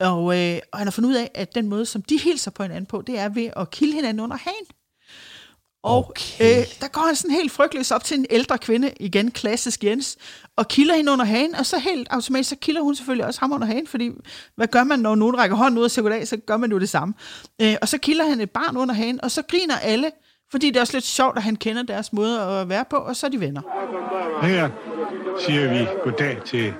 Og, 0.00 0.38
øh, 0.38 0.58
og 0.72 0.78
han 0.78 0.86
har 0.86 0.90
fundet 0.90 1.10
ud 1.10 1.14
af, 1.14 1.30
at 1.34 1.54
den 1.54 1.68
måde, 1.68 1.86
som 1.86 2.02
de 2.02 2.18
hilser 2.18 2.50
på 2.50 2.62
hinanden 2.62 2.86
på, 2.86 3.02
det 3.02 3.18
er 3.18 3.28
ved 3.28 3.50
at 3.56 3.70
kilde 3.70 3.94
hinanden 3.94 4.20
under 4.20 4.36
hagen. 4.36 4.66
Og 5.82 6.08
Okay. 6.08 6.60
øh, 6.60 6.66
der 6.80 6.88
går 6.88 7.00
han 7.06 7.16
sådan 7.16 7.30
helt 7.36 7.52
frygtløs 7.52 7.90
op 7.90 8.04
til 8.04 8.18
en 8.18 8.26
ældre 8.30 8.58
kvinde, 8.58 8.90
igen 9.00 9.30
klassisk 9.30 9.84
Jens, 9.84 10.16
og 10.56 10.68
kilder 10.68 10.94
hende 10.94 11.12
under 11.12 11.24
hagen, 11.24 11.54
og 11.54 11.66
så 11.66 11.78
helt 11.78 12.08
automatisk, 12.10 12.50
så 12.50 12.56
kilder 12.56 12.82
hun 12.82 12.94
selvfølgelig 12.94 13.26
også 13.26 13.40
ham 13.40 13.52
under 13.52 13.66
hagen, 13.66 13.86
fordi 13.86 14.10
hvad 14.56 14.66
gør 14.66 14.84
man, 14.84 14.98
når 14.98 15.14
nogen 15.14 15.38
rækker 15.38 15.56
hånden 15.56 15.78
ud 15.78 15.84
og 15.84 15.90
cirkulærer, 15.90 16.24
så 16.24 16.36
gør 16.36 16.56
man 16.56 16.70
jo 16.70 16.78
det 16.78 16.88
samme. 16.88 17.14
Øh, 17.62 17.74
og 17.82 17.88
så 17.88 17.98
kilder 17.98 18.24
han 18.28 18.40
et 18.40 18.50
barn 18.50 18.76
under 18.76 18.94
hagen, 18.94 19.20
og 19.24 19.30
så 19.30 19.42
griner 19.42 19.74
alle, 19.82 20.10
fordi 20.50 20.66
det 20.68 20.76
er 20.76 20.80
også 20.80 20.92
lidt 20.96 21.04
sjovt, 21.04 21.36
at 21.36 21.42
han 21.42 21.56
kender 21.56 21.82
deres 21.82 22.12
måde 22.12 22.40
at 22.40 22.68
være 22.68 22.84
på, 22.90 22.96
og 22.96 23.16
så 23.16 23.26
er 23.26 23.30
de 23.30 23.40
venner. 23.40 23.62
Her 24.42 24.68
siger 25.38 25.72
vi 25.72 25.86
goddag 26.04 26.38
til 26.46 26.74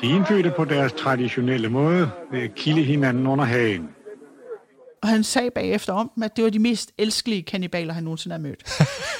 de 0.00 0.06
indfødte 0.06 0.52
på 0.56 0.64
deres 0.64 0.92
traditionelle 0.92 1.68
måde 1.68 2.10
ved 2.32 2.42
at 2.42 2.54
kilde 2.54 2.82
hinanden 2.82 3.26
under 3.26 3.44
hagen. 3.44 3.88
Og 5.04 5.10
han 5.10 5.24
sagde 5.24 5.50
bagefter 5.54 5.92
om 5.92 6.10
dem, 6.14 6.22
at 6.22 6.36
det 6.36 6.44
var 6.44 6.50
de 6.50 6.58
mest 6.58 6.92
elskelige 6.98 7.42
kannibaler, 7.42 7.94
han 7.94 8.02
nogensinde 8.04 8.34
har 8.34 8.40
mødt. 8.40 8.64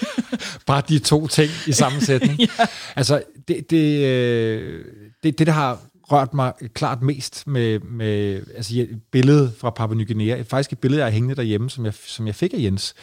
Bare 0.67 0.83
de 0.89 0.99
to 0.99 1.27
ting 1.27 1.51
i 1.67 1.73
samme 1.73 2.01
sætning. 2.01 2.39
ja. 2.41 2.47
Altså, 2.97 3.23
det, 3.49 3.71
det, 3.71 4.05
øh, 4.07 4.85
det, 5.23 5.39
det, 5.39 5.47
der 5.47 5.53
har 5.53 5.81
rørt 6.03 6.35
mig 6.35 6.53
klart 6.75 7.03
mest 7.03 7.47
med, 7.47 7.81
med 7.81 8.43
altså, 8.57 8.87
billedet 9.13 9.53
fra 9.59 9.71
Papua 9.71 9.97
Ny 9.97 10.07
Guinea, 10.07 10.43
faktisk 10.43 10.73
et 10.73 10.79
billede, 10.79 10.99
jeg 10.99 11.07
har 11.07 11.13
hængende 11.13 11.35
derhjemme, 11.37 11.71
som 11.71 11.85
jeg, 11.85 11.95
som 11.95 12.27
jeg 12.27 12.35
fik 12.35 12.55
af 12.55 12.59
Jens, 12.59 12.95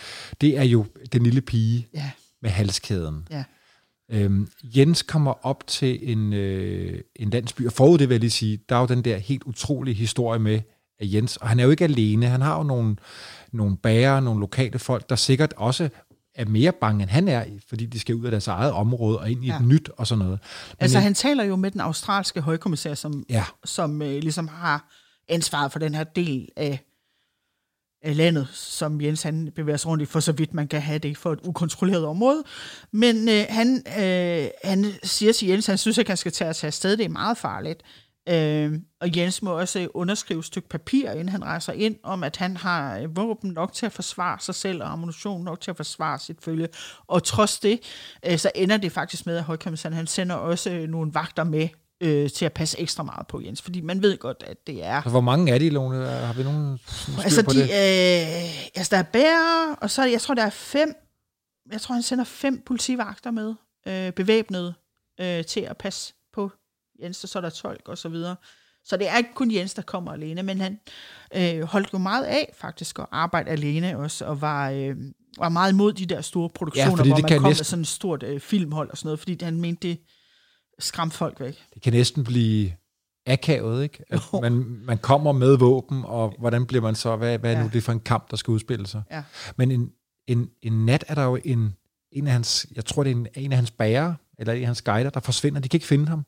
det 0.41 0.57
er 0.57 0.63
jo 0.63 0.85
den 1.13 1.23
lille 1.23 1.41
pige 1.41 1.87
Ja, 1.93 2.11
med 2.41 2.49
halskæden. 2.49 3.27
ja. 3.31 3.43
Øhm, 4.11 4.47
Jens 4.63 5.01
kommer 5.03 5.45
op 5.45 5.67
til 5.67 6.11
en, 6.11 6.33
øh, 6.33 6.99
en 7.15 7.29
landsby, 7.29 7.65
og 7.65 7.73
forud 7.73 7.97
det 7.97 8.09
vil 8.09 8.13
jeg 8.15 8.19
lige 8.19 8.31
sige, 8.31 8.59
der 8.69 8.75
er 8.75 8.79
jo 8.79 8.85
den 8.87 9.01
der 9.05 9.17
helt 9.17 9.43
utrolige 9.43 9.95
historie 9.95 10.39
med 10.39 10.59
af 11.01 11.05
Jens, 11.13 11.37
og 11.37 11.49
han 11.49 11.59
er 11.59 11.63
jo 11.63 11.69
ikke 11.69 11.83
alene, 11.83 12.27
han 12.27 12.41
har 12.41 12.57
jo 12.57 12.63
nogle, 12.63 12.95
nogle 13.51 13.77
bærer, 13.77 14.19
nogle 14.19 14.39
lokale 14.39 14.79
folk, 14.79 15.09
der 15.09 15.15
sikkert 15.15 15.53
også 15.57 15.89
er 16.35 16.45
mere 16.45 16.71
bange, 16.71 17.01
end 17.03 17.09
han 17.11 17.27
er, 17.27 17.45
fordi 17.69 17.85
de 17.85 17.99
skal 17.99 18.15
ud 18.15 18.25
af 18.25 18.31
deres 18.31 18.47
eget 18.47 18.71
område 18.71 19.19
og 19.19 19.31
ind 19.31 19.43
i 19.45 19.47
Ja. 19.47 19.55
et 19.55 19.65
nyt 19.67 19.89
og 19.97 20.07
sådan 20.07 20.19
noget. 20.25 20.39
Men 20.69 20.77
Altså, 20.79 20.97
jeg- 20.97 21.03
han 21.03 21.13
taler 21.13 21.43
jo 21.43 21.55
med 21.55 21.71
den 21.71 21.81
australske 21.81 22.41
højkommissær, 22.41 22.93
som, 22.93 23.25
Ja. 23.29 23.43
som 23.65 24.01
øh, 24.01 24.07
ligesom 24.21 24.47
har 24.47 24.89
ansvaret 25.29 25.71
for 25.71 25.79
den 25.79 25.95
her 25.95 26.03
del 26.03 26.49
af, 26.55 26.79
af 28.03 28.17
landet, 28.17 28.47
som 28.53 29.01
Jens 29.01 29.23
han 29.23 29.51
bevæger 29.55 29.77
sig 29.77 29.89
rundt 29.89 30.01
i, 30.01 30.05
for 30.05 30.19
så 30.19 30.31
vidt 30.31 30.53
man 30.53 30.67
kan 30.67 30.81
have 30.81 30.99
det 30.99 31.17
for 31.17 31.33
et 31.33 31.39
ukontrolleret 31.43 32.05
område. 32.05 32.43
Men 32.91 33.29
øh, 33.29 33.45
han, 33.49 33.83
øh, 33.99 34.47
han 34.63 34.85
siger 35.03 35.33
til 35.33 35.47
Jens, 35.47 35.65
han 35.65 35.77
synes 35.77 35.97
ikke, 35.97 36.09
han 36.09 36.17
skal 36.17 36.31
tage 36.31 36.53
sig 36.53 36.67
afsted, 36.67 36.97
det 36.97 37.05
er 37.05 37.09
meget 37.09 37.37
farligt. 37.37 37.81
Øh, 38.29 38.73
og 39.01 39.17
Jens 39.17 39.41
må 39.41 39.60
også 39.60 39.88
underskrive 39.93 40.39
et 40.39 40.45
stykke 40.45 40.69
papir, 40.69 41.12
inden 41.12 41.29
han 41.29 41.43
rejser 41.43 41.73
ind, 41.73 41.95
om 42.03 42.23
at 42.23 42.38
han 42.38 42.57
har 42.57 42.97
øh, 42.97 43.15
våben 43.15 43.51
nok 43.51 43.73
til 43.73 43.86
at 43.86 43.91
forsvare 43.91 44.39
sig 44.39 44.55
selv, 44.55 44.84
og 44.84 44.91
ammunition 44.91 45.43
nok 45.43 45.62
til 45.62 45.71
at 45.71 45.77
forsvare 45.77 46.19
sit 46.19 46.38
følge. 46.43 46.67
Og 47.07 47.23
trods 47.23 47.60
det, 47.60 47.79
øh, 48.25 48.38
så 48.38 48.51
ender 48.55 48.77
det 48.77 48.91
faktisk 48.91 49.25
med, 49.25 49.38
at 49.38 49.43
højkommissæren 49.43 49.95
han 49.95 50.07
sender 50.07 50.36
også 50.36 50.69
øh, 50.69 50.89
nogle 50.89 51.13
vagter 51.13 51.43
med 51.43 51.69
øh, 52.01 52.29
til 52.29 52.45
at 52.45 52.53
passe 52.53 52.79
ekstra 52.79 53.03
meget 53.03 53.27
på 53.27 53.41
Jens, 53.41 53.62
fordi 53.62 53.81
man 53.81 54.01
ved 54.01 54.17
godt, 54.17 54.43
at 54.47 54.57
det 54.67 54.86
er... 54.86 55.01
Så 55.03 55.10
hvor 55.10 55.21
mange 55.21 55.53
er 55.53 55.57
de, 55.57 55.69
Lone? 55.69 56.05
Har 56.05 56.34
vi 56.34 56.43
nogen 56.43 56.79
Altså, 57.23 57.43
på 57.43 57.51
de, 57.51 57.57
det? 57.57 57.63
øh, 57.63 58.67
altså, 58.75 58.89
der 58.91 58.97
er 58.97 59.03
bærer, 59.03 59.75
og 59.81 59.89
så 59.89 60.03
jeg 60.05 60.21
tror, 60.21 60.34
der 60.34 60.43
er 60.43 60.49
fem, 60.49 60.93
jeg 61.71 61.81
tror, 61.81 61.93
han 61.93 62.03
sender 62.03 62.23
fem 62.23 62.62
politivagter 62.65 63.31
med, 63.31 63.53
øh, 63.88 64.12
bevæbnede, 64.12 64.73
øh, 65.21 65.45
til 65.45 65.60
at 65.60 65.77
passe 65.77 66.13
på 66.34 66.51
Jens, 67.01 67.23
og 67.23 67.29
så 67.29 67.39
er 67.39 67.41
der 67.41 67.49
tolk 67.49 67.87
og 67.87 67.97
så 67.97 68.09
videre. 68.09 68.35
Så 68.85 68.97
det 68.97 69.09
er 69.09 69.17
ikke 69.17 69.29
kun 69.35 69.51
Jens, 69.53 69.73
der 69.73 69.81
kommer 69.81 70.11
alene, 70.13 70.43
men 70.43 70.61
han 70.61 70.79
øh, 71.35 71.61
holdt 71.63 71.93
jo 71.93 71.97
meget 71.97 72.23
af 72.25 72.53
faktisk 72.57 72.99
at 72.99 73.05
arbejde 73.11 73.49
alene 73.51 73.97
også, 73.97 74.25
og 74.25 74.41
var, 74.41 74.69
øh, 74.69 74.95
var 75.37 75.49
meget 75.49 75.71
imod 75.71 75.93
de 75.93 76.05
der 76.05 76.21
store 76.21 76.49
produktioner, 76.49 76.95
fordi 76.97 77.09
hvor 77.09 77.19
man 77.19 77.29
kom 77.31 77.41
med 77.41 77.49
næsten- 77.49 77.65
sådan 77.65 77.81
et 77.81 77.87
stort 77.87 78.23
øh, 78.23 78.39
filmhold 78.39 78.89
og 78.89 78.97
sådan 78.97 79.07
noget, 79.07 79.19
fordi 79.19 79.37
han 79.43 79.57
mente, 79.61 79.87
det 79.87 79.99
skræmte 80.79 81.17
folk 81.17 81.39
væk. 81.39 81.57
Det 81.73 81.81
kan 81.81 81.93
næsten 81.93 82.23
blive 82.23 82.73
akavet, 83.25 83.83
ikke? 83.83 84.03
At 84.09 84.19
Jo. 84.33 84.41
man, 84.41 84.53
man 84.83 84.97
kommer 84.97 85.31
med 85.31 85.57
våben, 85.57 86.03
og 86.05 86.33
hvordan 86.39 86.65
bliver 86.65 86.81
man 86.81 86.95
så, 86.95 87.15
hvad, 87.15 87.37
hvad 87.39 87.53
er 87.53 87.57
Ja. 87.57 87.63
nu 87.63 87.69
det 87.73 87.83
for 87.83 87.91
en 87.91 87.99
kamp, 87.99 88.31
der 88.31 88.37
skal 88.37 88.51
udspille 88.51 88.87
sig? 88.87 89.01
Ja. 89.11 89.23
Men 89.57 89.71
en, 89.71 89.89
en, 90.27 90.49
en 90.61 90.85
nat 90.85 91.03
er 91.07 91.15
der 91.15 91.23
jo 91.23 91.37
en, 91.45 91.75
en 92.11 92.27
af 92.27 92.33
hans, 92.33 92.67
jeg 92.75 92.85
tror 92.85 93.03
det 93.03 93.11
er 93.11 93.15
en, 93.15 93.27
en 93.35 93.51
af 93.51 93.57
hans 93.57 93.71
bærer, 93.71 94.13
eller 94.39 94.53
en 94.53 94.59
af 94.61 94.65
hans 94.67 94.81
guider, 94.81 95.09
der 95.09 95.19
forsvinder. 95.19 95.59
De 95.61 95.69
kan 95.69 95.77
ikke 95.77 95.87
finde 95.87 96.07
ham. 96.07 96.25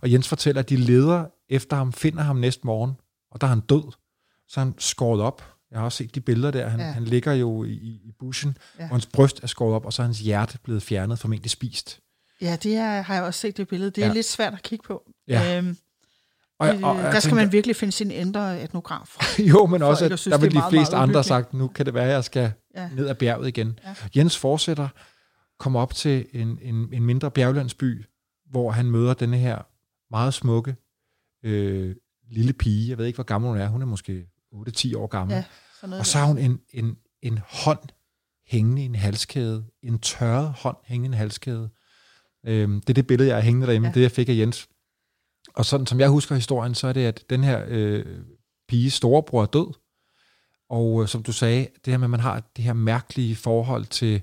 Og 0.00 0.12
Jens 0.12 0.28
fortæller, 0.28 0.62
at 0.62 0.68
de 0.68 0.76
leder 0.76 1.24
efter 1.48 1.76
ham, 1.76 1.92
finder 1.92 2.22
ham 2.22 2.36
næste 2.36 2.60
morgen, 2.66 2.92
og 3.30 3.40
der 3.40 3.46
er 3.46 3.48
han 3.48 3.60
død. 3.60 3.92
Så 4.48 4.60
er 4.60 4.64
han 4.64 4.74
skåret 4.78 5.20
op. 5.20 5.42
Jeg 5.70 5.78
har 5.78 5.84
også 5.84 5.96
set 5.98 6.14
de 6.14 6.20
billeder 6.20 6.50
der. 6.50 6.68
Han, 6.68 6.80
Ja. 6.80 6.86
han 6.86 7.04
ligger 7.04 7.32
jo 7.32 7.64
i, 7.64 7.72
i 7.72 8.12
bushen, 8.18 8.56
Ja. 8.78 8.82
og 8.84 8.88
hans 8.90 9.06
bryst 9.06 9.42
er 9.42 9.46
skåret 9.46 9.74
op, 9.74 9.84
og 9.86 9.92
så 9.92 10.02
er 10.02 10.06
hans 10.06 10.18
hjerte 10.20 10.58
blevet 10.64 10.82
fjernet, 10.82 11.18
formentlig 11.18 11.50
spist. 11.50 12.00
Ja, 12.40 12.56
det 12.62 12.74
er, 12.76 13.02
har 13.02 13.14
jeg 13.14 13.22
også 13.22 13.40
set 13.40 13.56
det 13.56 13.68
billede. 13.68 13.90
Det 13.90 14.02
er 14.04 14.08
ja. 14.08 14.12
Lidt 14.12 14.26
svært 14.26 14.52
at 14.54 14.62
kigge 14.62 14.82
på. 14.86 15.10
Ja. 15.28 15.58
Øhm, 15.58 15.76
Og, 16.58 16.68
øh, 16.68 16.82
og, 16.82 16.94
der 16.96 17.10
jeg 17.12 17.22
skal 17.22 17.34
man 17.34 17.52
virkelig 17.52 17.76
finde 17.76 17.92
sin 17.92 18.10
indre 18.10 18.62
etnograf. 18.62 19.16
Jo, 19.50 19.66
men 19.66 19.82
også, 19.82 20.04
at 20.04 20.18
synes, 20.18 20.32
der 20.34 20.40
vil 20.40 20.50
de 20.50 20.54
meget, 20.54 20.70
fleste 20.72 20.94
meget 20.94 21.02
andre 21.08 21.24
sagt, 21.24 21.54
nu 21.54 21.68
kan 21.68 21.86
det 21.86 21.94
være, 21.94 22.04
at 22.04 22.10
jeg 22.12 22.24
skal 22.24 22.52
Ja. 22.76 22.88
ned 22.96 23.08
ad 23.08 23.14
bjerget 23.14 23.48
igen. 23.48 23.78
Ja. 23.84 23.94
Jens 24.16 24.38
fortsætter, 24.38 24.88
kommer 25.58 25.80
op 25.80 25.94
til 25.94 26.26
en, 26.32 26.58
en, 26.62 26.88
en 26.92 27.04
mindre 27.04 27.30
bjerglandsby, 27.30 28.04
hvor 28.50 28.70
han 28.70 28.86
møder 28.90 29.14
denne 29.14 29.36
her 29.38 29.58
meget 30.10 30.34
smukke 30.34 30.76
øh, 31.42 31.96
lille 32.30 32.52
pige. 32.52 32.88
Jeg 32.88 32.98
ved 32.98 33.06
ikke, 33.06 33.16
hvor 33.16 33.24
gammel 33.24 33.50
hun 33.50 33.58
er. 33.60 33.68
Hun 33.68 33.82
er 33.82 33.86
måske 33.86 34.26
8-10 34.54 34.96
år 34.96 35.06
gammel. 35.06 35.34
Ja, 35.36 35.44
Og 35.98 36.06
så 36.06 36.18
har 36.18 36.26
hun 36.26 36.38
en, 36.38 36.60
en, 36.72 36.96
en 37.22 37.38
hånd 37.48 37.80
hængende 38.46 38.82
i 38.82 38.84
en 38.84 38.94
halskæde. 38.94 39.64
En 39.82 39.98
tørret 39.98 40.52
hånd 40.58 40.76
hængende 40.84 41.14
i 41.14 41.16
en 41.16 41.18
halskæde. 41.18 41.70
Øhm, 42.46 42.80
det 42.80 42.90
er 42.90 42.94
det 42.94 43.06
billede, 43.06 43.28
jeg 43.28 43.36
har 43.36 43.42
hængende 43.42 43.66
derhjemme. 43.66 43.88
Ja. 43.88 43.90
Ja. 43.90 43.94
Det, 43.94 44.02
jeg 44.02 44.10
fik 44.10 44.28
af 44.28 44.34
Jens. 44.34 44.68
Og 45.54 45.64
sådan 45.64 45.86
som 45.86 46.00
jeg 46.00 46.08
husker 46.08 46.34
historien, 46.34 46.74
så 46.74 46.86
er 46.86 46.92
det, 46.92 47.06
at 47.06 47.24
den 47.30 47.44
her 47.44 47.64
øh, 47.68 48.04
piges 48.68 48.92
storebror 48.92 49.42
er 49.42 49.46
død. 49.46 49.74
Og 50.70 51.02
øh, 51.02 51.08
som 51.08 51.22
du 51.22 51.32
sagde, 51.32 51.68
det 51.84 51.92
her 51.92 51.98
med, 51.98 52.06
at 52.06 52.10
man 52.10 52.20
har 52.20 52.42
det 52.56 52.64
her 52.64 52.72
mærkelige 52.72 53.36
forhold 53.36 53.84
til... 53.84 54.22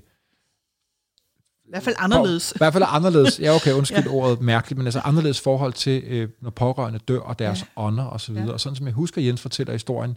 I 1.66 1.68
hvert 1.68 1.82
fald 1.82 1.94
anderledes. 1.98 2.52
I 2.52 2.58
hvert 2.58 2.72
fald 2.72 2.84
anderledes. 2.86 3.40
Ja, 3.40 3.54
okay, 3.54 3.72
undskyld 3.78 4.04
Ja. 4.04 4.10
ordet 4.10 4.40
mærkeligt, 4.40 4.78
men 4.78 4.86
altså 4.86 5.00
anderledes 5.00 5.40
forhold 5.40 5.72
til, 5.72 6.02
øh, 6.06 6.28
når 6.42 6.50
pårørende 6.50 6.98
dør, 6.98 7.18
og 7.20 7.38
deres 7.38 7.60
Ja. 7.60 7.66
ja. 7.76 7.86
ånder 7.86 8.04
og 8.04 8.20
så 8.20 8.32
videre. 8.32 8.46
Ja. 8.46 8.52
Og 8.52 8.60
sådan 8.60 8.76
som 8.76 8.86
jeg 8.86 8.94
husker, 8.94 9.22
Jens 9.22 9.40
fortæller 9.40 9.72
historien, 9.72 10.16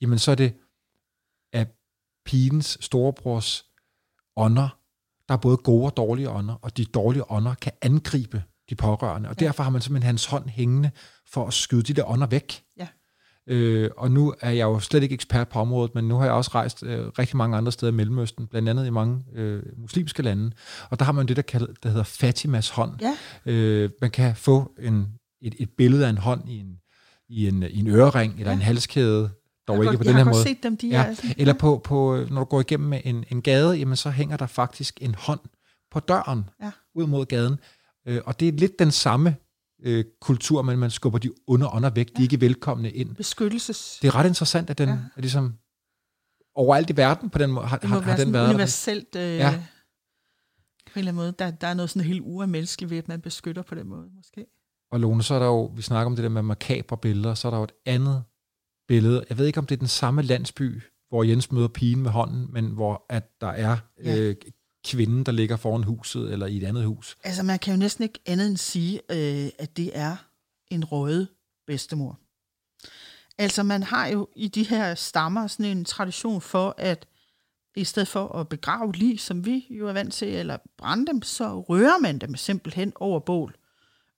jamen 0.00 0.18
så 0.18 0.30
er 0.30 0.34
det, 0.34 0.52
at 1.52 1.68
pigens 2.26 2.78
storebrors 2.80 3.64
ånder, 4.36 4.68
der 5.28 5.34
er 5.34 5.38
både 5.38 5.56
gode 5.56 5.84
og 5.84 5.96
dårlige 5.96 6.30
ånder, 6.30 6.54
og 6.62 6.76
de 6.76 6.84
dårlige 6.84 7.30
ånder 7.30 7.54
kan 7.54 7.72
angribe 7.82 8.42
de 8.70 8.74
pårørende, 8.74 9.28
og 9.28 9.34
Ja. 9.40 9.46
derfor 9.46 9.62
har 9.62 9.70
man 9.70 9.80
simpelthen 9.80 10.06
hans 10.06 10.26
hånd 10.26 10.48
hængende 10.48 10.90
for 11.32 11.46
at 11.46 11.54
skyde 11.54 11.82
de 11.82 11.92
der 11.92 12.04
ånder 12.10 12.26
væk. 12.26 12.62
Ja. 12.78 12.86
Øh, 13.48 13.90
og 13.96 14.10
nu 14.10 14.34
er 14.40 14.50
jeg 14.50 14.64
jo 14.64 14.78
slet 14.80 15.02
ikke 15.02 15.12
ekspert 15.14 15.48
på 15.48 15.58
området, 15.58 15.94
men 15.94 16.04
nu 16.08 16.16
har 16.16 16.24
jeg 16.24 16.32
også 16.34 16.50
rejst 16.54 16.82
øh, 16.82 17.06
rigtig 17.18 17.36
mange 17.36 17.56
andre 17.56 17.72
steder 17.72 17.92
i 17.92 17.94
Mellemøsten, 17.94 18.46
blandt 18.46 18.68
andet 18.68 18.86
i 18.86 18.90
mange 18.90 19.24
øh, 19.34 19.62
muslimske 19.76 20.22
lande, 20.22 20.50
og 20.90 20.98
der 20.98 21.04
har 21.04 21.12
man 21.12 21.28
det, 21.28 21.36
der, 21.36 21.42
kalder, 21.42 21.66
der 21.82 21.88
hedder 21.88 22.04
Fatimas 22.04 22.68
hånd. 22.68 22.92
Ja. 23.00 23.16
Øh, 23.52 23.90
man 24.00 24.10
kan 24.10 24.36
få 24.36 24.72
en, 24.82 25.06
et, 25.42 25.54
et 25.58 25.70
billede 25.78 26.06
af 26.06 26.10
en 26.10 26.18
hånd 26.18 26.48
i 26.48 26.58
en, 26.60 26.76
i 27.28 27.48
en, 27.48 27.62
i 27.62 27.78
en 27.80 27.86
ørering 27.88 28.32
eller 28.32 28.50
Ja. 28.50 28.56
en 28.56 28.62
halskæde, 28.62 29.30
dog 29.68 29.84
ikke 29.84 29.96
på 29.98 30.04
den 30.04 30.14
her 30.14 30.24
måde. 30.24 30.42
set 30.42 30.62
dem, 30.62 30.76
de 30.76 30.88
Ja, 30.88 31.02
er 31.04 31.14
sådan- 31.14 31.34
Eller 31.38 31.54
på, 31.54 31.80
på, 31.84 32.24
når 32.30 32.38
du 32.38 32.44
går 32.44 32.60
igennem 32.60 32.92
en, 33.04 33.24
en 33.30 33.42
gade, 33.42 33.74
jamen 33.74 33.96
så 33.96 34.10
hænger 34.10 34.36
der 34.36 34.46
faktisk 34.46 34.98
en 35.00 35.14
hånd 35.14 35.40
på 35.90 36.00
døren 36.00 36.48
Ja. 36.62 36.70
ud 36.94 37.06
mod 37.06 37.26
gaden. 37.26 37.58
Øh, 38.08 38.20
og 38.24 38.40
det 38.40 38.48
er 38.48 38.52
lidt 38.52 38.78
den 38.78 38.90
samme 38.90 39.36
øh, 39.82 40.04
kultur, 40.20 40.62
men 40.62 40.78
man 40.78 40.90
skubber 40.90 41.18
de 41.18 41.30
onde 41.46 41.68
ånder 41.68 41.90
væk. 41.90 42.08
De 42.08 42.12
er 42.18 42.22
ikke 42.22 42.40
velkomne 42.40 42.90
ind. 42.90 43.14
beskyttelses... 43.14 43.98
Det 44.02 44.08
er 44.08 44.14
ret 44.14 44.26
interessant, 44.26 44.70
at 44.70 44.78
den 44.78 44.88
Ja. 44.88 44.94
ja. 44.94 45.00
er 45.16 45.20
ligesom 45.20 45.54
overalt 46.54 46.90
i 46.90 46.96
verden 46.96 47.30
på 47.30 47.38
den 47.38 47.50
måde 47.50 47.66
har, 47.66 47.76
Det 47.78 47.88
må 47.90 47.94
har, 47.94 48.02
har 48.02 48.16
den 48.16 48.32
været. 48.32 48.48
universelt... 48.48 49.16
Øh, 49.16 49.22
Ja. 49.22 49.62
På 50.86 50.98
en 50.98 50.98
eller 50.98 51.10
anden 51.12 51.16
måde. 51.24 51.34
Der, 51.38 51.50
der 51.50 51.66
er 51.66 51.74
noget 51.74 51.90
sådan 51.90 52.06
helt 52.08 52.22
uermenneskeligt 52.24 52.90
ved, 52.90 52.98
at 52.98 53.08
man 53.08 53.20
beskytter 53.20 53.62
på 53.62 53.74
den 53.74 53.88
måde, 53.88 54.08
måske. 54.16 54.46
Og 54.92 55.00
Lone, 55.00 55.22
så 55.22 55.34
er 55.34 55.38
der 55.38 55.46
jo, 55.46 55.64
vi 55.64 55.82
snakker 55.82 56.06
om 56.06 56.16
det 56.16 56.22
der 56.22 56.28
med 56.28 56.42
makabre 56.42 56.96
billeder, 56.98 57.34
så 57.34 57.48
er 57.48 57.50
der 57.50 57.58
jo 57.58 57.64
et 57.64 57.72
andet 57.86 58.24
billede. 58.88 59.24
Jeg 59.28 59.38
ved 59.38 59.46
ikke, 59.46 59.58
om 59.58 59.66
det 59.66 59.74
er 59.74 59.78
den 59.78 59.88
samme 59.88 60.22
landsby, 60.22 60.82
hvor 61.08 61.22
Jens 61.22 61.52
møder 61.52 61.68
pigen 61.68 62.02
med 62.02 62.10
hånden, 62.10 62.52
men 62.52 62.66
hvor 62.66 63.06
at 63.10 63.40
der 63.40 63.46
er 63.48 63.76
Ja. 64.04 64.18
øh, 64.18 64.34
kvinden, 64.86 65.26
der 65.26 65.32
ligger 65.32 65.56
foran 65.56 65.84
huset, 65.84 66.32
eller 66.32 66.46
i 66.46 66.56
et 66.56 66.64
andet 66.64 66.84
hus. 66.84 67.16
Altså, 67.24 67.42
man 67.42 67.58
kan 67.58 67.74
jo 67.74 67.78
næsten 67.78 68.04
ikke 68.04 68.18
andet 68.26 68.46
end 68.46 68.56
sige, 68.56 69.00
øh, 69.10 69.50
at 69.58 69.76
det 69.76 69.90
er 69.98 70.16
en 70.70 70.84
røde 70.84 71.28
bedstemor. 71.66 72.18
Altså, 73.38 73.62
man 73.62 73.82
har 73.82 74.06
jo 74.06 74.28
i 74.36 74.48
de 74.48 74.62
her 74.62 74.94
stammer 74.94 75.46
sådan 75.46 75.76
en 75.76 75.84
tradition 75.84 76.40
for, 76.40 76.74
at 76.78 77.06
i 77.76 77.84
stedet 77.84 78.08
for 78.08 78.28
at 78.28 78.48
begrave 78.48 78.92
lige, 78.92 79.18
som 79.18 79.46
vi 79.46 79.66
jo 79.70 79.88
er 79.88 79.92
vant 79.92 80.14
til, 80.14 80.28
eller 80.28 80.58
brænde 80.78 81.06
dem, 81.06 81.22
så 81.22 81.60
rører 81.60 81.98
man 81.98 82.18
dem 82.18 82.36
simpelthen 82.36 82.92
over 82.96 83.20
bål. 83.20 83.56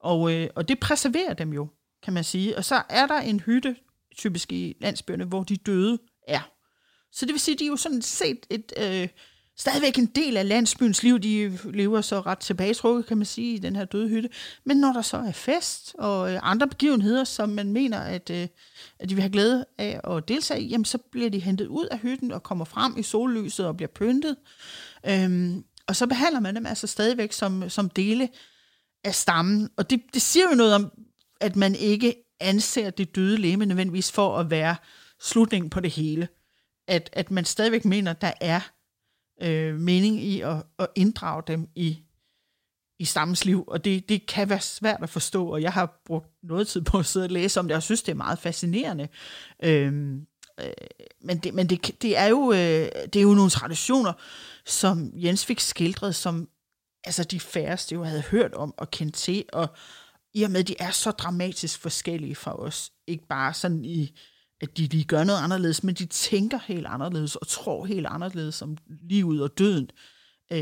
Og, 0.01 0.35
øh, 0.35 0.49
og 0.55 0.69
det 0.69 0.81
preserverer 0.81 1.35
dem 1.35 1.53
jo, 1.53 1.69
kan 2.03 2.13
man 2.13 2.25
sige. 2.25 2.57
Og 2.57 2.65
så 2.65 2.83
er 2.89 3.07
der 3.07 3.21
en 3.21 3.41
hytte, 3.41 3.77
typisk 4.17 4.53
i 4.53 4.77
landsbyerne, 4.81 5.25
hvor 5.25 5.43
de 5.43 5.57
døde 5.57 5.99
er. 6.29 6.51
Så 7.13 7.27
det 7.27 7.33
vil 7.33 7.41
sige, 7.41 7.53
at 7.53 7.59
de 7.59 7.65
er 7.65 7.69
jo 7.69 7.77
sådan 7.77 8.03
set 8.03 8.47
et, 8.51 8.73
øh, 8.77 9.09
stadigvæk 9.59 9.99
en 9.99 10.07
del 10.07 10.37
af 10.37 10.49
landsbyens 10.49 11.03
liv. 11.03 11.19
De 11.19 11.59
lever 11.65 12.01
så 12.01 12.21
ret 12.21 12.39
tilbagetrukket, 12.39 13.07
kan 13.07 13.17
man 13.17 13.27
sige, 13.27 13.55
i 13.55 13.59
den 13.59 13.77
her 13.77 13.85
døde 13.85 14.09
hytte. 14.09 14.29
Men 14.65 14.77
når 14.77 14.93
der 14.93 15.03
så 15.03 15.17
er 15.17 15.33
fest 15.33 15.95
og 15.99 16.33
øh, 16.33 16.41
andre 16.43 16.69
begivenheder, 16.69 17.25
som 17.25 17.49
man 17.49 17.73
mener, 17.73 17.99
at, 17.99 18.31
øh, 18.31 18.49
at 18.99 19.09
de 19.09 19.15
vil 19.15 19.23
have 19.23 19.33
glæde 19.33 19.65
af 19.79 20.01
at 20.05 20.29
deltage 20.29 20.61
i, 20.61 20.69
jamen 20.69 20.85
så 20.85 20.99
bliver 20.99 21.31
de 21.31 21.39
hentet 21.39 21.67
ud 21.67 21.87
af 21.87 21.99
hytten 21.99 22.33
og 22.33 22.43
kommer 22.43 22.65
frem 22.65 22.99
i 22.99 23.03
sollyset 23.03 23.67
og 23.67 23.77
bliver 23.77 23.91
pyntet. 23.95 24.37
Øhm, 25.07 25.65
og 25.87 25.97
så 25.97 26.07
behandler 26.07 26.41
man 26.41 26.57
dem 26.57 26.67
altså 26.67 26.87
stadigvæk 26.87 27.33
som, 27.33 27.71
som 27.71 27.91
dele 27.91 28.29
af 29.05 29.15
stammen. 29.15 29.71
Og 29.77 29.91
det, 29.91 30.03
det 30.15 30.23
siger 30.23 30.47
jo 30.51 30.57
noget 30.57 30.75
om, 30.75 30.91
at 31.41 31.57
man 31.57 31.75
ikke 31.75 32.15
anser 32.41 32.91
det 32.91 33.17
døde 33.17 33.37
leme 33.37 33.67
nødvendigvis 33.67 34.13
for 34.13 34.39
at 34.39 34.51
være 34.51 34.77
slutningen 35.21 35.71
på 35.71 35.81
det 35.81 35.91
hele. 35.91 36.29
At, 36.89 37.11
at 37.13 37.31
man 37.31 37.45
stadigvæk 37.45 37.85
mener, 37.85 38.13
der 38.13 38.33
er 38.41 38.61
øh, 39.43 39.75
mening 39.75 40.23
i 40.23 40.41
at, 40.41 40.63
at 40.79 40.87
inddrage 40.95 41.43
dem 41.47 41.69
i, 41.75 41.99
i 42.99 43.05
stammens 43.05 43.45
liv, 43.45 43.65
og 43.69 43.85
det, 43.85 44.09
det 44.09 44.27
kan 44.27 44.49
være 44.49 44.61
svært 44.61 45.03
at 45.03 45.11
forstå, 45.11 45.47
og 45.47 45.63
jeg 45.63 45.73
har 45.73 46.03
brugt 46.07 46.29
noget 46.43 46.69
tid 46.69 46.83
på 46.83 46.99
at 46.99 47.07
sidde 47.07 47.27
og 47.27 47.31
læse 47.31 47.61
om 47.61 47.67
det, 47.67 47.73
og 47.73 47.77
jeg 47.77 47.83
synes, 47.83 48.03
det 48.03 48.13
er 48.13 48.17
meget 48.17 48.39
fascinerende. 48.39 49.09
Øhm, 49.63 50.27
øh, 50.61 50.73
men 51.21 51.39
det, 51.39 51.55
men 51.55 51.69
det, 51.71 52.03
det, 52.03 52.19
er 52.19 52.27
jo, 52.27 52.53
øh, 52.53 52.89
det 53.13 53.17
er 53.17 53.23
jo 53.23 53.35
nogle 53.35 53.51
traditioner, 53.51 54.13
som 54.67 55.13
Jens 55.15 55.47
fik 55.47 55.61
skildret, 55.61 56.15
som 56.15 56.49
altså 57.05 57.25
de 57.25 57.41
færreste 57.41 57.95
jo 57.95 58.05
havde 58.05 58.23
hørt 58.23 58.55
om 58.55 58.75
og 58.77 58.91
kendt 58.91 59.15
til, 59.15 59.45
og 59.53 59.69
i 60.35 60.43
og 60.43 60.51
med, 60.51 60.61
at 60.61 60.69
de 60.69 60.75
er 60.79 60.91
så 60.91 61.11
dramatisk 61.11 61.81
forskellige 61.81 62.35
fra 62.35 62.61
os, 62.61 62.93
ikke 63.07 63.27
bare 63.27 63.55
sådan 63.55 63.85
i, 63.85 64.19
at 64.61 64.77
de, 64.79 64.89
de 64.89 65.05
gør 65.05 65.25
noget 65.25 65.41
anderledes, 65.41 65.85
men 65.85 65.95
de 65.95 66.07
tænker 66.07 66.59
helt 66.67 66.87
anderledes 66.87 67.37
og 67.37 67.49
tror 67.49 67.85
helt 67.85 68.07
anderledes 68.07 68.63
om 68.63 68.77
livet 69.09 69.43
og 69.43 69.59
døden. 69.59 69.91
Øh, 70.53 70.59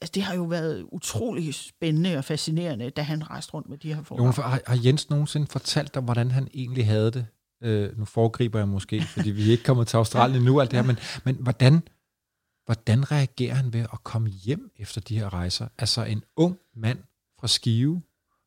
altså 0.00 0.12
det 0.14 0.22
har 0.22 0.34
jo 0.34 0.42
været 0.44 0.86
utrolig 0.92 1.54
spændende 1.54 2.16
og 2.16 2.24
fascinerende, 2.24 2.90
da 2.90 3.02
han 3.02 3.30
rejste 3.30 3.54
rundt 3.54 3.68
med 3.68 3.78
de 3.78 3.94
her 3.94 4.02
forhold. 4.02 4.34
har, 4.34 4.60
har 4.66 4.80
Jens 4.84 5.10
nogensinde 5.10 5.46
fortalt 5.46 5.94
dig, 5.94 6.02
hvordan 6.02 6.30
han 6.30 6.48
egentlig 6.54 6.86
havde 6.86 7.10
det, 7.10 7.26
øh, 7.62 7.98
nu 7.98 8.04
foregriber 8.04 8.58
jeg 8.58 8.68
måske, 8.68 9.02
fordi 9.02 9.30
vi 9.30 9.46
er 9.48 9.50
ikke 9.50 9.64
kommet 9.64 9.86
til 9.88 9.96
Australien 9.96 10.42
nu, 10.42 10.60
alt 10.60 10.70
det 10.70 10.78
her, 10.78 10.86
men, 10.86 10.98
men 11.24 11.34
hvordan, 11.40 11.82
hvordan 12.64 13.12
reagerer 13.12 13.54
han 13.54 13.72
ved 13.72 13.80
at 13.92 14.04
komme 14.04 14.28
hjem 14.28 14.70
efter 14.76 15.00
de 15.00 15.18
her 15.18 15.34
rejser? 15.34 15.68
Altså 15.78 16.04
en 16.04 16.22
ung 16.36 16.58
mand 16.76 16.98
fra 17.40 17.48
Skive, 17.48 18.02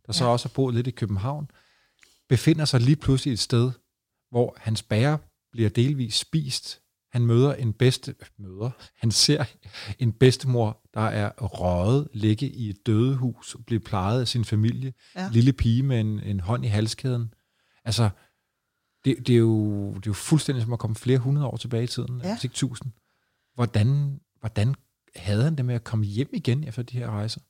der 0.07 0.13
så 0.13 0.23
Ja. 0.25 0.29
også 0.29 0.47
har 0.47 0.53
boet 0.53 0.75
lidt 0.75 0.87
i 0.87 0.91
København, 0.91 1.47
befinder 2.29 2.65
sig 2.65 2.79
lige 2.81 2.95
pludselig 2.95 3.31
et 3.33 3.39
sted, 3.39 3.71
hvor 4.33 4.55
hans 4.57 4.83
bærer 4.83 5.17
bliver 5.51 5.69
delvis 5.69 6.15
spist. 6.15 6.81
Han 7.11 7.25
møder 7.25 7.53
en 7.53 7.73
bedste 7.73 8.15
møder. 8.39 8.71
Han 8.97 9.11
ser 9.11 9.45
en 9.99 10.11
bedstemor, 10.11 10.81
der 10.93 11.01
er 11.01 11.31
røget, 11.37 12.07
ligge 12.13 12.49
i 12.49 12.69
et 12.69 12.85
dødehus, 12.85 13.55
blive 13.65 13.79
plejet 13.79 14.21
af 14.21 14.27
sin 14.27 14.45
familie. 14.45 14.93
Ja. 15.15 15.29
Lille 15.31 15.53
pige 15.53 15.83
med 15.83 15.99
en, 15.99 16.19
en 16.19 16.39
hånd 16.39 16.65
i 16.65 16.67
halskæden. 16.67 17.33
Altså, 17.85 18.09
det, 19.05 19.27
det, 19.27 19.33
er 19.33 19.39
jo, 19.39 19.87
det 19.89 19.97
er 19.97 20.01
jo 20.07 20.13
fuldstændig 20.13 20.63
som 20.63 20.73
at 20.73 20.79
komme 20.79 20.95
flere 20.95 21.17
hundrede 21.17 21.47
år 21.47 21.57
tilbage 21.57 21.83
i 21.83 21.87
tiden, 21.87 22.21
Ja. 22.23 22.33
hvis 22.33 22.43
ikke 22.43 22.55
tusind. 22.55 22.91
Hvordan, 23.55 24.19
hvordan 24.39 24.75
havde 25.15 25.43
han 25.43 25.55
det 25.55 25.65
med 25.65 25.75
at 25.75 25.83
komme 25.83 26.05
hjem 26.05 26.29
igen 26.33 26.63
efter 26.63 26.83
de 26.83 26.97
her 26.97 27.09
rejser? 27.09 27.41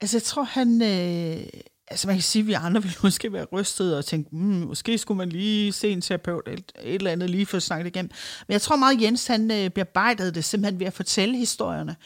Altså, 0.00 0.16
jeg 0.16 0.22
tror, 0.22 0.42
han... 0.42 0.82
Øh, 0.82 1.46
altså, 1.90 2.06
man 2.06 2.16
kan 2.16 2.22
sige, 2.22 2.42
at 2.42 2.46
vi 2.46 2.52
andre 2.52 2.82
ville 2.82 2.96
måske 3.02 3.32
være 3.32 3.44
rystet 3.44 3.96
og 3.96 4.04
tænke, 4.04 4.36
mm, 4.36 4.40
måske 4.42 4.98
skulle 4.98 5.18
man 5.18 5.28
lige 5.28 5.72
se 5.72 5.88
en 5.88 6.00
terapeut 6.00 6.48
eller 6.48 6.58
et, 6.58 6.72
et 6.82 6.94
eller 6.94 7.10
andet 7.10 7.30
lige 7.30 7.46
for 7.46 7.56
at 7.56 7.62
snakke 7.62 7.84
det 7.84 7.96
igennem. 7.96 8.10
Men 8.48 8.52
jeg 8.52 8.62
tror 8.62 8.76
meget, 8.76 9.02
Jens, 9.02 9.26
han 9.26 9.50
øh, 9.50 9.70
bearbejdede 9.70 10.32
det 10.32 10.44
simpelthen 10.44 10.80
ved 10.80 10.86
at 10.86 10.92
fortælle 10.92 11.36
historierne. 11.36 11.96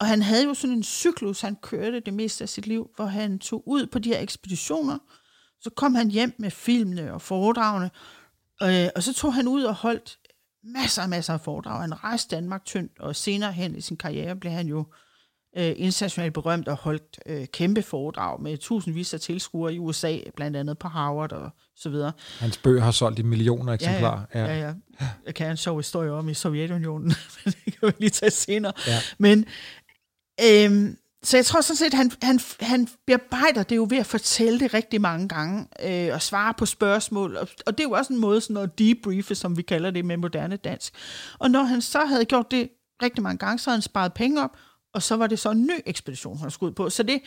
Og 0.00 0.06
han 0.06 0.22
havde 0.22 0.44
jo 0.44 0.54
sådan 0.54 0.76
en 0.76 0.82
cyklus, 0.82 1.40
han 1.40 1.56
kørte 1.62 2.00
det 2.00 2.14
meste 2.14 2.42
af 2.42 2.48
sit 2.48 2.66
liv, 2.66 2.90
hvor 2.96 3.06
han 3.06 3.38
tog 3.38 3.68
ud 3.68 3.86
på 3.86 3.98
de 3.98 4.08
her 4.08 4.20
ekspeditioner. 4.20 4.98
Så 5.60 5.70
kom 5.70 5.94
han 5.94 6.10
hjem 6.10 6.34
med 6.38 6.50
filmene 6.50 7.12
og 7.12 7.22
foredragene, 7.22 7.90
øh, 8.62 8.88
og 8.96 9.02
så 9.02 9.14
tog 9.14 9.34
han 9.34 9.48
ud 9.48 9.62
og 9.62 9.74
holdt 9.74 10.18
masser 10.64 11.02
og 11.02 11.08
masser 11.08 11.32
af 11.32 11.40
foredrag. 11.40 11.80
Han 11.80 12.04
rejste 12.04 12.36
Danmark 12.36 12.64
tyndt, 12.64 13.00
og 13.00 13.16
senere 13.16 13.52
hen 13.52 13.76
i 13.76 13.80
sin 13.80 13.96
karriere 13.96 14.36
blev 14.36 14.52
han 14.52 14.66
jo 14.66 14.78
øh, 14.78 15.05
internationalt 15.62 16.34
berømt 16.34 16.68
og 16.68 16.76
holdt 16.76 17.18
øh, 17.26 17.46
kæmpe 17.46 17.82
foredrag 17.82 18.42
med 18.42 18.56
tusindvis 18.58 19.14
af 19.14 19.20
tilskuere 19.20 19.74
i 19.74 19.78
USA, 19.78 20.18
blandt 20.36 20.56
andet 20.56 20.78
på 20.78 20.88
Harvard 20.88 21.32
og 21.32 21.50
så 21.76 21.88
videre. 21.88 22.12
Hans 22.38 22.56
bøger 22.56 22.82
har 22.82 22.90
solgt 22.90 23.18
i 23.18 23.22
millioner 23.22 23.72
eksemplarer. 23.72 24.22
Ja, 24.34 24.44
ja. 24.44 24.58
ja, 24.58 24.66
ja. 25.00 25.06
Jeg 25.26 25.34
kan 25.34 25.50
en 25.50 25.56
sjov 25.56 25.78
historie 25.78 26.12
om 26.12 26.28
i 26.28 26.34
Sovjetunionen, 26.34 27.08
men 27.44 27.54
det 27.64 27.80
kan 27.80 27.88
vi 27.88 27.92
lige 27.98 28.10
tage 28.10 28.30
senere. 28.30 28.72
Ja. 28.86 28.98
Men, 29.18 29.44
øhm, 30.44 30.96
så 31.22 31.36
jeg 31.36 31.46
tror 31.46 31.60
sådan 31.60 31.76
set, 31.76 31.94
han, 31.94 32.12
han, 32.22 32.40
han 32.60 32.88
bearbejder 33.06 33.62
det 33.62 33.76
jo 33.76 33.86
ved 33.90 33.98
at 33.98 34.06
fortælle 34.06 34.60
det 34.60 34.74
rigtig 34.74 35.00
mange 35.00 35.28
gange, 35.28 35.66
øh, 35.82 36.14
og 36.14 36.22
svare 36.22 36.54
på 36.58 36.66
spørgsmål, 36.66 37.36
og, 37.36 37.48
og 37.66 37.78
det 37.78 37.84
er 37.84 37.88
jo 37.88 37.94
også 37.94 38.12
en 38.12 38.18
måde 38.18 38.40
sådan 38.40 38.56
at 38.56 38.78
debriefe, 38.78 39.34
som 39.34 39.56
vi 39.56 39.62
kalder 39.62 39.90
det 39.90 40.04
med 40.04 40.16
moderne 40.16 40.56
dansk. 40.56 40.94
Og 41.38 41.50
når 41.50 41.62
han 41.62 41.82
så 41.82 41.98
havde 41.98 42.24
gjort 42.24 42.50
det 42.50 42.68
rigtig 43.02 43.22
mange 43.22 43.38
gange, 43.38 43.58
så 43.58 43.70
havde 43.70 43.76
han 43.76 43.82
sparet 43.82 44.12
penge 44.12 44.42
op, 44.42 44.56
og 44.96 45.02
så 45.02 45.16
var 45.16 45.26
det 45.26 45.38
så 45.38 45.50
en 45.50 45.62
ny 45.62 45.80
ekspedition, 45.86 46.38
han 46.38 46.50
skulle 46.50 46.70
ud 46.70 46.74
på. 46.74 46.90
Så 46.90 47.02
det, 47.02 47.20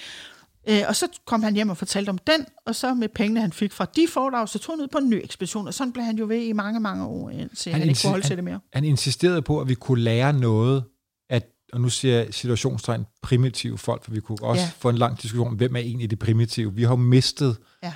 øh, 0.69 0.81
og 0.87 0.95
så 0.95 1.07
kom 1.25 1.43
han 1.43 1.53
hjem 1.55 1.69
og 1.69 1.77
fortalte 1.77 2.09
om 2.09 2.17
den, 2.17 2.45
og 2.65 2.75
så 2.75 2.93
med 2.93 3.09
pengene, 3.09 3.41
han 3.41 3.51
fik 3.53 3.71
fra 3.71 3.85
de 3.85 4.07
foredrag, 4.09 4.49
så 4.49 4.59
tog 4.59 4.75
han 4.75 4.81
ud 4.83 4.87
på 4.87 4.97
en 4.97 5.09
ny 5.09 5.21
ekspedition, 5.23 5.67
og 5.67 5.73
sådan 5.73 5.93
blev 5.93 6.05
han 6.05 6.17
jo 6.17 6.25
ved 6.27 6.41
i 6.41 6.53
mange, 6.53 6.79
mange 6.79 7.05
år, 7.05 7.29
indtil 7.29 7.71
han, 7.71 7.81
han 7.81 7.89
ikke 7.89 8.01
kunne 8.03 8.09
holde 8.09 8.27
til 8.27 8.35
det 8.35 8.43
mere. 8.43 8.59
Han 8.73 8.83
insisterede 8.83 9.41
på, 9.41 9.61
at 9.61 9.69
vi 9.69 9.73
kunne 9.75 10.01
lære 10.01 10.33
noget, 10.33 10.83
at, 11.29 11.45
og 11.73 11.81
nu 11.81 11.89
siger 11.89 12.15
jeg 12.15 12.33
situationstegn, 12.33 13.05
primitive 13.21 13.77
folk, 13.77 14.03
for 14.03 14.11
vi 14.11 14.19
kunne 14.19 14.37
også 14.41 14.61
Ja. 14.61 14.65
ja. 14.65 14.71
få 14.79 14.89
en 14.89 14.97
lang 14.97 15.21
diskussion 15.21 15.47
om, 15.47 15.53
hvem 15.55 15.75
er 15.75 15.79
egentlig 15.79 16.09
det 16.09 16.19
primitive. 16.19 16.73
Vi 16.75 16.83
har 16.83 16.89
jo 16.91 16.95
mistet 16.95 17.57
Ja. 17.83 17.93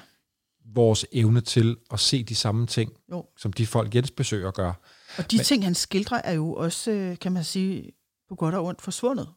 vores 0.75 1.05
evne 1.11 1.41
til 1.41 1.75
at 1.91 1.99
se 1.99 2.23
de 2.23 2.35
samme 2.35 2.65
ting, 2.67 2.91
Jo. 3.11 3.25
som 3.37 3.53
de 3.53 3.67
folk, 3.67 3.95
Jens 3.95 4.11
besøger, 4.11 4.51
gør. 4.51 4.73
Og 5.17 5.31
de 5.31 5.37
men, 5.37 5.43
ting, 5.45 5.63
han 5.63 5.75
skildrer, 5.75 6.21
er 6.23 6.33
jo 6.33 6.53
også, 6.53 6.91
øh, 6.91 7.19
kan 7.19 7.31
man 7.31 7.43
sige, 7.43 7.91
på 8.29 8.35
godt 8.35 8.55
og 8.55 8.65
ondt 8.65 8.81
forsvundet. 8.81 9.27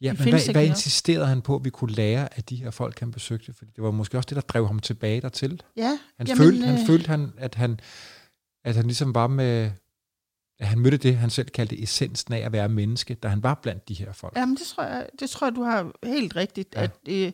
Ja, 0.00 0.12
men 0.12 0.28
hvad, 0.28 0.52
hvad 0.52 0.66
insisterede 0.66 1.26
han 1.26 1.42
på, 1.42 1.56
at 1.56 1.64
vi 1.64 1.70
kunne 1.70 1.92
lære 1.92 2.36
af 2.36 2.44
de 2.44 2.56
her 2.56 2.70
folk, 2.70 3.00
han 3.00 3.10
besøgte? 3.10 3.52
Fordi 3.52 3.70
det 3.76 3.84
var 3.84 3.90
måske 3.90 4.18
også 4.18 4.26
det, 4.26 4.36
der 4.36 4.40
drev 4.40 4.66
ham 4.66 4.78
tilbage 4.78 5.20
dertil. 5.20 5.62
Ja, 5.76 5.98
Han, 6.18 6.26
jamen, 6.26 6.36
følte, 6.36 6.66
han 6.66 6.80
øh, 6.80 6.86
følte, 6.86 7.08
han, 7.08 7.32
at, 7.38 7.54
han, 7.54 7.80
at 8.64 8.76
han 8.76 8.84
ligesom 8.84 9.14
var 9.14 9.26
med... 9.26 9.70
At 10.58 10.66
han 10.66 10.78
mødte 10.78 10.96
det, 10.96 11.16
han 11.16 11.30
selv 11.30 11.48
kaldte 11.48 11.82
essensen 11.82 12.34
af 12.34 12.38
at 12.38 12.52
være 12.52 12.68
menneske, 12.68 13.14
da 13.14 13.28
han 13.28 13.42
var 13.42 13.54
blandt 13.54 13.88
de 13.88 13.94
her 13.94 14.12
folk. 14.12 14.36
Jamen, 14.36 14.56
det 14.56 14.66
tror 14.66 14.84
jeg, 14.84 15.06
det 15.20 15.30
tror 15.30 15.46
jeg 15.46 15.56
du 15.56 15.62
har 15.62 15.92
helt 16.04 16.36
rigtigt. 16.36 16.74
Ja. 16.74 16.82
At, 16.82 16.98
øh, 17.08 17.32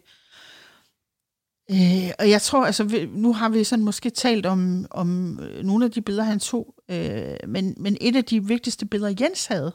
øh, 1.70 2.10
og 2.18 2.30
jeg 2.30 2.42
tror, 2.42 2.66
altså, 2.66 3.08
nu 3.12 3.32
har 3.32 3.48
vi 3.48 3.64
sådan 3.64 3.84
måske 3.84 4.10
talt 4.10 4.46
om, 4.46 4.86
om 4.90 5.40
øh, 5.40 5.64
nogle 5.64 5.84
af 5.84 5.90
de 5.90 6.02
billeder, 6.02 6.24
han 6.24 6.38
tog, 6.38 6.74
øh, 6.88 7.34
men, 7.48 7.74
men 7.76 7.96
et 8.00 8.16
af 8.16 8.24
de 8.24 8.46
vigtigste 8.46 8.86
billeder, 8.86 9.14
Jens 9.20 9.46
havde, 9.46 9.72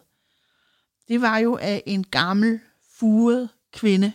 det 1.08 1.22
var 1.22 1.38
jo 1.38 1.58
af 1.62 1.84
en 1.86 2.04
gammel, 2.04 2.60
furet 3.00 3.50
kvinde. 3.74 4.14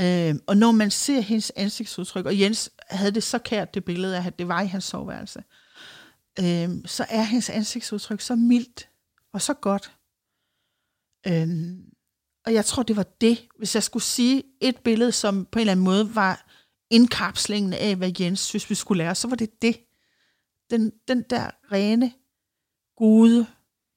Øh, 0.00 0.34
og 0.46 0.56
når 0.56 0.72
man 0.72 0.90
ser 0.90 1.20
hendes 1.20 1.52
ansigtsudtryk, 1.56 2.26
og 2.26 2.40
Jens 2.40 2.70
havde 2.90 3.12
det 3.12 3.22
så 3.22 3.38
kært, 3.38 3.74
det 3.74 3.84
billede 3.84 4.18
af, 4.18 4.26
at 4.26 4.38
det 4.38 4.48
var 4.48 4.60
i 4.60 4.66
hans 4.66 4.84
soveværelse, 4.84 5.44
øh, 6.38 6.70
så 6.86 7.06
er 7.08 7.22
hendes 7.22 7.50
ansigtsudtryk 7.50 8.20
så 8.20 8.36
mildt 8.36 8.88
og 9.32 9.42
så 9.42 9.54
godt. 9.54 9.96
Øh, 11.26 11.48
og 12.46 12.54
jeg 12.54 12.64
tror, 12.64 12.82
det 12.82 12.96
var 12.96 13.06
det, 13.20 13.48
hvis 13.58 13.74
jeg 13.74 13.82
skulle 13.82 14.02
sige 14.02 14.42
et 14.60 14.76
billede, 14.84 15.12
som 15.12 15.46
på 15.46 15.58
en 15.58 15.60
eller 15.60 15.72
anden 15.72 15.84
måde 15.84 16.14
var 16.14 16.46
indkapslingen 16.90 17.72
af, 17.72 17.96
hvad 17.96 18.12
Jens 18.20 18.40
synes, 18.40 18.70
vi 18.70 18.74
skulle 18.74 19.04
lære, 19.04 19.14
så 19.14 19.28
var 19.28 19.36
det 19.36 19.62
det. 19.62 19.76
Den, 20.70 20.92
den 21.08 21.22
der 21.30 21.50
rene, 21.72 22.12
gode 22.96 23.46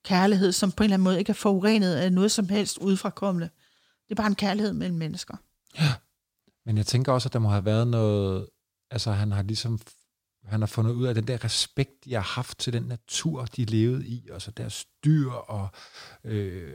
kærlighed, 0.03 0.51
som 0.51 0.71
på 0.71 0.83
en 0.83 0.85
eller 0.85 0.93
anden 0.93 1.03
måde 1.03 1.19
ikke 1.19 1.29
er 1.29 1.33
forurenet 1.33 1.95
af 1.95 2.13
noget 2.13 2.31
som 2.31 2.49
helst 2.49 2.77
udefrakommende. 2.77 3.49
Det 4.03 4.11
er 4.11 4.15
bare 4.15 4.27
en 4.27 4.35
kærlighed 4.35 4.73
mellem 4.73 4.97
mennesker. 4.97 5.37
Men 6.65 6.77
jeg 6.77 6.85
tænker 6.85 7.11
også, 7.11 7.29
at 7.29 7.33
der 7.33 7.39
må 7.39 7.49
have 7.49 7.65
været 7.65 7.87
noget... 7.87 8.47
Altså, 8.91 9.11
han 9.11 9.31
har 9.31 9.43
ligesom... 9.43 9.79
Han 10.43 10.59
har 10.59 10.67
fundet 10.67 10.91
ud 10.91 11.05
af 11.05 11.15
den 11.15 11.27
der 11.27 11.43
respekt, 11.43 12.05
de 12.05 12.13
har 12.13 12.21
haft 12.21 12.57
til 12.57 12.73
den 12.73 12.83
natur, 12.83 13.45
de 13.45 13.65
levede 13.65 14.07
i, 14.07 14.29
og 14.31 14.41
så 14.41 14.51
deres 14.51 14.85
dyr, 15.05 15.31
og 15.31 15.67
øh, 16.23 16.73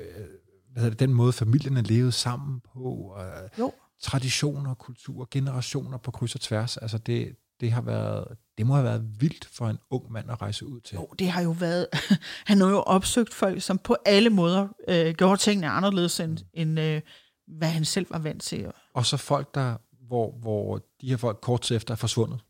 hvad 0.72 0.82
hedder 0.82 0.90
det, 0.90 1.00
den 1.00 1.14
måde, 1.14 1.32
familierne 1.32 1.82
levede 1.82 2.12
sammen 2.12 2.60
på, 2.60 2.90
og 3.16 3.50
Jo. 3.58 3.72
traditioner, 4.02 4.74
kultur, 4.74 5.28
generationer 5.30 5.98
på 5.98 6.10
kryds 6.10 6.34
og 6.34 6.40
tværs. 6.40 6.76
Altså, 6.76 6.98
det, 6.98 7.36
det, 7.60 7.72
har 7.72 7.80
været, 7.82 8.36
det 8.58 8.66
må 8.66 8.74
have 8.74 8.84
været 8.84 9.20
vildt 9.20 9.44
for 9.44 9.68
en 9.68 9.78
ung 9.90 10.12
mand 10.12 10.30
at 10.30 10.42
rejse 10.42 10.66
ud 10.66 10.80
til. 10.80 10.94
Jo, 10.94 11.06
det 11.18 11.30
har 11.30 11.42
jo 11.42 11.50
været... 11.50 11.86
han 12.46 12.60
har 12.60 12.68
jo 12.68 12.78
opsøgt 12.78 13.34
folk, 13.34 13.62
som 13.62 13.78
på 13.78 13.96
alle 14.04 14.30
måder 14.30 14.68
øh, 14.88 15.14
gjorde 15.14 15.36
tingene 15.40 15.68
anderledes, 15.68 16.20
end, 16.20 16.38
end 16.54 16.80
øh, 16.80 17.00
hvad 17.46 17.68
han 17.68 17.84
selv 17.84 18.06
var 18.10 18.18
vant 18.18 18.42
til. 18.42 18.72
Og 18.94 19.06
så 19.06 19.16
folk, 19.16 19.54
der, 19.54 19.76
hvor, 20.06 20.32
hvor 20.40 20.78
de 21.00 21.08
her 21.08 21.16
folk 21.16 21.38
kort 21.42 21.60
tid 21.60 21.76
efter 21.76 21.94
er 21.94 21.96
forsvundet. 21.96 22.40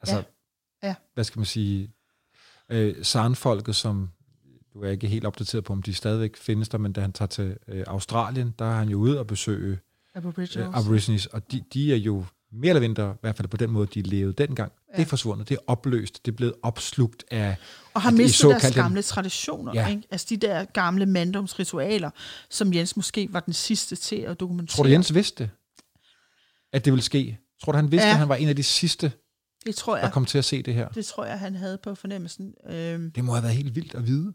Altså, 0.00 0.16
Ja. 0.16 0.22
Ja. 0.88 0.94
hvad 1.14 1.24
skal 1.24 1.38
man 1.38 1.46
sige, 1.46 1.90
øh, 2.68 3.04
Sarnfolket, 3.04 3.76
som 3.76 4.10
du 4.74 4.80
er 4.82 4.90
ikke 4.90 5.06
helt 5.08 5.24
opdateret 5.24 5.64
på, 5.64 5.72
om 5.72 5.82
de 5.82 5.94
stadigvæk 5.94 6.36
findes 6.36 6.68
der, 6.68 6.78
men 6.78 6.92
da 6.92 7.00
han 7.00 7.12
tager 7.12 7.26
til 7.26 7.56
øh, 7.68 7.84
Australien, 7.86 8.54
der 8.58 8.64
er 8.64 8.74
han 8.78 8.88
jo 8.88 8.98
ude 8.98 9.18
og 9.18 9.26
besøge 9.26 9.78
Aboriginals. 10.14 10.56
øh, 10.56 10.78
Aborigines, 10.78 11.26
og 11.26 11.52
de, 11.52 11.64
de 11.74 11.92
er 11.92 11.96
jo 11.96 12.24
mere 12.52 12.68
eller 12.68 12.80
mindre, 12.80 13.10
i 13.14 13.18
hvert 13.20 13.36
fald 13.36 13.48
på 13.48 13.56
den 13.56 13.70
måde, 13.70 13.86
de 13.94 14.02
levede 14.02 14.32
dengang. 14.32 14.72
Ja. 14.92 14.96
Det 14.96 15.02
er 15.02 15.06
forsvundet, 15.06 15.48
det 15.48 15.54
er 15.54 15.58
opløst, 15.66 16.26
det 16.26 16.32
er 16.32 16.36
blevet 16.36 16.54
opslugt 16.62 17.24
af 17.30 17.56
Og 17.94 18.02
har 18.02 18.10
af 18.10 18.16
de 18.16 18.22
mistet 18.22 18.50
deres 18.50 18.74
gamle 18.74 19.02
traditioner. 19.02 19.72
Ja. 19.74 19.88
Ikke? 19.88 20.02
Altså 20.10 20.26
de 20.30 20.36
der 20.36 20.64
gamle 20.64 21.06
manddomsritualer, 21.06 22.10
som 22.50 22.74
Jens 22.74 22.96
måske 22.96 23.28
var 23.32 23.40
den 23.40 23.52
sidste 23.52 23.96
til 23.96 24.16
at 24.16 24.40
dokumentere. 24.40 24.76
Tror 24.76 24.84
du, 24.84 24.90
Jens 24.90 25.14
vidste, 25.14 25.50
at 26.72 26.84
det 26.84 26.92
ville 26.92 27.02
ske? 27.04 27.38
Tror 27.64 27.72
du, 27.72 27.76
han 27.76 27.90
vidste, 27.92 28.06
Ja. 28.06 28.12
at 28.12 28.18
han 28.18 28.28
var 28.28 28.34
en 28.34 28.48
af 28.48 28.56
de 28.56 28.62
sidste, 28.62 29.12
Det 29.66 29.74
tror 29.74 29.94
der 29.94 30.02
jeg, 30.02 30.12
kom 30.12 30.24
til 30.26 30.38
at 30.38 30.44
se 30.44 30.62
det 30.62 30.74
her? 30.74 30.88
det 30.88 31.06
tror 31.06 31.24
jeg, 31.24 31.38
han 31.38 31.54
havde 31.54 31.78
på 31.82 31.94
fornemmelsen. 31.94 32.54
Øhm, 32.70 33.10
Det 33.10 33.24
må 33.24 33.32
have 33.32 33.42
været 33.42 33.54
helt 33.54 33.74
vildt 33.74 33.94
at 33.94 34.06
vide. 34.06 34.32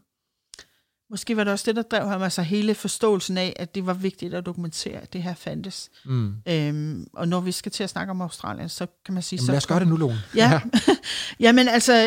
Måske 1.10 1.36
var 1.36 1.44
det 1.44 1.52
også 1.52 1.64
det, 1.66 1.76
der 1.76 1.82
drev 1.82 2.08
ham, 2.08 2.22
altså 2.22 2.42
hele 2.42 2.74
forståelsen 2.74 3.38
af, 3.38 3.52
at 3.56 3.74
det 3.74 3.86
var 3.86 3.94
vigtigt 3.94 4.34
at 4.34 4.46
dokumentere, 4.46 5.00
at 5.00 5.12
det 5.12 5.22
her 5.22 5.34
fandtes. 5.34 5.90
Mm. 6.04 6.34
Øhm, 6.48 7.06
og 7.12 7.28
når 7.28 7.40
vi 7.40 7.52
skal 7.52 7.72
til 7.72 7.84
at 7.84 7.90
snakke 7.90 8.10
om 8.10 8.20
Australien, 8.20 8.68
så 8.68 8.86
kan 9.04 9.14
man 9.14 9.22
sige... 9.22 9.36
Jamen 9.36 9.46
så 9.46 9.52
lad 9.52 9.56
os 9.56 9.66
gøre 9.66 9.80
det 9.80 9.88
nu, 9.88 9.96
Lone. 9.96 10.18
Ja, 10.34 10.60
jamen 11.40 11.68
altså, 11.68 11.92
øh, 11.92 12.02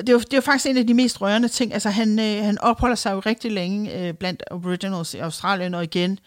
det 0.00 0.08
er, 0.08 0.12
jo, 0.12 0.18
det 0.18 0.32
er 0.32 0.36
jo 0.36 0.40
faktisk 0.40 0.66
en 0.66 0.76
af 0.76 0.86
de 0.86 0.94
mest 0.94 1.20
rørende 1.20 1.48
ting. 1.48 1.72
Altså 1.72 1.90
han, 1.90 2.18
øh, 2.18 2.44
han 2.44 2.58
opholder 2.58 2.96
sig 2.96 3.12
jo 3.12 3.20
rigtig 3.20 3.52
længe 3.52 4.08
øh, 4.08 4.14
blandt 4.14 4.42
aboriginals 4.50 5.14
i 5.14 5.18
Australien, 5.18 5.74
og 5.74 5.84
igen 5.84 6.18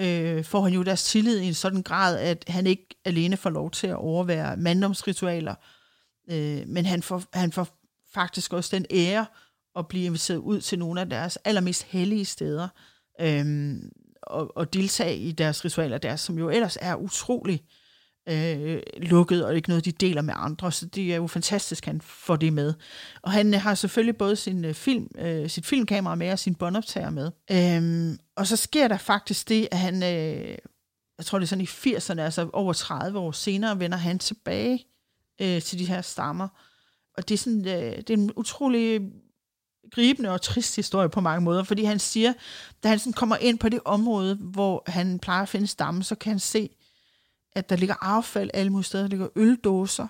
øh, 0.00 0.44
får 0.44 0.62
han 0.62 0.72
jo 0.72 0.82
deres 0.82 1.04
tillid 1.04 1.40
i 1.40 1.46
en 1.46 1.54
sådan 1.54 1.82
grad, 1.82 2.18
at 2.18 2.44
han 2.48 2.66
ikke 2.66 2.86
alene 3.04 3.36
får 3.36 3.50
lov 3.50 3.70
til 3.70 3.86
at 3.86 3.96
overvære 3.96 4.56
manddomsritualer, 4.56 5.54
øh, 6.30 6.60
men 6.66 6.86
han 6.86 7.02
får, 7.02 7.22
han 7.32 7.52
får 7.52 7.68
faktisk 8.14 8.52
også 8.52 8.76
den 8.76 8.86
ære 8.90 9.26
at 9.76 9.88
blive 9.88 10.04
inviteret 10.04 10.38
ud 10.38 10.60
til 10.60 10.78
nogle 10.78 11.00
af 11.00 11.10
deres 11.10 11.36
allermest 11.36 11.82
hellige 11.82 12.24
steder, 12.24 12.68
øh, 13.20 13.74
og, 14.22 14.56
og 14.56 14.74
deltage 14.74 15.16
i 15.16 15.32
deres 15.32 15.64
ritualer, 15.64 15.98
deres, 15.98 16.20
som 16.20 16.38
jo 16.38 16.48
ellers 16.48 16.78
er 16.80 16.94
utrolig 16.94 17.62
øh, 18.28 18.82
lukket, 18.96 19.44
og 19.44 19.56
ikke 19.56 19.68
noget, 19.68 19.84
de 19.84 19.92
deler 19.92 20.22
med 20.22 20.34
andre, 20.36 20.72
så 20.72 20.86
det 20.86 21.12
er 21.12 21.16
jo 21.16 21.26
fantastisk, 21.26 21.84
at 21.84 21.86
han 21.86 22.00
får 22.00 22.36
det 22.36 22.52
med. 22.52 22.74
Og 23.22 23.32
han 23.32 23.54
øh, 23.54 23.60
har 23.60 23.74
selvfølgelig 23.74 24.16
både 24.16 24.36
sin 24.36 24.64
øh, 24.64 24.74
film, 24.74 25.08
øh, 25.18 25.50
sit 25.50 25.66
filmkamera 25.66 26.14
med 26.14 26.32
og 26.32 26.38
sin 26.38 26.54
båndoptager 26.54 27.10
med. 27.10 27.30
Øhm, 27.50 28.18
og 28.36 28.46
så 28.46 28.56
sker 28.56 28.88
der 28.88 28.98
faktisk 28.98 29.48
det, 29.48 29.68
at 29.70 29.78
han, 29.78 30.02
øh, 30.02 30.58
jeg 31.18 31.26
tror 31.26 31.38
det 31.38 31.46
er 31.46 31.48
sådan 31.48 31.64
i 31.64 31.94
80'erne, 31.94 32.20
altså 32.20 32.50
over 32.52 32.72
30 32.72 33.18
år 33.18 33.32
senere, 33.32 33.78
vender 33.78 33.98
han 33.98 34.18
tilbage 34.18 34.86
øh, 35.40 35.62
til 35.62 35.78
de 35.78 35.86
her 35.86 36.02
stammer. 36.02 36.48
Og 37.16 37.28
det 37.28 37.34
er, 37.34 37.38
sådan, 37.38 37.68
øh, 37.68 37.96
det 37.96 38.10
er 38.10 38.14
en 38.14 38.32
utrolig 38.36 39.00
gribende 39.94 40.30
og 40.30 40.42
trist 40.42 40.76
historie 40.76 41.08
på 41.08 41.20
mange 41.20 41.40
måder, 41.40 41.62
fordi 41.62 41.84
han 41.84 41.98
siger, 41.98 42.32
da 42.82 42.88
han 42.88 42.98
sådan 42.98 43.12
kommer 43.12 43.36
ind 43.36 43.58
på 43.58 43.68
det 43.68 43.80
område, 43.84 44.34
hvor 44.34 44.82
han 44.86 45.18
plejer 45.18 45.42
at 45.42 45.48
finde 45.48 45.66
stammen, 45.66 46.02
så 46.02 46.14
kan 46.14 46.30
han 46.30 46.38
se, 46.38 46.70
at 47.52 47.70
der 47.70 47.76
ligger 47.76 47.94
affald 48.00 48.50
alle 48.54 48.70
mulige 48.70 48.84
steder, 48.84 49.04
der 49.04 49.08
ligger 49.08 49.28
øldåser, 49.36 50.06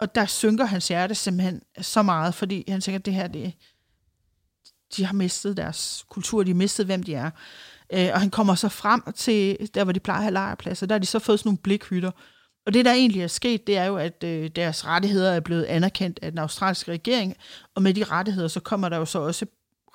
og 0.00 0.14
der 0.14 0.26
synker 0.26 0.64
hans 0.64 0.88
hjerte 0.88 1.14
simpelthen 1.14 1.62
så 1.80 2.02
meget, 2.02 2.34
fordi 2.34 2.64
han 2.68 2.80
tænker, 2.80 2.98
at 2.98 3.06
det 3.06 3.14
her, 3.14 3.28
det, 3.28 3.52
de 4.96 5.04
har 5.04 5.12
mistet 5.12 5.56
deres 5.56 6.04
kultur, 6.08 6.42
de 6.42 6.50
har 6.50 6.56
mistet, 6.56 6.86
hvem 6.86 7.02
de 7.02 7.14
er. 7.14 7.30
Øh, 7.92 8.10
og 8.12 8.20
han 8.20 8.30
kommer 8.30 8.54
så 8.54 8.68
frem 8.68 9.02
til, 9.12 9.70
der 9.74 9.84
hvor 9.84 9.92
de 9.92 10.00
plejer 10.00 10.18
at 10.18 10.24
have 10.24 10.32
lejrpladser, 10.32 10.86
der 10.86 10.94
har 10.94 10.98
de 10.98 11.06
så 11.06 11.18
fået 11.18 11.38
sådan 11.38 11.48
nogle 11.48 11.58
blikhytter, 11.58 12.10
og 12.66 12.74
det, 12.74 12.84
der 12.84 12.92
egentlig 12.92 13.22
er 13.22 13.26
sket, 13.26 13.66
det 13.66 13.76
er 13.76 13.84
jo, 13.84 13.96
at 13.96 14.24
øh, 14.24 14.50
deres 14.56 14.86
rettigheder 14.86 15.32
er 15.32 15.40
blevet 15.40 15.64
anerkendt 15.64 16.18
af 16.22 16.30
den 16.30 16.38
australske 16.38 16.92
regering, 16.92 17.36
og 17.74 17.82
med 17.82 17.94
de 17.94 18.04
rettigheder, 18.04 18.48
så 18.48 18.60
kommer 18.60 18.88
der 18.88 18.96
jo 18.96 19.04
så 19.04 19.18
også 19.18 19.46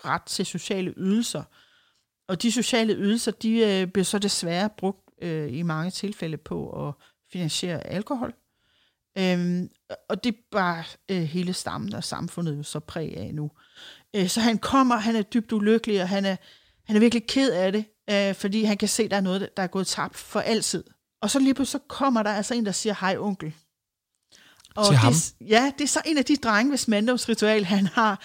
ret 0.06 0.22
til 0.22 0.46
sociale 0.46 0.94
ydelser. 0.98 1.44
Og 2.28 2.42
de 2.42 2.52
sociale 2.52 2.94
ydelser, 2.94 3.32
de 3.32 3.58
øh, 3.60 3.88
bliver 3.88 4.06
så 4.06 4.20
desværre 4.20 4.70
brugt 4.78 5.10
øh, 5.22 5.54
i 5.54 5.62
mange 5.62 5.92
tilfælde 5.92 6.38
på 6.38 6.88
at 6.88 6.94
finansiere 7.32 7.88
alkohol. 7.88 8.34
Øhm, 9.18 9.70
og 10.10 10.24
det 10.24 10.34
er 10.34 10.38
bare 10.52 10.84
øh, 11.10 11.22
hele 11.22 11.54
stammen 11.54 11.94
og 11.94 12.04
samfundet 12.04 12.58
jo 12.58 12.64
så 12.64 12.80
præg 12.80 13.18
af 13.18 13.34
nu. 13.34 13.52
Øh, 14.16 14.28
så 14.28 14.42
han 14.42 14.58
kommer, 14.58 14.96
han 14.96 15.16
er 15.16 15.22
dybt 15.22 15.52
ulykkelig, 15.52 16.02
og 16.02 16.10
han 16.10 16.26
er, 16.26 16.36
han 16.84 16.96
er 16.96 17.00
virkelig 17.00 17.28
ked 17.28 17.52
af 17.52 17.72
det, 17.72 17.86
øh, 18.10 18.36
fordi 18.36 18.64
han 18.64 18.78
kan 18.78 18.88
se, 18.88 19.04
at 19.04 19.12
der 19.12 19.18
er 19.18 19.22
noget, 19.22 19.50
der 19.58 19.64
er 19.64 19.68
gået 19.68 19.88
tabt 19.88 20.16
for 20.16 20.40
altid. 20.40 20.84
Og 21.22 21.30
så 21.30 21.40
lige 21.40 21.54
pludselig 21.54 21.82
så 21.82 21.88
kommer 21.88 22.24
der 22.24 22.34
altså 22.34 22.54
en, 22.54 22.66
der 22.66 22.72
siger, 22.72 22.96
hej 23.00 23.18
onkel. 23.18 23.54
Og 24.76 24.86
Til 24.86 24.92
det, 24.92 25.00
ham? 25.00 25.14
Ja, 25.42 25.72
det 25.78 25.84
er 25.84 25.88
så 25.88 26.02
en 26.06 26.18
af 26.18 26.26
de 26.26 26.36
drenge 26.36 26.72
ved 26.72 26.80
manddomsritual, 26.88 27.66
han 27.66 27.88
har, 27.88 28.22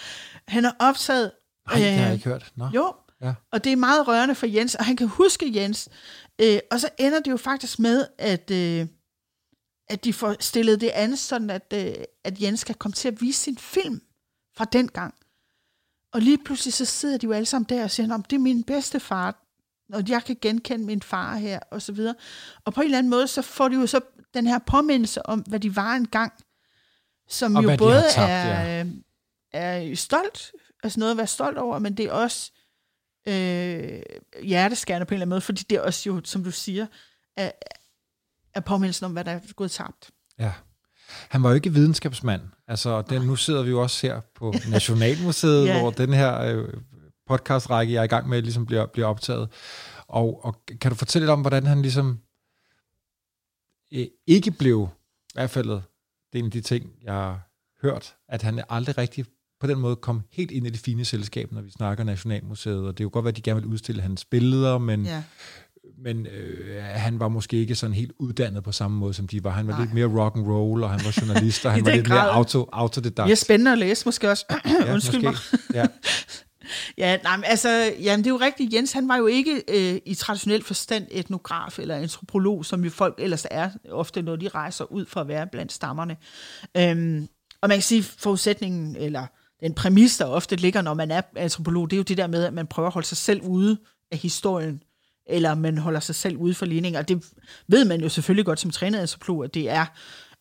han 0.47 0.63
har 0.63 0.75
optaget. 0.79 1.31
Nej, 1.67 1.75
det 1.77 1.85
har 1.85 1.99
jeg 2.01 2.07
øh, 2.07 2.13
ikke 2.13 2.25
hørt. 2.29 2.51
Nå. 2.55 2.69
Jo, 2.75 2.93
Ja. 3.21 3.33
og 3.51 3.63
det 3.63 3.71
er 3.71 3.75
meget 3.75 4.07
rørende 4.07 4.35
for 4.35 4.45
Jens, 4.45 4.75
og 4.75 4.85
han 4.85 4.95
kan 4.95 5.07
huske 5.07 5.51
Jens. 5.55 5.89
Øh, 6.41 6.59
og 6.71 6.79
så 6.79 6.89
ender 6.99 7.19
det 7.19 7.31
jo 7.31 7.37
faktisk 7.37 7.79
med, 7.79 8.07
at, 8.17 8.51
øh, 8.51 8.87
at 9.89 10.03
de 10.03 10.13
får 10.13 10.35
stillet 10.39 10.81
det 10.81 10.89
andet, 10.89 11.19
sådan 11.19 11.49
at, 11.49 11.73
øh, 11.73 11.93
at 12.23 12.41
Jens 12.41 12.63
kan 12.63 12.75
komme 12.75 12.93
til 12.93 13.07
at 13.07 13.21
vise 13.21 13.41
sin 13.41 13.57
film 13.57 14.01
fra 14.57 14.65
den 14.65 14.87
gang. 14.87 15.13
Og 16.13 16.21
lige 16.21 16.37
pludselig 16.45 16.73
så 16.73 16.85
sidder 16.85 17.17
de 17.17 17.25
jo 17.25 17.31
alle 17.31 17.45
sammen 17.45 17.69
der 17.69 17.83
og 17.83 17.91
siger, 17.91 18.17
det 18.17 18.35
er 18.35 18.39
min 18.39 18.63
bedste 18.63 18.99
far, 18.99 19.42
og 19.93 20.09
jeg 20.09 20.23
kan 20.23 20.37
genkende 20.41 20.85
min 20.85 21.01
far 21.01 21.35
her, 21.35 21.59
og 21.71 21.81
så 21.81 21.91
videre. 21.91 22.15
Og 22.65 22.73
på 22.73 22.81
en 22.81 22.85
eller 22.85 22.97
anden 22.97 23.09
måde, 23.09 23.27
så 23.27 23.41
får 23.41 23.67
de 23.67 23.75
jo 23.75 23.87
så 23.87 23.99
den 24.33 24.47
her 24.47 24.59
påmindelse 24.59 25.25
om, 25.25 25.39
hvad 25.39 25.59
de 25.59 25.75
var 25.75 25.93
engang, 25.93 26.33
som 27.29 27.55
Og 27.55 27.63
jo 27.63 27.77
både 27.77 28.03
tabt, 28.11 28.31
er, 28.31 28.85
er 29.53 29.95
stolt, 29.95 30.51
altså 30.83 30.99
noget 30.99 31.11
at 31.11 31.17
være 31.17 31.27
stolt 31.27 31.57
over, 31.57 31.79
men 31.79 31.97
det 31.97 32.05
er 32.05 32.11
også 32.11 32.51
øh, 33.27 34.01
hjerteskærende 34.43 35.05
på 35.05 35.09
en 35.09 35.15
eller 35.15 35.23
anden 35.23 35.29
måde, 35.29 35.41
fordi 35.41 35.63
det 35.69 35.75
er 35.75 35.81
også 35.81 36.09
jo, 36.09 36.21
som 36.23 36.43
du 36.43 36.51
siger, 36.51 36.85
er, 37.37 37.51
er 38.53 38.59
påmindelsen 38.59 39.05
om, 39.05 39.11
hvad 39.11 39.23
der 39.23 39.31
er 39.31 39.39
gået 39.55 39.71
tabt. 39.71 40.11
Ja. 40.39 40.51
Han 41.29 41.43
var 41.43 41.49
jo 41.49 41.55
ikke 41.55 41.73
videnskabsmand. 41.73 42.41
Altså, 42.67 43.01
den, 43.01 43.21
nu 43.21 43.35
sidder 43.35 43.63
vi 43.63 43.69
jo 43.69 43.81
også 43.81 44.07
her 44.07 44.21
på 44.35 44.53
Nationalmuseet, 44.69 45.65
Ja. 45.67 45.79
hvor 45.79 45.91
den 45.91 46.13
her 46.13 46.39
øh, 46.41 46.73
podcastrække, 47.27 47.93
jeg 47.93 47.99
er 47.99 48.03
i 48.03 48.07
gang 48.07 48.29
med, 48.29 48.41
ligesom 48.41 48.65
bliver, 48.65 48.85
bliver 48.85 49.07
optaget. 49.07 49.49
Og, 50.07 50.45
og 50.45 50.55
kan 50.81 50.91
du 50.91 50.95
fortælle 50.95 51.23
lidt 51.23 51.31
om, 51.31 51.41
hvordan 51.41 51.65
han 51.65 51.81
ligesom 51.81 52.19
øh, 53.93 54.05
ikke 54.27 54.51
blev, 54.51 54.89
i 55.23 55.31
hvert 55.33 55.49
fald, 55.49 55.69
det 55.69 55.79
er 56.33 56.39
en 56.39 56.45
af 56.45 56.51
de 56.51 56.61
ting, 56.61 56.89
jeg 57.03 57.13
har 57.13 57.49
hørt, 57.81 58.15
at 58.29 58.41
han 58.41 58.63
aldrig 58.69 58.97
rigtig 58.97 59.25
på 59.59 59.67
den 59.67 59.79
måde 59.79 59.95
kom 59.95 60.21
helt 60.31 60.51
ind 60.51 60.67
i 60.67 60.69
det 60.69 60.79
fine 60.79 61.05
selskab, 61.05 61.51
når 61.51 61.61
vi 61.61 61.71
snakker 61.71 62.03
Nationalmuseet, 62.03 62.77
og 62.87 62.97
det 62.97 62.99
er 62.99 63.05
jo 63.05 63.09
godt 63.13 63.27
at 63.27 63.35
de 63.35 63.41
gerne 63.41 63.61
vil 63.61 63.69
udstille 63.69 64.01
hans 64.01 64.25
billeder, 64.25 64.77
men, 64.77 65.05
Ja. 65.05 65.23
men 65.97 66.27
øh, 66.27 66.83
han 66.83 67.19
var 67.19 67.27
måske 67.27 67.57
ikke 67.57 67.75
sådan 67.75 67.93
helt 67.93 68.11
uddannet 68.19 68.63
på 68.63 68.71
samme 68.71 68.97
måde, 68.97 69.13
som 69.13 69.27
de 69.27 69.43
var. 69.43 69.49
Han 69.49 69.67
var 69.67 69.73
Nej. 69.73 69.81
lidt 69.81 69.93
mere 69.93 70.05
rock 70.23 70.35
and 70.37 70.47
roll, 70.47 70.83
og 70.83 70.89
han 70.89 70.99
var 71.05 71.17
journalist, 71.21 71.65
og 71.65 71.71
han 71.73 71.85
var 71.85 71.91
lidt 71.91 72.09
mere 72.09 72.17
grad. 72.19 72.29
auto, 72.31 72.69
autodidakt. 72.71 73.25
Det 73.27 73.31
er 73.31 73.35
spændende 73.35 73.71
at 73.71 73.77
læse, 73.77 74.05
måske 74.05 74.29
også. 74.29 74.45
ja, 74.85 74.93
Undskyld 74.93 75.21
mig. 75.21 75.31
måske. 75.31 75.57
Ja. 75.73 75.85
Ja, 76.97 77.17
nej, 77.17 77.37
men 77.37 77.43
altså, 77.43 77.93
jamen, 77.99 78.23
det 78.23 78.29
er 78.29 78.33
jo 78.33 78.39
rigtigt. 78.39 78.73
Jens, 78.73 78.91
han 78.91 79.07
var 79.07 79.17
jo 79.17 79.27
ikke 79.27 79.63
øh, 79.67 80.01
i 80.05 80.15
traditionel 80.15 80.63
forstand 80.63 81.07
etnograf 81.11 81.79
eller 81.79 81.95
antropolog, 81.95 82.65
som 82.65 82.83
jo 82.83 82.89
folk 82.89 83.15
ellers 83.17 83.45
er, 83.51 83.69
ofte 83.91 84.21
når 84.21 84.35
de 84.35 84.47
rejser 84.47 84.91
ud 84.91 85.05
for 85.05 85.21
at 85.21 85.27
være 85.27 85.47
blandt 85.47 85.71
stammerne. 85.71 86.17
Øhm, 86.77 87.27
og 87.61 87.69
man 87.69 87.77
kan 87.77 87.83
sige, 87.83 88.03
forudsætningen, 88.03 88.95
eller 88.95 89.25
den 89.61 89.73
præmis, 89.73 90.17
der 90.17 90.25
ofte 90.25 90.55
ligger, 90.55 90.81
når 90.81 90.93
man 90.93 91.11
er 91.11 91.21
antropolog, 91.35 91.89
det 91.89 91.95
er 91.95 91.97
jo 91.97 92.03
det 92.03 92.17
der 92.17 92.27
med, 92.27 92.43
at 92.43 92.53
man 92.53 92.67
prøver 92.67 92.87
at 92.87 92.93
holde 92.93 93.07
sig 93.07 93.17
selv 93.17 93.41
ude 93.41 93.77
af 94.11 94.17
historien, 94.17 94.83
eller 95.25 95.55
man 95.55 95.77
holder 95.77 95.99
sig 95.99 96.15
selv 96.15 96.37
ude 96.37 96.53
for 96.53 96.65
ligninger. 96.65 96.99
Og 96.99 97.07
det 97.07 97.25
ved 97.67 97.85
man 97.85 98.01
jo 98.01 98.09
selvfølgelig 98.09 98.45
godt 98.45 98.59
som 98.59 98.71
trænet 98.71 98.99
antropolog, 98.99 99.43
at 99.43 99.53
det 99.53 99.69
er 99.69 99.85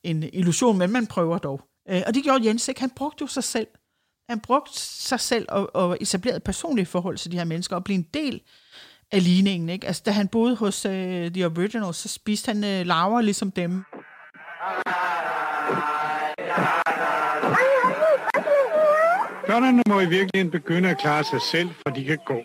en 0.03 0.23
illusion, 0.33 0.79
men 0.79 0.93
man 0.93 1.07
prøver 1.07 1.39
dog. 1.39 1.61
Øh, 1.91 2.03
og 2.07 2.15
det 2.15 2.23
gjorde 2.23 2.47
Jens 2.47 2.69
ikke. 2.69 2.81
Han 2.81 2.91
brugte 2.91 3.23
jo 3.23 3.27
sig 3.27 3.45
selv 3.45 3.67
han 4.33 4.41
brugte 4.41 4.81
sig 4.81 5.21
selv 5.21 5.47
og, 5.49 5.77
og 5.77 5.99
etablerede 6.01 6.37
et 6.37 6.43
personligt 6.43 6.89
forhold 6.89 7.17
til 7.17 7.33
de 7.33 7.39
her 7.39 7.45
mennesker, 7.45 7.77
og 7.77 7.85
blev 7.85 7.95
en 7.95 8.09
del 8.15 8.41
af 9.13 9.25
ligningen. 9.25 9.69
Ikke? 9.69 9.87
Altså, 9.87 10.03
da 10.07 10.11
han 10.11 10.29
boede 10.29 10.57
hos 10.57 10.87
uh, 10.87 10.93
The 10.93 11.47
Originals, 11.47 11.97
så 11.97 12.09
spiste 12.09 12.53
han 12.53 12.57
uh, 12.57 12.87
laver 12.87 13.21
ligesom 13.21 13.51
dem. 13.51 13.85
Børnene 19.47 19.83
må 19.89 20.01
i 20.01 20.09
virkeligheden 20.09 20.51
begynde 20.51 20.91
at 20.91 20.99
klare 20.99 21.25
sig 21.25 21.43
selv, 21.43 21.69
for 21.83 21.95
de 21.95 22.05
kan 22.05 22.19
gå. 22.27 22.41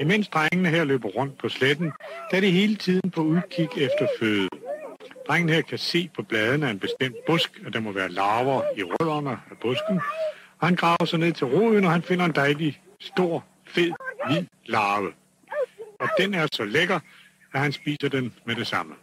Imens 0.00 0.28
drengene 0.28 0.68
her 0.68 0.84
løber 0.84 1.08
rundt 1.08 1.38
på 1.38 1.48
sletten, 1.48 1.92
der 2.30 2.36
er 2.36 2.40
de 2.40 2.50
hele 2.50 2.76
tiden 2.76 3.10
på 3.10 3.20
udkig 3.20 3.68
efter 3.76 4.06
føde. 4.20 4.48
Drengen 5.28 5.48
her 5.48 5.62
kan 5.62 5.78
se 5.78 6.10
på 6.16 6.22
bladene 6.22 6.66
af 6.66 6.70
en 6.70 6.78
bestemt 6.78 7.16
busk, 7.26 7.60
at 7.66 7.72
der 7.72 7.80
må 7.80 7.92
være 7.92 8.08
larver 8.08 8.62
i 8.76 8.82
rødderne 8.82 9.30
af 9.30 9.56
busken. 9.62 10.00
Og 10.60 10.66
han 10.66 10.76
graver 10.76 11.04
sig 11.04 11.18
ned 11.18 11.32
til 11.32 11.46
roden, 11.46 11.84
og 11.84 11.92
han 11.92 12.02
finder 12.02 12.24
en 12.24 12.34
dejlig, 12.34 12.82
stor, 13.00 13.44
fed, 13.66 13.92
hvid 14.26 14.46
larve. 14.66 15.12
Og 16.00 16.08
den 16.18 16.34
er 16.34 16.46
så 16.52 16.64
lækker, 16.64 17.00
at 17.52 17.60
han 17.60 17.72
spiser 17.72 18.08
den 18.08 18.34
med 18.44 18.56
det 18.56 18.66
samme. 18.66 18.94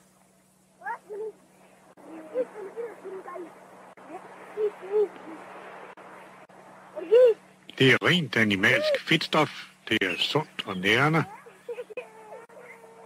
Det 7.77 7.91
er 7.91 7.97
rent 8.05 8.35
animalsk 8.35 8.99
fedtstof. 8.99 9.65
Det 9.89 9.97
er 10.01 10.13
sundt 10.17 10.63
og 10.65 10.77
nærende. 10.77 11.23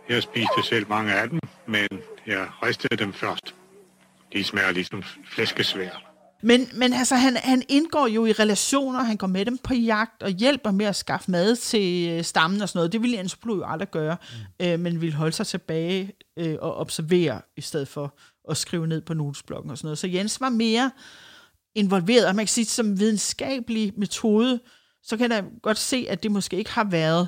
Jeg 0.10 0.24
spiste 0.24 0.64
selv 0.64 0.90
mange 0.90 1.14
af 1.14 1.30
dem, 1.30 1.40
men 1.66 1.88
jeg 2.26 2.50
ristede 2.64 2.96
dem 2.96 3.14
først. 3.14 3.56
De 4.34 4.44
smager 4.44 4.72
ligesom 4.72 5.04
flæskesvær. 5.04 6.09
Men, 6.42 6.70
men 6.74 6.94
altså, 6.94 7.16
han, 7.16 7.36
han 7.36 7.64
indgår 7.70 8.08
jo 8.08 8.26
i 8.26 8.32
relationer, 8.32 9.04
han 9.04 9.18
går 9.18 9.28
med 9.28 9.46
dem 9.46 9.58
på 9.58 9.74
jagt 9.74 10.24
og 10.24 10.30
hjælper 10.30 10.72
med 10.72 10.86
at 10.86 10.96
skaffe 10.96 11.32
mad 11.32 11.56
til 11.56 12.10
øh, 12.10 12.24
stammen 12.24 12.62
og 12.62 12.70
sådan 12.70 12.78
noget. 12.78 12.92
Det 12.92 13.02
ville 13.02 13.20
antropolog 13.20 13.58
jo 13.58 13.66
aldrig 13.66 13.92
gøre, 13.92 14.18
mm. 14.60 14.66
øh, 14.66 14.80
men 14.80 15.02
ville 15.02 15.16
holde 15.16 15.32
sig 15.32 15.48
tilbage 15.48 16.14
øh, 16.38 16.58
og 16.62 16.76
observere, 16.76 17.42
i 17.58 17.62
stedet 17.62 17.88
for 17.88 18.18
at 18.50 18.58
skrive 18.58 18.88
ned 18.88 19.02
på 19.02 19.14
notesblokken 19.14 19.72
og 19.72 19.78
sådan 19.78 19.86
noget. 19.86 19.98
Så 19.98 20.08
Jens 20.08 20.42
var 20.42 20.50
mere 20.50 20.92
involveret, 21.76 22.28
og 22.28 22.36
man 22.36 22.46
kan 22.46 22.52
sige, 22.52 22.66
som 22.66 23.00
videnskabelig 23.00 23.94
metode, 23.98 24.60
så 25.04 25.18
kan 25.18 25.32
jeg 25.32 25.46
godt 25.62 25.78
se, 25.78 26.06
at 26.10 26.24
det 26.24 26.32
måske 26.32 26.58
ikke 26.58 26.72
har 26.72 26.84
været 26.84 27.28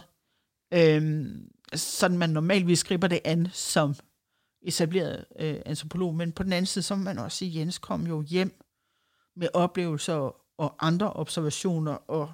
øh, 0.74 1.26
sådan, 1.74 2.18
man 2.18 2.30
normalvis 2.30 2.84
griber 2.84 3.08
det 3.08 3.20
an 3.26 3.48
som 3.54 3.96
etableret 4.62 5.26
øh, 5.40 5.56
antropolog, 5.66 6.16
men 6.16 6.32
på 6.32 6.44
den 6.44 6.54
anden 6.54 6.66
side, 6.66 6.84
så 6.84 6.96
må 6.96 7.04
man 7.04 7.20
også 7.20 7.38
sige, 7.38 7.52
at 7.52 7.56
Jens 7.56 7.78
kom 7.78 8.08
jo 8.08 8.22
hjem 8.22 8.62
med 9.36 9.48
oplevelser 9.54 10.36
og 10.58 10.76
andre 10.80 11.14
observationer, 11.14 11.94
og 11.94 12.32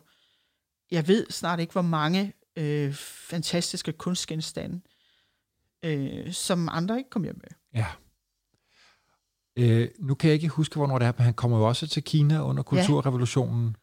jeg 0.92 1.08
ved 1.08 1.26
snart 1.30 1.60
ikke, 1.60 1.74
hvor 1.74 1.82
mange 1.82 2.34
øh, 2.56 2.94
fantastiske 3.30 3.92
kunstgenstande, 3.92 4.82
øh, 5.86 6.34
som 6.34 6.70
andre 6.72 6.98
ikke 6.98 7.10
kom 7.10 7.24
hjem 7.24 7.42
med. 7.44 7.82
Ja. 7.82 7.88
Øh, 9.58 9.90
nu 10.00 10.16
kan 10.16 10.28
jeg 10.28 10.36
ikke 10.36 10.48
huske, 10.48 10.76
hvornår 10.76 11.00
det 11.00 11.08
er, 11.08 11.12
men 11.18 11.26
han 11.26 11.34
kommer 11.34 11.58
jo 11.58 11.68
også 11.68 11.88
til 11.88 12.04
Kina 12.04 12.44
under 12.44 12.64
kulturrevolutionen. 12.64 13.76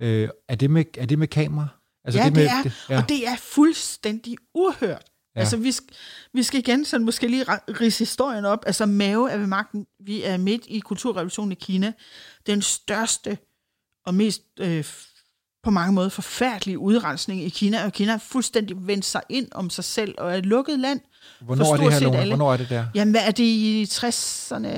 Øh, 0.00 0.28
er, 0.48 0.54
det 0.54 0.70
med, 0.70 0.84
er 0.98 1.06
det 1.06 1.18
med 1.18 1.28
kamera? 1.28 1.68
Altså 2.04 2.20
ja, 2.20 2.24
det, 2.24 2.32
med, 2.32 2.42
det 2.42 2.50
er, 2.50 2.62
det, 2.62 2.72
ja. 2.90 3.02
og 3.02 3.08
det 3.08 3.28
er 3.28 3.36
fuldstændig 3.36 4.36
uhørt, 4.54 5.10
Ja. 5.36 5.40
Altså, 5.40 5.56
vi, 5.56 5.72
vi 6.32 6.42
skal 6.42 6.58
igen 6.60 6.84
sådan 6.84 7.04
måske 7.04 7.28
lige 7.28 7.44
rise 7.80 7.98
historien 7.98 8.44
op. 8.44 8.62
Altså, 8.66 8.86
Mao 8.86 9.22
er 9.22 9.36
ved 9.36 9.46
magten. 9.46 9.86
Vi 10.00 10.22
er 10.22 10.36
midt 10.36 10.62
i 10.66 10.78
kulturrevolutionen 10.78 11.52
i 11.52 11.54
Kina. 11.54 11.92
Den 12.46 12.62
største 12.62 13.38
og 14.06 14.14
mest 14.14 14.42
øh, 14.60 14.84
på 15.66 15.70
mange 15.70 15.92
måder 15.92 16.08
forfærdelige 16.08 16.78
udrensning 16.78 17.42
i 17.42 17.48
Kina, 17.48 17.84
og 17.84 17.92
Kina 17.92 18.10
har 18.10 18.18
fuldstændig 18.18 18.86
vendt 18.86 19.04
sig 19.04 19.22
ind 19.28 19.48
om 19.52 19.70
sig 19.70 19.84
selv 19.84 20.14
og 20.18 20.32
er 20.32 20.34
et 20.34 20.46
lukket 20.46 20.78
land. 20.78 21.00
Hvornår 21.40 21.72
er 21.72 21.76
det 21.76 21.92
her, 21.92 22.00
Lone? 22.00 22.26
Hvornår 22.26 22.52
er 22.52 22.56
det 22.56 22.68
der? 22.68 22.86
Jamen, 22.94 23.12
hvad 23.12 23.22
er 23.26 23.30
det 23.30 23.44
i 23.44 23.86
60'erne, 23.90 24.68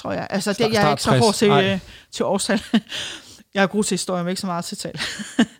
tror 0.00 0.12
jeg? 0.12 0.26
Altså, 0.30 0.52
det, 0.52 0.72
jeg 0.72 0.86
er 0.86 0.90
ikke 0.90 1.02
så 1.02 1.18
hård 1.18 1.34
til, 1.34 1.50
øh, 1.50 1.78
til 2.10 2.24
årstal. 2.24 2.62
jeg 3.54 3.62
er 3.62 3.66
god 3.66 3.84
til 3.84 3.94
historie, 3.94 4.24
men 4.24 4.30
ikke 4.30 4.40
så 4.40 4.46
meget 4.46 4.64
til 4.64 4.78
tal. 4.78 5.00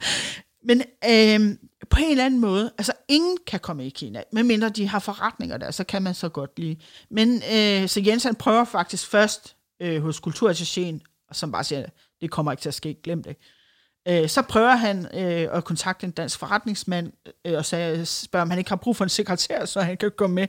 men 0.69 0.83
øh, 1.05 1.57
på 1.91 1.99
en 2.01 2.11
eller 2.11 2.25
anden 2.25 2.41
måde, 2.41 2.73
altså 2.79 2.93
ingen 3.09 3.39
kan 3.47 3.61
komme 3.61 3.87
i 3.87 3.91
Kina, 3.91 4.23
medmindre 4.33 4.69
de 4.69 4.89
har 4.89 4.99
forretninger 4.99 5.57
der, 5.57 5.71
så 5.71 5.85
kan 5.85 6.03
man 6.03 6.15
så 6.15 6.29
godt 6.29 6.59
lide. 6.59 6.77
Men 7.11 7.43
øh, 7.53 7.89
så 7.89 8.03
Jens 8.07 8.25
han 8.25 8.35
prøver 8.35 8.65
faktisk 8.65 9.07
først 9.07 9.57
øh, 9.81 10.03
hos 10.03 10.21
kulturattachéen, 10.27 11.27
som 11.33 11.53
bare 11.53 11.65
siger, 11.65 11.87
det 12.21 12.31
kommer 12.31 12.53
ikke 12.53 12.61
til 12.61 12.69
at 12.69 12.75
ske, 12.75 12.97
glem 13.05 13.23
det. 13.23 13.37
Øh, 14.09 14.29
så 14.29 14.43
prøver 14.43 14.77
han 14.77 15.07
øh, 15.15 15.49
at 15.53 15.65
kontakte 15.65 16.07
en 16.07 16.11
dansk 16.11 16.39
forretningsmand 16.39 17.13
øh, 17.45 17.57
og 17.57 17.65
sagde, 17.65 18.07
spørger, 18.07 18.43
om 18.43 18.51
han 18.51 18.59
ikke 18.59 18.71
har 18.71 18.77
brug 18.77 18.97
for 18.97 19.05
en 19.05 19.09
sekretær, 19.09 19.65
så 19.65 19.81
han 19.81 19.97
kan 19.97 20.11
gå 20.17 20.27
med. 20.27 20.47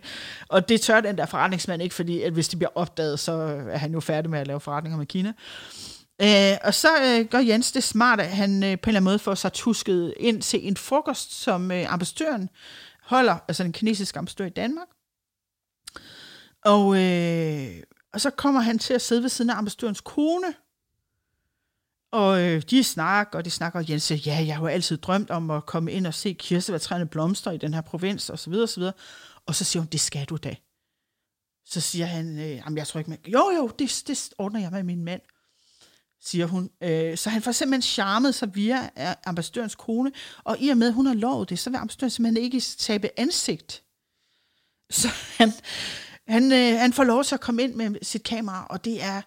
Og 0.47 0.69
det 0.69 0.81
tør 0.81 1.01
den 1.01 1.17
der 1.17 1.25
forretningsmand 1.25 1.81
ikke, 1.81 1.95
fordi 1.95 2.21
at 2.21 2.33
hvis 2.33 2.49
det 2.49 2.59
bliver 2.59 2.71
opdaget, 2.75 3.19
så 3.19 3.31
er 3.71 3.77
han 3.77 3.93
jo 3.93 3.99
færdig 3.99 4.29
med 4.29 4.39
at 4.39 4.47
lave 4.47 4.59
forretninger 4.59 4.97
med 4.97 5.05
Kina. 5.05 5.29
Øh, 5.29 5.96
Øh, 6.22 6.57
og 6.63 6.74
så 6.74 6.88
øh, 7.03 7.26
gør 7.26 7.39
Jens 7.39 7.72
det 7.72 7.84
smart, 7.84 8.20
at 8.20 8.30
han 8.30 8.51
øh, 8.51 8.59
på 8.59 8.63
en 8.63 8.70
eller 8.70 8.88
anden 8.88 9.03
måde 9.03 9.20
får 9.20 9.36
sig 9.36 9.53
tusket 9.53 10.13
ind 10.18 10.41
til 10.41 10.68
en 10.68 10.78
frokost, 10.78 11.34
som 11.34 11.72
øh, 11.72 11.93
ambassadøren 11.93 12.49
holder, 13.01 13.38
altså 13.47 13.63
en 13.63 13.74
kinesisk 13.74 14.18
ambassadør 14.18 14.45
i 14.45 14.49
Danmark. 14.49 14.88
Og, 16.65 17.03
øh, 17.03 17.84
og 18.13 18.22
så 18.22 18.30
kommer 18.30 18.61
han 18.61 18.80
til 18.80 18.93
at 18.93 19.01
sidde 19.01 19.22
ved 19.22 19.30
siden 19.30 19.49
af 19.49 19.55
ambassadørens 19.55 20.01
kone, 20.01 20.53
og 22.11 22.41
øh, 22.41 22.61
de 22.70 22.84
snakker, 22.84 23.38
og 23.38 23.45
de 23.45 23.49
snakker, 23.49 23.80
og 23.80 23.89
Jens 23.89 24.03
siger, 24.03 24.34
ja, 24.34 24.45
jeg 24.45 24.55
har 24.55 24.61
jo 24.61 24.68
altid 24.68 24.97
drømt 24.97 25.30
om 25.30 25.51
at 25.51 25.65
komme 25.65 25.91
ind 25.91 26.07
og 26.07 26.13
se 26.13 26.34
kirsebærtræerne 26.34 27.07
blomster 27.07 27.51
i 27.51 27.57
den 27.57 27.74
her 27.74 27.82
provins, 27.82 28.30
og 28.30 28.39
så 28.39 28.49
videre, 28.49 28.65
og 28.65 28.70
så 28.70 28.80
videre. 28.80 28.93
Og 29.45 29.55
så 29.55 29.63
siger 29.63 29.82
hun, 29.82 29.89
det 29.91 29.99
skal 29.99 30.26
du 30.26 30.38
da. 30.38 30.55
Så 31.65 31.82
siger 31.82 32.05
han, 32.05 32.39
øh, 32.39 32.49
jamen 32.49 32.78
jeg 32.78 32.88
tror 32.88 32.97
ikke, 32.97 33.09
man... 33.09 33.20
jo 33.28 33.51
jo, 33.57 33.68
det, 33.80 34.03
det 34.07 34.30
ordner 34.38 34.59
jeg 34.59 34.72
med 34.72 34.84
min 34.84 35.03
mand, 35.03 35.22
siger 36.28 36.45
hun. 36.45 36.69
Øh, 36.84 37.17
så 37.17 37.30
han 37.30 37.41
får 37.41 37.51
simpelthen 37.51 37.82
charmet 37.82 38.36
sig 38.36 38.55
via 38.55 38.89
øh, 38.97 39.13
ambassadørens 39.25 39.75
kone, 39.75 40.11
og 40.43 40.57
i 40.59 40.69
og 40.69 40.78
med, 40.78 40.88
at 40.88 40.93
hun 40.93 41.05
har 41.05 41.13
lovet 41.13 41.49
det, 41.49 41.59
så 41.59 41.69
vil 41.69 41.78
ambassadøren 41.78 42.11
simpelthen 42.11 42.43
ikke 42.43 42.59
tabe 42.59 43.09
ansigt. 43.17 43.84
Så 44.89 45.07
han, 45.38 45.51
han, 46.28 46.51
øh, 46.51 46.80
han 46.80 46.93
får 46.93 47.03
lov 47.03 47.23
til 47.23 47.36
at 47.36 47.41
komme 47.41 47.63
ind 47.63 47.75
med 47.75 47.95
sit 48.01 48.23
kamera, 48.23 48.67
og 48.69 48.86
det 48.86 49.03
er 49.03 49.17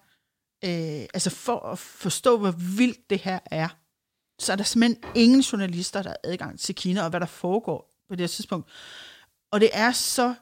øh, 0.65 1.07
altså 1.15 1.31
for 1.31 1.59
at 1.59 1.79
forstå, 1.79 2.39
hvor 2.39 2.51
vildt 2.77 3.11
det 3.11 3.19
her 3.19 3.39
er, 3.47 3.69
så 4.39 4.53
er 4.53 4.57
der 4.57 4.65
simpelthen 4.65 5.03
ingen 5.15 5.41
journalister, 5.41 6.03
der 6.03 6.11
har 6.11 6.17
adgang 6.25 6.61
til 6.61 6.75
Kina, 6.75 7.03
og 7.03 7.11
hvad 7.11 7.21
der 7.21 7.27
foregår 7.27 7.91
på 8.09 8.15
det 8.15 8.21
her 8.21 8.29
tidspunkt. 8.29 8.69
Og 9.53 9.61
det 9.61 9.71
er 9.73 9.93
så 9.93 10.35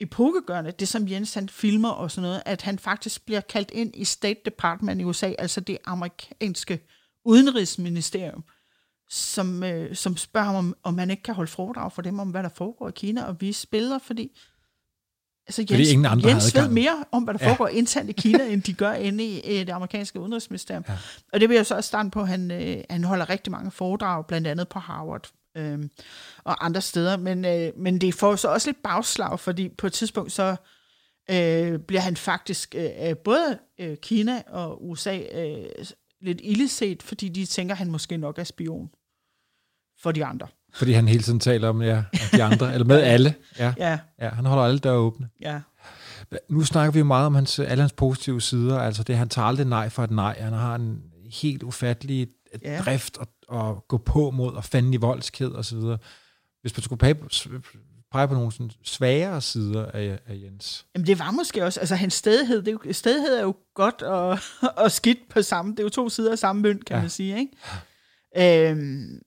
epokegørende, 0.00 0.70
det 0.70 0.88
som 0.88 1.08
Jens 1.08 1.34
han 1.34 1.48
filmer 1.48 1.88
og 1.88 2.10
sådan 2.10 2.28
noget, 2.28 2.42
at 2.46 2.62
han 2.62 2.78
faktisk 2.78 3.26
bliver 3.26 3.40
kaldt 3.40 3.70
ind 3.70 3.96
i 3.96 4.04
State 4.04 4.40
Department 4.44 5.00
i 5.00 5.04
USA, 5.04 5.32
altså 5.38 5.60
det 5.60 5.78
amerikanske 5.84 6.80
udenrigsministerium, 7.24 8.44
som, 9.10 9.62
øh, 9.62 9.96
som 9.96 10.16
spørger 10.16 10.46
ham, 10.46 10.56
om, 10.56 10.74
om 10.82 10.98
han 10.98 11.10
ikke 11.10 11.22
kan 11.22 11.34
holde 11.34 11.50
foredrag 11.50 11.92
for 11.92 12.02
dem 12.02 12.18
om, 12.18 12.30
hvad 12.30 12.42
der 12.42 12.48
foregår 12.48 12.88
i 12.88 12.92
Kina, 12.94 13.24
og 13.24 13.40
vise 13.40 13.68
billeder, 13.68 13.98
fordi 13.98 14.30
Altså 15.46 15.62
Jens, 15.62 15.70
Fordi 15.70 15.90
ingen 15.90 16.06
andre 16.06 16.28
Jens 16.28 16.54
ved 16.54 16.68
mere 16.68 17.04
om, 17.12 17.24
hvad 17.24 17.34
der 17.34 17.44
ja. 17.44 17.50
foregår 17.50 17.68
internt 17.68 18.10
i 18.10 18.12
Kina, 18.12 18.44
end 18.52 18.62
de 18.62 18.72
gør 18.72 18.92
inde 18.92 19.24
i, 19.24 19.40
i 19.40 19.58
det 19.58 19.70
amerikanske 19.70 20.20
udenrigsministerium. 20.20 20.84
Ja. 20.88 20.94
Og 21.32 21.40
det 21.40 21.48
vil 21.48 21.54
jeg 21.54 21.66
så 21.66 21.74
også 21.74 21.88
starte 21.88 22.10
på, 22.10 22.24
han, 22.24 22.50
øh, 22.50 22.84
han 22.90 23.04
holder 23.04 23.30
rigtig 23.30 23.50
mange 23.50 23.70
foredrag, 23.70 24.26
blandt 24.26 24.46
andet 24.46 24.68
på 24.68 24.78
Harvard 24.78 25.30
øh, 25.56 25.78
og 26.44 26.64
andre 26.64 26.80
steder. 26.80 27.16
Men, 27.16 27.44
øh, 27.44 27.72
men 27.76 28.00
det 28.00 28.14
får 28.14 28.36
så 28.36 28.48
også 28.48 28.68
lidt 28.68 28.82
bagslag, 28.82 29.40
fordi 29.40 29.68
på 29.68 29.86
et 29.86 29.92
tidspunkt 29.92 30.32
så 30.32 30.56
øh, 31.30 31.78
bliver 31.78 32.00
han 32.00 32.16
faktisk 32.16 32.74
øh, 32.78 33.16
både 33.16 33.58
øh, 33.80 33.96
Kina 33.96 34.42
og 34.46 34.88
USA 34.88 35.18
øh, 35.18 35.64
lidt 36.20 36.40
illeset, 36.44 37.02
fordi 37.02 37.28
de 37.28 37.46
tænker, 37.46 37.74
at 37.74 37.78
han 37.78 37.90
måske 37.90 38.16
nok 38.16 38.38
er 38.38 38.44
spion 38.44 38.90
for 40.02 40.12
de 40.12 40.24
andre. 40.24 40.46
Fordi 40.74 40.92
han 40.92 41.08
hele 41.08 41.22
tiden 41.22 41.40
taler 41.40 41.68
om 41.68 41.82
ja, 41.82 42.04
de 42.32 42.42
andre, 42.42 42.72
eller 42.74 42.86
med 42.86 43.02
alle. 43.14 43.34
Ja. 43.58 43.74
ja. 43.78 43.98
ja. 44.20 44.28
Han 44.28 44.44
holder 44.44 44.64
alle 44.64 44.78
døre 44.78 44.96
åbne. 44.96 45.28
Ja. 45.40 45.60
Nu 46.48 46.64
snakker 46.64 46.92
vi 46.92 46.98
jo 46.98 47.04
meget 47.04 47.26
om 47.26 47.34
hans, 47.34 47.58
alle 47.58 47.80
hans 47.80 47.92
positive 47.92 48.40
sider. 48.40 48.78
Altså 48.78 49.02
det, 49.02 49.16
han 49.16 49.28
tager 49.28 49.46
aldrig 49.46 49.66
nej 49.66 49.88
for 49.88 50.04
et 50.04 50.10
nej. 50.10 50.40
Han 50.40 50.52
har 50.52 50.74
en 50.74 51.02
helt 51.42 51.62
ufattelig 51.62 52.28
ja. 52.62 52.80
drift 52.80 53.18
at, 53.20 53.28
at 53.52 53.88
gå 53.88 53.98
på 53.98 54.30
mod 54.30 54.52
og 54.54 54.64
fanden 54.64 54.94
i 54.94 54.96
voldsked 54.96 55.48
og 55.48 55.64
så 55.64 55.76
videre. 55.76 55.98
Hvis 56.60 56.76
man 56.76 56.82
skulle 56.82 56.98
pege 56.98 57.14
på, 57.14 57.28
pege 58.12 58.28
på 58.28 58.34
nogle 58.34 58.52
sådan 58.52 58.70
svagere 58.82 59.40
sider 59.40 59.86
af, 59.86 60.18
af 60.26 60.40
Jens. 60.44 60.86
Jamen 60.94 61.06
det 61.06 61.18
var 61.18 61.30
måske 61.30 61.64
også, 61.64 61.80
altså 61.80 61.94
hans 61.94 62.14
stedighed, 62.14 62.62
det 62.62 62.68
er 62.68 62.72
jo, 62.72 62.92
stedighed 62.92 63.36
er 63.36 63.42
jo 63.42 63.54
godt 63.74 64.02
og, 64.02 64.38
og 64.84 64.90
skidt 64.90 65.18
på 65.30 65.42
samme, 65.42 65.72
det 65.72 65.78
er 65.78 65.82
jo 65.82 65.88
to 65.88 66.08
sider 66.08 66.32
af 66.32 66.38
samme 66.38 66.62
mønt, 66.62 66.84
kan 66.84 66.96
ja. 66.96 67.00
man 67.00 67.10
sige, 67.10 67.38
ikke? 67.38 68.70
Øhm, 68.70 69.20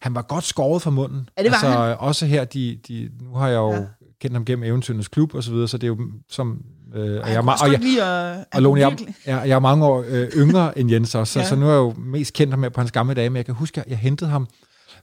han 0.00 0.14
var 0.14 0.22
godt 0.22 0.44
skåret 0.44 0.82
fra 0.82 0.90
munden. 0.90 1.28
Ja, 1.38 1.42
det 1.42 1.50
var 1.50 1.56
altså, 1.56 1.68
han. 1.68 1.96
Også 1.98 2.26
her, 2.26 2.44
de, 2.44 2.80
de, 2.88 3.10
nu 3.20 3.34
har 3.34 3.48
jeg 3.48 3.56
jo 3.56 3.72
ja. 3.72 3.84
kendt 4.20 4.34
ham 4.34 4.44
gennem 4.44 4.64
Eventyrenes 4.64 5.08
Klub 5.08 5.34
og 5.34 5.44
så 5.44 5.52
videre, 5.52 5.68
så 5.68 5.78
det 5.78 5.84
er 5.84 5.88
jo 5.88 5.98
som... 6.28 6.64
Øh, 6.94 7.20
og, 7.22 7.30
jeg, 7.30 7.38
og, 7.38 7.54
og, 7.62 7.72
jeg, 7.72 8.44
og 8.54 8.62
Lone, 8.62 8.80
jeg, 8.80 8.98
jeg, 9.26 9.42
jeg 9.48 9.54
er 9.54 9.58
mange 9.58 9.86
år 9.86 10.04
øh, 10.08 10.28
yngre 10.36 10.78
end 10.78 10.90
Jens 10.90 11.14
også, 11.14 11.38
ja. 11.38 11.44
så, 11.44 11.48
så 11.48 11.56
nu 11.56 11.66
er 11.66 11.70
jeg 11.70 11.78
jo 11.78 11.94
mest 11.98 12.32
kendt 12.32 12.52
ham 12.52 12.60
med 12.60 12.70
på 12.70 12.80
hans 12.80 12.92
gamle 12.92 13.14
dage, 13.14 13.30
men 13.30 13.36
jeg 13.36 13.44
kan 13.44 13.54
huske, 13.54 13.80
at 13.80 13.86
jeg 13.88 13.98
hentede 13.98 14.30
ham 14.30 14.48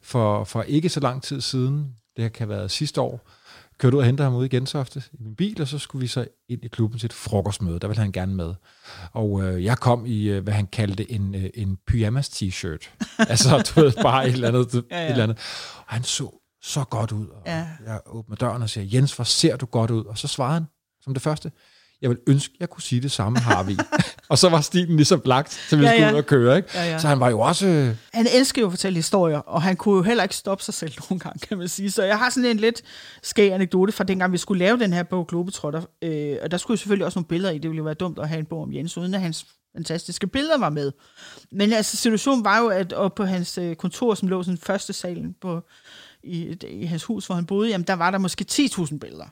for, 0.02 0.44
for 0.44 0.62
ikke 0.62 0.90
så 0.90 1.00
lang 1.00 1.24
tid 1.24 1.42
siden, 1.42 1.88
det 2.18 2.34
kan 2.34 2.48
have 2.48 2.58
været 2.58 2.72
sidste 2.72 3.02
år, 3.02 3.28
kørte 3.82 3.98
ud 3.98 4.02
og 4.02 4.06
hentede 4.06 4.24
ham 4.30 4.36
ud 4.36 4.46
i 4.46 4.48
Gentofte 4.48 5.04
i 5.14 5.18
min 5.24 5.36
bil, 5.36 5.62
og 5.62 5.68
så 5.68 5.78
skulle 5.80 6.02
vi 6.02 6.08
så 6.08 6.26
ind 6.50 6.64
i 6.64 6.68
klubben 6.68 7.00
til 7.00 7.06
et 7.06 7.14
frokostmøde. 7.14 7.80
Der 7.80 7.88
ville 7.88 8.02
han 8.02 8.12
gerne 8.12 8.36
med. 8.36 8.54
Og 9.12 9.44
øh, 9.44 9.64
jeg 9.64 9.78
kom 9.78 10.06
i, 10.06 10.24
øh, 10.24 10.44
hvad 10.44 10.54
han 10.54 10.68
kaldte 10.68 11.12
en, 11.12 11.36
øh, 11.36 11.50
en 11.54 11.78
pyjamas 11.88 12.30
t-shirt. 12.30 12.90
altså, 13.32 13.72
du 13.76 13.82
ved, 13.82 13.94
bare 14.02 14.28
et 14.28 14.34
eller 14.34 14.48
andet. 14.48 14.84
ja, 14.92 14.98
ja. 14.98 15.06
Et 15.06 15.12
eller 15.12 15.24
andet. 15.24 15.38
Og 15.78 15.94
han 15.94 16.04
så 16.04 16.38
så 16.62 16.84
godt 16.84 17.12
ud. 17.12 17.28
Og 17.28 17.42
ja. 17.46 17.68
Jeg 17.86 18.00
åbner 18.06 18.36
døren 18.36 18.62
og 18.62 18.70
siger, 18.70 18.88
Jens, 18.94 19.16
hvor 19.16 19.24
ser 19.24 19.56
du 19.56 19.66
godt 19.66 19.92
ud? 19.92 20.06
Og 20.06 20.18
så 20.18 20.28
svarede 20.28 20.54
han 20.54 20.66
som 21.02 21.14
det 21.14 21.24
første, 21.24 21.52
jeg 22.02 22.10
vil 22.10 22.18
ønske, 22.28 22.54
jeg 22.60 22.70
kunne 22.70 22.84
sige 22.84 23.02
det 23.02 23.12
samme, 23.12 23.40
har 23.40 23.64
vi. 23.64 23.78
og 24.30 24.38
så 24.38 24.50
var 24.50 24.62
stilen 24.62 24.96
ligesom 24.96 25.22
lagt, 25.26 25.54
så 25.54 25.76
vi 25.76 25.84
ja, 25.84 25.90
skulle 25.90 26.08
ja. 26.08 26.14
ud 26.14 26.18
og 26.18 26.26
køre. 26.26 26.58
Ikke? 26.58 26.70
Ja, 26.74 26.84
ja. 26.84 27.00
Så 27.00 27.08
han 27.08 27.20
var 27.20 27.30
jo 27.30 27.40
også... 27.40 27.68
Øh, 27.68 27.96
han 28.14 28.28
elsker 28.34 28.62
jo 28.62 28.68
at 28.68 28.72
fortælle 28.72 28.96
historier, 28.96 29.38
og 29.38 29.62
han 29.62 29.76
kunne 29.76 29.96
jo 29.96 30.02
heller 30.02 30.24
ikke 30.24 30.36
stoppe 30.36 30.64
sig 30.64 30.74
selv 30.74 30.94
nogen 31.10 31.20
gang, 31.20 31.42
kan 31.42 31.58
man 31.58 31.68
sige. 31.68 31.92
Så 31.92 32.04
jeg 32.04 32.18
har 32.18 32.30
sådan 32.30 32.50
en 32.50 32.58
lidt 32.58 32.82
skæg 33.24 33.54
anekdote 33.54 33.92
fra 33.92 34.04
dengang, 34.04 34.34
vi 34.34 34.38
skulle 34.38 34.60
lave 34.60 34.80
den 34.80 34.94
her 34.94 35.04
bog, 35.04 35.28
Globetrotter. 35.28 35.82
Øh, 36.02 36.38
og 36.42 36.52
der 36.52 36.58
skulle 36.58 36.78
selvfølgelig 36.78 37.06
også 37.06 37.20
nogle 37.20 37.28
billeder 37.28 37.54
i. 37.54 37.58
Det 37.58 37.70
ville 37.70 37.78
jo 37.78 37.84
være 37.84 37.94
dumt 37.94 38.20
at 38.20 38.30
have 38.30 38.40
en 38.40 38.46
bog 38.46 38.62
om 38.62 38.74
Jens, 38.74 38.98
uden 38.98 39.14
at 39.14 39.22
hans 39.22 39.46
fantastiske 39.76 40.28
billeder 40.28 40.58
var 40.58 40.70
med. 40.70 40.92
Men 41.52 41.74
altså, 41.74 41.98
situationen 41.98 42.46
var 42.46 42.60
jo, 42.60 42.68
at 42.68 42.94
oppe 42.94 43.16
på 43.16 43.24
hans 43.24 43.58
øh, 43.58 43.76
kontor, 43.76 44.14
som 44.14 44.28
lå 44.28 44.44
sådan 44.44 44.58
første 44.58 44.94
salen 44.94 45.36
på, 45.42 45.62
i, 46.24 46.58
i 46.70 46.86
hans 46.86 47.04
hus, 47.04 47.26
hvor 47.26 47.36
han 47.36 47.46
boede, 47.46 47.70
jamen 47.70 47.88
der 47.88 47.94
var 47.94 48.12
der 48.12 48.18
måske 48.18 48.46
10.000 48.52 48.98
billeder. 48.98 49.26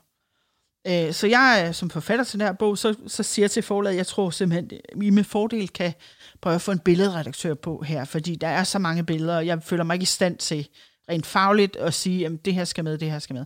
Øh, 0.88 1.14
så 1.14 1.28
jeg 1.28 1.70
som 1.74 1.90
forfatter 1.90 2.26
til 2.26 2.40
den 2.40 2.48
her 2.48 2.54
bog, 2.54 2.78
så, 2.78 2.96
så 3.08 3.24
siger 3.24 3.44
jeg 3.44 3.52
til 3.52 3.64
forlaget, 3.64 3.98
jeg 3.98 4.08
tror 4.08 4.30
simpelthen, 4.30 4.72
at 4.74 5.04
I 5.04 5.10
med 5.10 5.24
fordel 5.24 5.70
kan 5.70 5.94
prøve 6.42 6.56
at 6.56 6.62
få 6.62 6.72
en 6.72 6.80
billedredaktør 6.80 7.54
på 7.54 7.84
her, 7.88 8.06
fordi 8.06 8.36
der 8.36 8.48
er 8.48 8.64
så 8.64 8.80
mange 8.80 9.04
billeder, 9.04 9.38
og 9.38 9.46
jeg 9.46 9.64
føler 9.64 9.84
mig 9.84 9.94
ikke 9.94 10.04
i 10.04 10.06
stand 10.06 10.38
til 10.38 10.68
rent 11.10 11.26
fagligt 11.26 11.76
at 11.76 11.94
sige, 11.94 12.26
at 12.26 12.32
det 12.46 12.54
her 12.54 12.66
skal 12.66 12.84
med, 12.84 12.98
det 12.98 13.12
her 13.12 13.20
skal 13.20 13.34
med. 13.34 13.46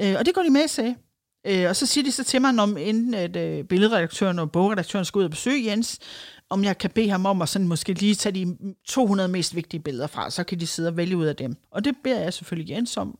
Øh, 0.00 0.14
og 0.18 0.26
det 0.26 0.34
går 0.34 0.42
de 0.42 0.50
med 0.50 0.68
til. 0.68 0.94
Øh, 1.46 1.68
og 1.68 1.76
så 1.76 1.86
siger 1.86 2.04
de 2.04 2.12
så 2.12 2.24
til 2.24 2.40
mig, 2.40 2.58
om 2.58 2.76
inden 2.76 3.14
at 3.14 3.36
øh, 3.36 3.64
billedredaktøren 3.64 4.38
og 4.38 4.52
bogredaktøren 4.52 5.04
skal 5.04 5.18
ud 5.18 5.24
og 5.24 5.30
besøge 5.30 5.66
Jens, 5.66 5.98
om 6.50 6.64
jeg 6.64 6.78
kan 6.78 6.90
bede 6.90 7.10
ham 7.10 7.26
om 7.26 7.42
at 7.42 7.48
sådan 7.48 7.68
måske 7.68 7.92
lige 7.92 8.14
tage 8.14 8.34
de 8.44 8.56
200 8.84 9.28
mest 9.28 9.54
vigtige 9.54 9.80
billeder 9.80 10.06
fra, 10.06 10.30
så 10.30 10.44
kan 10.44 10.60
de 10.60 10.66
sidde 10.66 10.88
og 10.88 10.96
vælge 10.96 11.16
ud 11.16 11.26
af 11.26 11.36
dem. 11.36 11.56
Og 11.70 11.84
det 11.84 11.94
beder 12.04 12.20
jeg 12.20 12.34
selvfølgelig 12.34 12.74
Jens 12.74 12.96
om. 12.96 13.18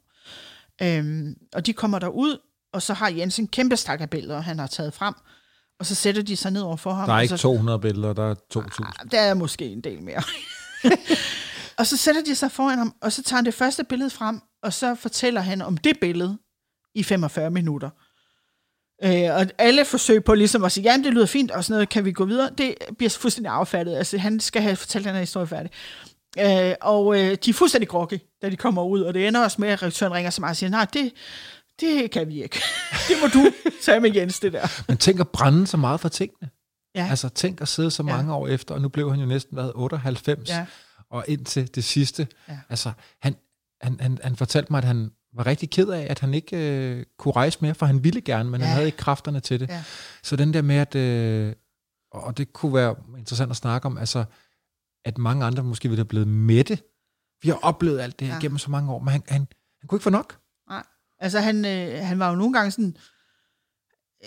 Øhm, 0.82 1.36
og 1.54 1.66
de 1.66 1.72
kommer 1.72 1.98
der 1.98 2.08
ud, 2.08 2.38
og 2.76 2.82
så 2.82 2.94
har 2.94 3.08
Jens 3.08 3.38
en 3.38 3.48
kæmpe 3.48 3.76
stak 3.76 4.00
af 4.00 4.10
billeder, 4.10 4.40
han 4.40 4.58
har 4.58 4.66
taget 4.66 4.94
frem, 4.94 5.14
og 5.80 5.86
så 5.86 5.94
sætter 5.94 6.22
de 6.22 6.36
sig 6.36 6.50
ned 6.50 6.62
over 6.62 6.76
for 6.76 6.92
ham. 6.92 7.08
Der 7.08 7.14
er 7.14 7.20
ikke 7.20 7.36
så, 7.36 7.42
200 7.42 7.78
billeder, 7.78 8.12
der 8.12 8.30
er 8.30 8.34
2000. 8.50 8.86
Ah, 8.86 9.10
der 9.10 9.20
er 9.20 9.34
måske 9.34 9.64
en 9.64 9.80
del 9.80 10.02
mere. 10.02 10.22
og 11.78 11.86
så 11.86 11.96
sætter 11.96 12.22
de 12.24 12.34
sig 12.34 12.52
foran 12.52 12.78
ham, 12.78 12.94
og 13.02 13.12
så 13.12 13.22
tager 13.22 13.38
han 13.38 13.44
det 13.44 13.54
første 13.54 13.84
billede 13.84 14.10
frem, 14.10 14.40
og 14.62 14.72
så 14.72 14.94
fortæller 14.94 15.40
han 15.40 15.62
om 15.62 15.76
det 15.76 16.00
billede 16.00 16.38
i 16.94 17.02
45 17.02 17.50
minutter. 17.50 17.90
Øh, 19.04 19.34
og 19.36 19.46
alle 19.58 19.84
forsøg 19.84 20.24
på 20.24 20.34
ligesom 20.34 20.64
at 20.64 20.72
sige, 20.72 20.84
jamen 20.84 21.04
det 21.04 21.14
lyder 21.14 21.26
fint, 21.26 21.50
og 21.50 21.64
sådan 21.64 21.74
noget, 21.74 21.88
kan 21.88 22.04
vi 22.04 22.12
gå 22.12 22.24
videre, 22.24 22.50
det 22.58 22.74
bliver 22.98 23.10
fuldstændig 23.10 23.52
affattet. 23.52 23.96
Altså 23.96 24.18
han 24.18 24.40
skal 24.40 24.62
have 24.62 24.76
fortalt 24.76 25.04
den 25.04 25.12
her 25.12 25.20
historie 25.20 25.46
færdig. 25.46 25.70
Øh, 26.38 26.74
og 26.80 27.20
øh, 27.20 27.36
de 27.44 27.50
er 27.50 27.54
fuldstændig 27.54 27.88
groggy, 27.88 28.18
da 28.42 28.50
de 28.50 28.56
kommer 28.56 28.84
ud, 28.84 29.00
og 29.00 29.14
det 29.14 29.28
ender 29.28 29.44
også 29.44 29.60
med, 29.60 29.68
at 29.68 29.82
redaktøren 29.82 30.12
ringer 30.12 30.30
så 30.30 30.40
meget 30.40 30.52
og 30.52 30.56
siger, 30.56 30.70
nej, 30.70 30.86
det, 30.92 31.12
det 31.80 32.10
kan 32.10 32.28
vi 32.28 32.42
ikke. 32.42 32.60
det 33.08 33.16
må 33.22 33.26
du 33.28 33.52
tage 33.82 34.00
med 34.00 34.14
Jens, 34.14 34.40
det 34.40 34.52
der. 34.52 34.82
Men 34.88 34.96
tænk 34.98 35.20
at 35.20 35.28
brænde 35.28 35.66
så 35.66 35.76
meget 35.76 36.00
for 36.00 36.08
tingene. 36.08 36.50
Ja. 36.94 37.06
Altså 37.10 37.28
tænk 37.28 37.60
at 37.60 37.68
sidde 37.68 37.90
så 37.90 38.02
Ja. 38.02 38.16
mange 38.16 38.34
år 38.34 38.48
efter, 38.48 38.74
og 38.74 38.80
nu 38.80 38.88
blev 38.88 39.10
han 39.10 39.20
jo 39.20 39.26
næsten 39.26 39.56
været 39.56 39.72
98, 39.74 40.48
Ja. 40.50 40.66
og 41.10 41.24
indtil 41.28 41.74
det 41.74 41.84
sidste. 41.84 42.28
Ja. 42.48 42.58
Altså, 42.68 42.92
han, 43.22 43.36
han, 43.80 44.00
han, 44.00 44.18
han 44.22 44.36
fortalte 44.36 44.72
mig, 44.72 44.78
at 44.78 44.84
han 44.84 45.10
var 45.34 45.46
rigtig 45.46 45.70
ked 45.70 45.88
af, 45.88 46.06
at 46.10 46.18
han 46.18 46.34
ikke 46.34 46.56
øh, 46.56 47.04
kunne 47.18 47.32
rejse 47.32 47.58
mere, 47.60 47.74
for 47.74 47.86
han 47.86 48.04
ville 48.04 48.20
gerne, 48.20 48.50
men 48.50 48.60
ja. 48.60 48.64
Ja. 48.64 48.68
han 48.68 48.74
havde 48.74 48.86
ikke 48.86 48.98
kræfterne 48.98 49.40
til 49.40 49.60
det. 49.60 49.68
Ja. 49.70 49.84
Så 50.22 50.36
den 50.36 50.54
der 50.54 50.62
med, 50.62 50.76
at, 50.76 50.94
øh, 50.94 51.52
og 52.12 52.38
det 52.38 52.52
kunne 52.52 52.74
være 52.74 52.94
interessant 53.18 53.50
at 53.50 53.56
snakke 53.56 53.86
om, 53.86 53.98
altså, 53.98 54.24
at 55.04 55.18
mange 55.18 55.44
andre 55.44 55.62
måske 55.62 55.88
ville 55.88 55.98
have 56.00 56.08
blevet 56.08 56.28
mætte. 56.28 56.78
Vi 57.42 57.48
har 57.48 57.58
oplevet 57.62 58.00
alt 58.00 58.18
det 58.20 58.26
her 58.26 58.34
Ja. 58.34 58.40
gennem 58.40 58.58
så 58.58 58.70
mange 58.70 58.92
år, 58.92 58.98
men 58.98 59.08
han, 59.08 59.22
han, 59.28 59.40
han 59.80 59.88
kunne 59.88 59.96
ikke 59.96 60.04
få 60.04 60.10
nok. 60.10 60.38
Altså, 61.18 61.40
han, 61.40 61.64
øh, 61.64 62.04
han 62.06 62.18
var 62.18 62.30
jo 62.30 62.36
nogle 62.36 62.52
gange 62.52 62.70
sådan... 62.70 62.96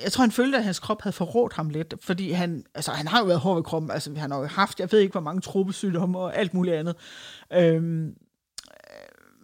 Jeg 0.03 0.11
tror, 0.11 0.21
han 0.21 0.31
følte, 0.31 0.57
at 0.57 0.63
hans 0.63 0.79
krop 0.79 1.01
havde 1.01 1.13
forrådt 1.13 1.53
ham 1.53 1.69
lidt, 1.69 1.93
fordi 2.01 2.31
han, 2.31 2.65
altså, 2.75 2.91
han 2.91 3.07
har 3.07 3.19
jo 3.19 3.25
været 3.25 3.39
hård 3.39 3.55
ved 3.55 3.63
kroppen. 3.63 3.91
Altså, 3.91 4.15
han 4.15 4.31
har 4.31 4.39
jo 4.39 4.45
haft, 4.45 4.79
jeg 4.79 4.91
ved 4.91 4.99
ikke, 4.99 5.11
hvor 5.11 5.21
mange 5.21 5.41
tropesygdomme 5.41 6.19
og 6.19 6.35
alt 6.35 6.53
muligt 6.53 6.75
andet. 6.75 6.95
Øhm, 7.53 8.07
øh, 8.07 8.13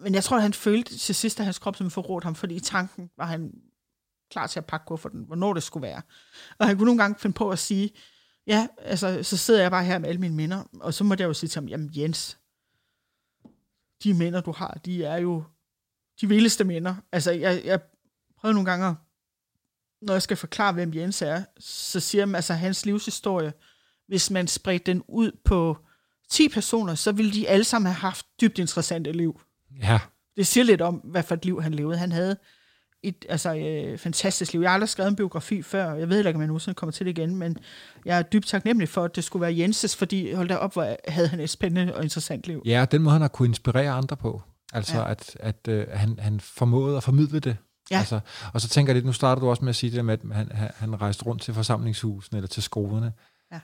men 0.00 0.14
jeg 0.14 0.24
tror, 0.24 0.36
at 0.36 0.42
han 0.42 0.52
følte 0.52 0.98
til 0.98 1.14
sidst, 1.14 1.40
at 1.40 1.44
hans 1.44 1.58
krop 1.58 1.76
som 1.76 1.90
forrådt 1.90 2.24
ham, 2.24 2.34
fordi 2.34 2.54
i 2.54 2.60
tanken 2.60 3.10
var 3.16 3.26
han 3.26 3.52
klar 4.30 4.46
til 4.46 4.60
at 4.60 4.66
pakke 4.66 4.86
kufferten, 4.86 5.24
hvornår 5.26 5.52
det 5.52 5.62
skulle 5.62 5.86
være. 5.86 6.02
Og 6.58 6.66
han 6.66 6.76
kunne 6.76 6.86
nogle 6.86 7.02
gange 7.02 7.18
finde 7.18 7.34
på 7.34 7.50
at 7.50 7.58
sige, 7.58 7.90
ja, 8.46 8.68
altså, 8.78 9.22
så 9.22 9.36
sidder 9.36 9.62
jeg 9.62 9.70
bare 9.70 9.84
her 9.84 9.98
med 9.98 10.08
alle 10.08 10.20
mine 10.20 10.34
minder, 10.34 10.64
og 10.80 10.94
så 10.94 11.04
måtte 11.04 11.22
jeg 11.22 11.28
jo 11.28 11.34
sige 11.34 11.48
til 11.48 11.60
ham, 11.60 11.68
jamen 11.68 11.90
Jens, 11.96 12.38
de 14.02 14.14
minder, 14.14 14.40
du 14.40 14.52
har, 14.52 14.80
de 14.84 15.04
er 15.04 15.16
jo 15.16 15.44
de 16.20 16.28
vildeste 16.28 16.64
minder. 16.64 16.94
Altså, 17.12 17.32
jeg, 17.32 17.62
jeg 17.64 17.80
prøver 18.40 18.52
nogle 18.52 18.70
gange, 18.70 18.94
når 20.02 20.12
jeg 20.12 20.22
skal 20.22 20.36
forklare, 20.36 20.72
hvem 20.72 20.94
Jens 20.94 21.22
er, 21.22 21.42
så 21.60 22.00
siger 22.00 22.26
man, 22.26 22.34
altså, 22.34 22.54
hans 22.54 22.86
livshistorie, 22.86 23.52
hvis 24.08 24.30
man 24.30 24.46
spredte 24.46 24.92
den 24.92 25.02
ud 25.08 25.32
på 25.44 25.78
10 26.30 26.48
personer, 26.48 26.94
så 26.94 27.12
ville 27.12 27.32
de 27.32 27.48
alle 27.48 27.64
sammen 27.64 27.86
have 27.86 28.00
haft 28.00 28.26
dybt 28.40 28.58
interessante 28.58 29.12
liv. 29.12 29.40
Ja, 29.82 29.98
Det 30.36 30.46
siger 30.46 30.64
lidt 30.64 30.80
om, 30.80 30.94
hvad 30.94 31.22
for 31.22 31.34
et 31.34 31.44
liv 31.44 31.62
han 31.62 31.74
levede. 31.74 31.98
Han 31.98 32.12
havde 32.12 32.36
et 33.02 33.24
altså, 33.28 33.54
øh, 33.56 33.98
fantastisk 33.98 34.52
liv. 34.52 34.60
Jeg 34.60 34.70
har 34.70 34.74
aldrig 34.74 34.88
skrevet 34.88 35.10
en 35.10 35.16
biografi 35.16 35.62
før. 35.62 35.94
Jeg 35.94 36.08
ved 36.08 36.18
ikke, 36.18 36.34
om 36.34 36.40
jeg 36.40 36.46
nogensinde 36.46 36.74
kommer 36.74 36.90
til 36.92 37.06
det 37.06 37.18
igen, 37.18 37.36
men 37.36 37.56
jeg 38.04 38.18
er 38.18 38.22
dybt 38.22 38.46
taknemmelig 38.46 38.88
for, 38.88 39.04
at 39.04 39.16
det 39.16 39.24
skulle 39.24 39.40
være 39.40 39.56
Jenses, 39.58 39.96
fordi 39.96 40.32
hold 40.32 40.48
da 40.48 40.56
op, 40.56 40.72
hvor 40.72 40.96
havde 41.08 41.28
han 41.28 41.40
et 41.40 41.50
spændende 41.50 41.94
og 41.96 42.02
interessant 42.02 42.46
liv. 42.46 42.62
ja 42.64 42.84
den 42.90 43.02
måde, 43.02 43.12
han 43.12 43.20
har 43.20 43.28
kunne 43.28 43.48
inspirere 43.48 43.90
andre 43.90 44.16
på. 44.16 44.42
Altså, 44.72 44.98
Ja. 44.98 45.10
at, 45.10 45.36
at 45.40 45.68
øh, 45.68 45.88
han, 45.92 46.18
han 46.18 46.40
formåede 46.40 46.96
at 46.96 47.02
formidle 47.02 47.40
det. 47.40 47.56
Ja. 47.90 47.98
Altså, 47.98 48.20
og 48.54 48.60
så 48.60 48.68
tænker 48.68 48.90
jeg 48.90 48.94
lidt, 48.94 49.06
nu 49.06 49.12
starter 49.12 49.40
du 49.40 49.48
også 49.48 49.64
med 49.64 49.68
at 49.68 49.76
sige 49.76 49.92
det 49.96 50.04
med, 50.04 50.14
at 50.14 50.36
han, 50.36 50.50
han- 50.74 51.00
rejste 51.00 51.24
rundt 51.26 51.42
til 51.42 51.54
forsamlingshusene 51.54 52.38
eller 52.38 52.48
til 52.48 52.62
skolerne. 52.62 53.12
Ja. 53.52 53.60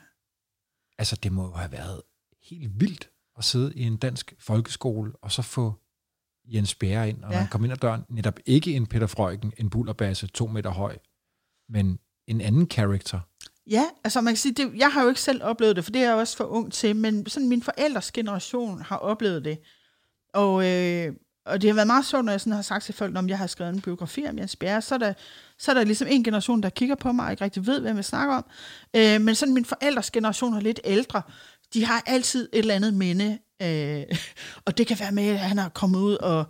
Altså, 0.98 1.16
det 1.22 1.32
må 1.32 1.44
jo 1.46 1.52
have 1.52 1.72
været 1.72 2.02
helt 2.42 2.80
vildt 2.80 3.08
at 3.38 3.44
sidde 3.44 3.74
i 3.74 3.82
en 3.82 3.96
dansk 3.96 4.34
folkeskole, 4.38 5.12
og 5.22 5.32
så 5.32 5.42
få 5.42 5.74
Jens 6.44 6.74
Bjerre 6.74 7.08
ind, 7.08 7.24
og 7.24 7.32
ja. 7.32 7.38
Han 7.38 7.48
kom 7.48 7.64
ind 7.64 7.72
ad 7.72 7.76
døren, 7.78 8.02
netop 8.08 8.38
ikke 8.46 8.74
en 8.74 8.86
Peter 8.86 9.06
Freuchen, 9.06 9.52
en 9.58 9.70
bullerbasse, 9.70 10.26
to 10.26 10.46
meter 10.46 10.70
høj, 10.70 10.98
men 11.68 11.98
en 12.26 12.40
anden 12.40 12.66
karakter. 12.66 13.20
Ja, 13.70 13.84
altså 14.04 14.20
man 14.20 14.32
kan 14.32 14.36
sige, 14.38 14.54
det, 14.54 14.72
jeg 14.76 14.92
har 14.92 15.02
jo 15.02 15.08
ikke 15.08 15.20
selv 15.20 15.42
oplevet 15.42 15.76
det, 15.76 15.84
for 15.84 15.90
det 15.92 16.02
er 16.02 16.06
jeg 16.08 16.14
også 16.14 16.36
for 16.36 16.44
ung 16.44 16.72
til, 16.72 16.96
men 16.96 17.26
sådan 17.26 17.48
min 17.48 17.62
forældres 17.62 18.12
generation 18.12 18.82
har 18.82 18.96
oplevet 18.96 19.44
det. 19.44 19.58
Og, 20.32 20.66
øh, 20.66 21.12
og 21.46 21.62
det 21.62 21.70
har 21.70 21.74
været 21.74 21.86
meget 21.86 22.06
sjovt, 22.06 22.24
når 22.24 22.32
jeg 22.32 22.40
sådan 22.40 22.52
har 22.52 22.62
sagt 22.62 22.84
til 22.84 22.94
folk, 22.94 23.16
om 23.16 23.28
jeg 23.28 23.38
har 23.38 23.46
skrevet 23.46 23.74
en 23.74 23.80
biografi 23.80 24.26
om 24.28 24.38
Jens 24.38 24.56
Bjerre, 24.56 24.82
så 24.82 24.94
er 24.94 24.98
der, 24.98 25.12
så 25.58 25.70
er 25.70 25.74
der 25.74 25.84
ligesom 25.84 26.08
en 26.10 26.24
generation, 26.24 26.62
der 26.62 26.70
kigger 26.70 26.94
på 26.94 27.12
mig 27.12 27.24
og 27.24 27.30
ikke 27.30 27.44
rigtig 27.44 27.66
ved, 27.66 27.80
hvad 27.80 27.94
jeg 27.94 28.04
snakker 28.04 28.34
om. 28.34 28.44
Øh, 28.96 29.20
men 29.20 29.34
sådan 29.34 29.54
min 29.54 29.64
forældres 29.64 30.10
generation 30.10 30.54
er 30.54 30.60
lidt 30.60 30.80
ældre. 30.84 31.22
De 31.74 31.84
har 31.84 32.02
altid 32.06 32.48
et 32.52 32.58
eller 32.58 32.74
andet 32.74 32.94
minde, 32.94 33.38
øh, 33.62 34.18
og 34.66 34.78
det 34.78 34.86
kan 34.86 35.00
være 35.00 35.12
med, 35.12 35.28
at 35.28 35.38
han 35.38 35.58
har 35.58 35.68
kommet 35.68 35.98
ud 35.98 36.14
og, 36.14 36.44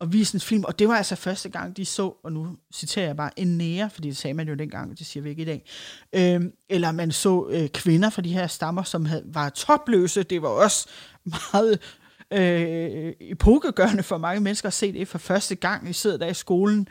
og 0.00 0.12
vist 0.12 0.34
en 0.34 0.40
film, 0.40 0.64
og 0.64 0.78
det 0.78 0.88
var 0.88 0.96
altså 0.96 1.16
første 1.16 1.48
gang, 1.48 1.76
de 1.76 1.84
så, 1.84 2.14
og 2.24 2.32
nu 2.32 2.56
citerer 2.74 3.06
jeg 3.06 3.16
bare, 3.16 3.40
en 3.40 3.58
nære, 3.58 3.90
fordi 3.90 4.08
det 4.08 4.16
sagde 4.16 4.34
man 4.34 4.48
jo 4.48 4.54
dengang, 4.54 4.98
det 4.98 5.06
siger 5.06 5.22
vi 5.22 5.30
ikke 5.30 5.42
i 5.42 5.44
dag, 5.44 5.64
Øh, 6.12 6.40
eller 6.70 6.92
man 6.92 7.12
så 7.12 7.48
øh, 7.50 7.68
kvinder 7.68 8.10
fra 8.10 8.22
de 8.22 8.32
her 8.32 8.46
stammer, 8.46 8.82
som 8.82 9.04
havde, 9.04 9.22
var 9.26 9.48
topløse, 9.48 10.22
det 10.22 10.42
var 10.42 10.48
også 10.48 10.88
meget 11.52 11.78
øh, 12.32 13.12
epokegørende 13.20 14.02
for 14.02 14.18
mange 14.18 14.40
mennesker 14.40 14.66
at 14.66 14.72
se 14.72 14.92
det 14.92 15.08
for 15.08 15.18
første 15.18 15.54
gang. 15.54 15.90
I 15.90 15.92
sidder 15.92 16.16
der 16.16 16.26
i 16.26 16.34
skolen. 16.34 16.88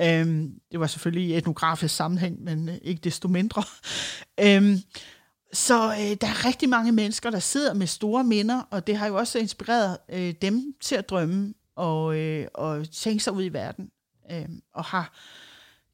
Øhm, 0.00 0.54
det 0.72 0.80
var 0.80 0.86
selvfølgelig 0.86 1.28
i 1.28 1.36
etnografisk 1.36 1.96
sammenhæng, 1.96 2.42
men 2.42 2.70
ikke 2.82 3.00
desto 3.04 3.28
mindre. 3.28 3.62
Øhm, 4.40 4.76
så 5.52 5.90
øh, 5.90 6.16
der 6.20 6.26
er 6.26 6.46
rigtig 6.46 6.68
mange 6.68 6.92
mennesker, 6.92 7.30
der 7.30 7.38
sidder 7.38 7.74
med 7.74 7.86
store 7.86 8.24
minder, 8.24 8.62
og 8.70 8.86
det 8.86 8.96
har 8.96 9.06
jo 9.06 9.16
også 9.16 9.38
inspireret 9.38 9.98
øh, 10.08 10.34
dem 10.42 10.74
til 10.80 10.96
at 10.96 11.10
drømme 11.10 11.54
og, 11.76 12.18
øh, 12.18 12.46
og 12.54 12.90
tænke 12.90 13.24
sig 13.24 13.32
ud 13.32 13.44
i 13.44 13.48
verden, 13.48 13.90
øh, 14.30 14.48
og 14.74 14.84
har 14.84 15.12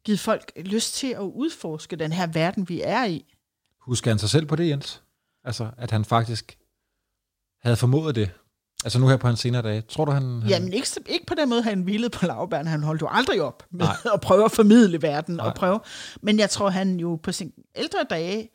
givet 0.04 0.20
folk 0.20 0.52
lyst 0.56 0.94
til 0.94 1.06
at 1.06 1.20
udforske 1.20 1.96
den 1.96 2.12
her 2.12 2.26
verden, 2.26 2.68
vi 2.68 2.80
er 2.84 3.04
i. 3.04 3.24
Husker 3.80 4.10
han 4.10 4.18
sig 4.18 4.30
selv 4.30 4.46
på 4.46 4.56
det, 4.56 4.68
Jens? 4.68 5.02
Altså, 5.44 5.70
at 5.76 5.90
han 5.90 6.04
faktisk 6.04 6.58
havde 7.62 7.76
formået 7.76 8.14
det? 8.14 8.30
Altså 8.84 8.98
nu 8.98 9.08
her 9.08 9.16
på 9.16 9.26
hans 9.26 9.40
senere 9.40 9.62
dage. 9.62 9.80
Tror 9.80 10.04
du, 10.04 10.12
han... 10.12 10.22
han... 10.42 10.50
Jamen 10.50 10.72
ikke, 10.72 10.88
ikke 11.06 11.26
på 11.26 11.34
den 11.34 11.48
måde, 11.48 11.62
han 11.62 11.82
hvilede 11.82 12.10
på 12.10 12.26
lavbærne. 12.26 12.70
Han 12.70 12.82
holdt 12.82 13.02
jo 13.02 13.08
aldrig 13.10 13.42
op 13.42 13.66
med 13.70 13.86
Nej. 13.86 13.96
at 14.14 14.20
prøve 14.20 14.44
at 14.44 14.52
formidle 14.52 15.02
verden. 15.02 15.34
Nej. 15.36 15.46
Og 15.46 15.54
prøve. 15.54 15.80
Men 16.22 16.38
jeg 16.38 16.50
tror, 16.50 16.70
han 16.70 17.00
jo 17.00 17.16
på 17.22 17.32
sin 17.32 17.52
ældre 17.76 17.98
dage 18.10 18.50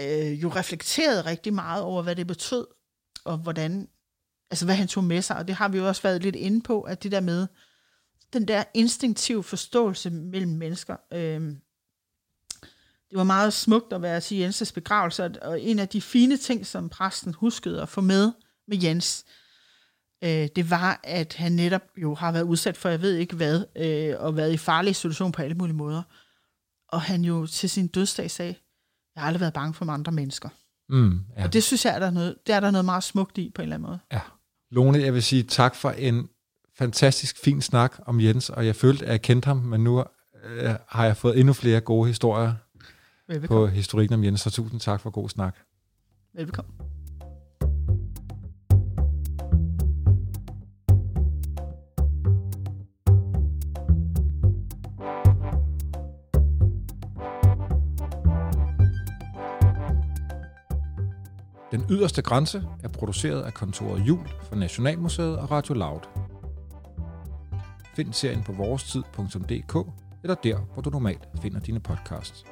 øh, 0.00 0.42
jo 0.42 0.48
reflekterede 0.48 1.20
rigtig 1.26 1.54
meget 1.54 1.82
over, 1.82 2.02
hvad 2.02 2.16
det 2.16 2.26
betød, 2.26 2.66
og 3.24 3.38
hvordan, 3.38 3.88
altså 4.50 4.64
hvad 4.64 4.74
han 4.74 4.88
tog 4.88 5.04
med 5.04 5.22
sig. 5.22 5.36
Og 5.36 5.48
det 5.48 5.54
har 5.56 5.68
vi 5.68 5.78
jo 5.78 5.88
også 5.88 6.02
været 6.02 6.22
lidt 6.22 6.36
inde 6.36 6.60
på, 6.60 6.80
at 6.80 7.02
det 7.02 7.12
der 7.12 7.20
med 7.20 7.46
den 8.32 8.48
der 8.48 8.64
instinktive 8.74 9.42
forståelse 9.42 10.10
mellem 10.10 10.52
mennesker. 10.52 10.96
Øh, 11.12 11.40
det 13.10 13.18
var 13.18 13.24
meget 13.24 13.52
smukt 13.52 13.92
at 13.92 14.02
være 14.02 14.20
til 14.20 14.36
Jenses 14.36 14.72
begravelse, 14.72 15.24
og- 15.24 15.30
og 15.42 15.60
en 15.60 15.78
af 15.78 15.88
de 15.88 16.00
fine 16.00 16.36
ting, 16.36 16.66
som 16.66 16.88
præsten 16.88 17.34
huskede 17.34 17.82
at 17.82 17.88
få 17.88 18.00
med 18.00 18.32
med 18.70 18.78
Jens, 18.82 19.24
øh, 20.24 20.48
det 20.56 20.70
var, 20.70 21.00
at 21.04 21.34
han 21.34 21.52
netop 21.52 21.82
jo 21.96 22.14
har 22.14 22.32
været 22.32 22.42
udsat 22.42 22.76
for, 22.76 22.88
jeg 22.88 23.02
ved 23.02 23.16
ikke 23.16 23.36
hvad, 23.36 23.64
øh, 23.76 24.14
og 24.18 24.36
været 24.36 24.52
i 24.52 24.56
farlige 24.56 24.94
situationer 24.94 25.32
på 25.32 25.42
alle 25.42 25.54
mulige 25.56 25.76
måder. 25.76 26.02
Og 26.88 27.02
han 27.02 27.24
jo 27.24 27.46
til 27.46 27.70
sin 27.70 27.86
dødsdag 27.86 28.30
sagde, 28.30 28.54
jeg 29.14 29.22
har 29.22 29.26
aldrig 29.26 29.40
været 29.40 29.52
bange 29.54 29.74
for 29.74 29.86
andre 29.86 30.12
mennesker. 30.12 30.48
Mm, 30.88 31.20
ja. 31.36 31.44
Og 31.44 31.52
det 31.52 31.62
synes 31.62 31.84
jeg, 31.84 31.94
er 31.94 31.98
der, 31.98 32.10
noget, 32.10 32.36
det 32.46 32.54
er 32.54 32.60
der 32.60 32.70
noget 32.70 32.84
meget 32.84 33.04
smukt 33.04 33.38
i, 33.38 33.52
på 33.54 33.62
en 33.62 33.64
eller 33.64 33.76
anden 33.76 33.86
måde. 33.88 33.98
ja. 34.12 34.20
Lone, 34.70 34.98
jeg 34.98 35.14
vil 35.14 35.22
sige 35.22 35.42
tak 35.42 35.74
for 35.74 35.90
en 35.90 36.28
fantastisk 36.78 37.38
fin 37.38 37.62
snak 37.62 37.94
om 38.06 38.20
Jens, 38.20 38.50
og 38.50 38.66
jeg 38.66 38.76
følte, 38.76 39.04
at 39.06 39.12
jeg 39.12 39.22
kendte 39.22 39.46
ham, 39.46 39.56
men 39.56 39.84
nu 39.84 40.04
øh, 40.44 40.74
har 40.88 41.04
jeg 41.04 41.16
fået 41.16 41.38
endnu 41.38 41.52
flere 41.52 41.80
gode 41.80 42.08
historier 42.08 42.54
Velbekomme. 43.28 43.66
på 43.66 43.66
historikken 43.66 44.14
om 44.14 44.24
Jens, 44.24 44.40
så 44.40 44.50
tusind 44.50 44.80
tak 44.80 45.00
for 45.00 45.10
god 45.10 45.28
snak. 45.28 45.56
Velbekomme. 46.34 46.89
Den 61.70 61.84
yderste 61.90 62.22
grænse 62.22 62.62
er 62.82 62.88
produceret 62.88 63.42
af 63.42 63.54
kontoret 63.54 64.00
Jul 64.00 64.28
for 64.48 64.56
Nationalmuseet 64.56 65.38
og 65.38 65.50
Radio 65.50 65.74
Loud. 65.74 66.00
Find 67.96 68.12
serien 68.12 68.42
på 68.42 68.52
vorestid.dk 68.52 69.76
eller 70.22 70.34
der, 70.34 70.58
hvor 70.72 70.82
du 70.82 70.90
normalt 70.90 71.28
finder 71.42 71.60
dine 71.60 71.80
podcasts. 71.80 72.44